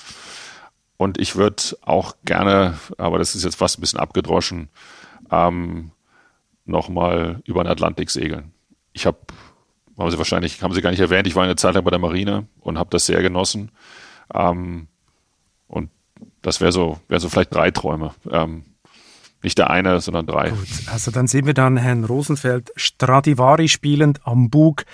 und 0.96 1.20
ich 1.20 1.36
würde 1.36 1.62
auch 1.82 2.14
gerne, 2.24 2.78
aber 2.96 3.18
das 3.18 3.34
ist 3.34 3.44
jetzt 3.44 3.56
fast 3.56 3.78
ein 3.78 3.82
bisschen 3.82 4.00
abgedroschen, 4.00 4.70
ähm, 5.30 5.90
noch 6.64 6.88
mal 6.88 7.40
über 7.44 7.62
den 7.62 7.70
Atlantik 7.70 8.10
segeln. 8.10 8.52
Ich 8.92 9.06
habe, 9.06 9.18
haben 9.98 10.10
Sie 10.10 10.18
wahrscheinlich, 10.18 10.62
haben 10.62 10.72
Sie 10.72 10.80
gar 10.80 10.90
nicht 10.90 11.00
erwähnt, 11.00 11.26
ich 11.26 11.36
war 11.36 11.44
eine 11.44 11.56
Zeit 11.56 11.74
lang 11.74 11.84
bei 11.84 11.90
der 11.90 11.98
Marine 11.98 12.46
und 12.60 12.78
habe 12.78 12.90
das 12.90 13.06
sehr 13.06 13.22
genossen. 13.22 13.70
Ähm, 14.34 14.88
und 15.66 15.90
das 16.42 16.60
wäre 16.60 16.72
so, 16.72 16.98
wäre 17.08 17.20
so 17.20 17.28
vielleicht 17.28 17.54
drei 17.54 17.70
Träume. 17.70 18.14
Ähm, 18.30 18.64
nicht 19.42 19.58
der 19.58 19.70
eine, 19.70 20.00
sondern 20.00 20.26
drei. 20.26 20.50
Gut, 20.50 20.66
also 20.90 21.10
dann 21.10 21.28
sehen 21.28 21.46
wir 21.46 21.54
dann 21.54 21.76
Herrn 21.76 22.04
Rosenfeld 22.04 22.72
Stradivari 22.74 23.68
spielend 23.68 24.26
am 24.26 24.50
Bug 24.50 24.84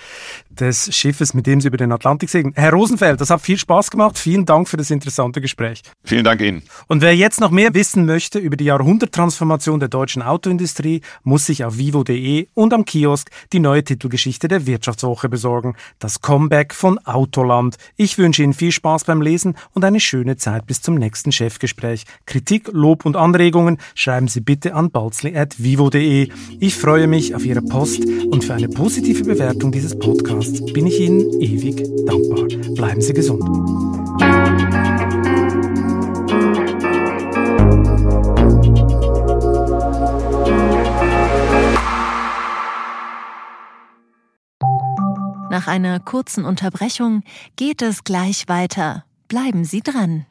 des 0.59 0.93
Schiffes, 0.95 1.33
mit 1.33 1.47
dem 1.47 1.61
Sie 1.61 1.67
über 1.67 1.77
den 1.77 1.91
Atlantik 1.91 2.29
segeln. 2.29 2.53
Herr 2.55 2.71
Rosenfeld, 2.71 3.19
das 3.19 3.29
hat 3.29 3.41
viel 3.41 3.57
Spaß 3.57 3.91
gemacht. 3.91 4.17
Vielen 4.17 4.45
Dank 4.45 4.69
für 4.69 4.77
das 4.77 4.91
interessante 4.91 5.41
Gespräch. 5.41 5.81
Vielen 6.03 6.23
Dank 6.23 6.41
Ihnen. 6.41 6.63
Und 6.87 7.01
wer 7.01 7.15
jetzt 7.15 7.39
noch 7.39 7.51
mehr 7.51 7.73
wissen 7.73 8.05
möchte 8.05 8.39
über 8.39 8.55
die 8.55 8.65
Jahrhunderttransformation 8.65 9.79
der 9.79 9.89
deutschen 9.89 10.21
Autoindustrie, 10.21 11.01
muss 11.23 11.45
sich 11.45 11.63
auf 11.63 11.77
vivo.de 11.77 12.47
und 12.53 12.73
am 12.73 12.85
Kiosk 12.85 13.29
die 13.51 13.59
neue 13.59 13.83
Titelgeschichte 13.83 14.47
der 14.47 14.65
Wirtschaftswoche 14.67 15.29
besorgen. 15.29 15.75
Das 15.99 16.21
Comeback 16.21 16.73
von 16.73 16.99
Autoland. 16.99 17.77
Ich 17.97 18.17
wünsche 18.17 18.43
Ihnen 18.43 18.53
viel 18.53 18.71
Spaß 18.71 19.05
beim 19.05 19.21
Lesen 19.21 19.55
und 19.73 19.83
eine 19.83 19.99
schöne 19.99 20.37
Zeit 20.37 20.67
bis 20.67 20.81
zum 20.81 20.95
nächsten 20.95 21.31
Chefgespräch. 21.31 22.03
Kritik, 22.25 22.69
Lob 22.71 23.05
und 23.05 23.15
Anregungen 23.15 23.77
schreiben 23.95 24.27
Sie 24.27 24.41
bitte 24.41 24.75
an 24.75 24.91
balzli.vivo.de. 24.91 26.29
Ich 26.59 26.75
freue 26.75 27.07
mich 27.07 27.33
auf 27.35 27.45
Ihre 27.45 27.61
Post 27.61 28.05
und 28.05 28.43
für 28.43 28.53
eine 28.53 28.69
positive 28.69 29.23
Bewertung 29.23 29.71
dieses 29.71 29.97
Podcasts 29.97 30.42
bin 30.51 30.87
ich 30.87 30.99
Ihnen 30.99 31.41
ewig 31.41 31.77
dankbar. 32.05 32.47
Bleiben 32.75 33.01
Sie 33.01 33.13
gesund. 33.13 33.43
Nach 45.49 45.67
einer 45.67 45.99
kurzen 45.99 46.45
Unterbrechung 46.45 47.23
geht 47.55 47.81
es 47.81 48.03
gleich 48.03 48.47
weiter. 48.47 49.05
Bleiben 49.27 49.65
Sie 49.65 49.81
dran. 49.81 50.25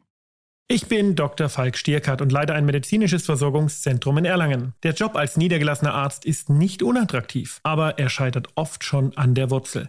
Ich 0.69 0.87
bin 0.87 1.17
Dr. 1.17 1.49
Falk 1.49 1.77
Stierkart 1.77 2.23
und 2.23 2.33
leite 2.33 2.55
ein 2.55 2.65
medizinisches 2.65 3.27
Versorgungszentrum 3.27 4.19
in 4.19 4.25
Erlangen. 4.25 4.75
Der 4.83 4.95
Job 4.95 5.17
als 5.17 5.37
niedergelassener 5.37 5.93
Arzt 5.93 6.25
ist 6.25 6.49
nicht 6.49 6.83
unattraktiv, 6.83 7.61
aber 7.63 7.99
er 7.99 8.09
scheitert 8.09 8.49
oft 8.55 8.83
schon 8.83 9.17
an 9.17 9.35
der 9.35 9.51
Wurzel. 9.51 9.89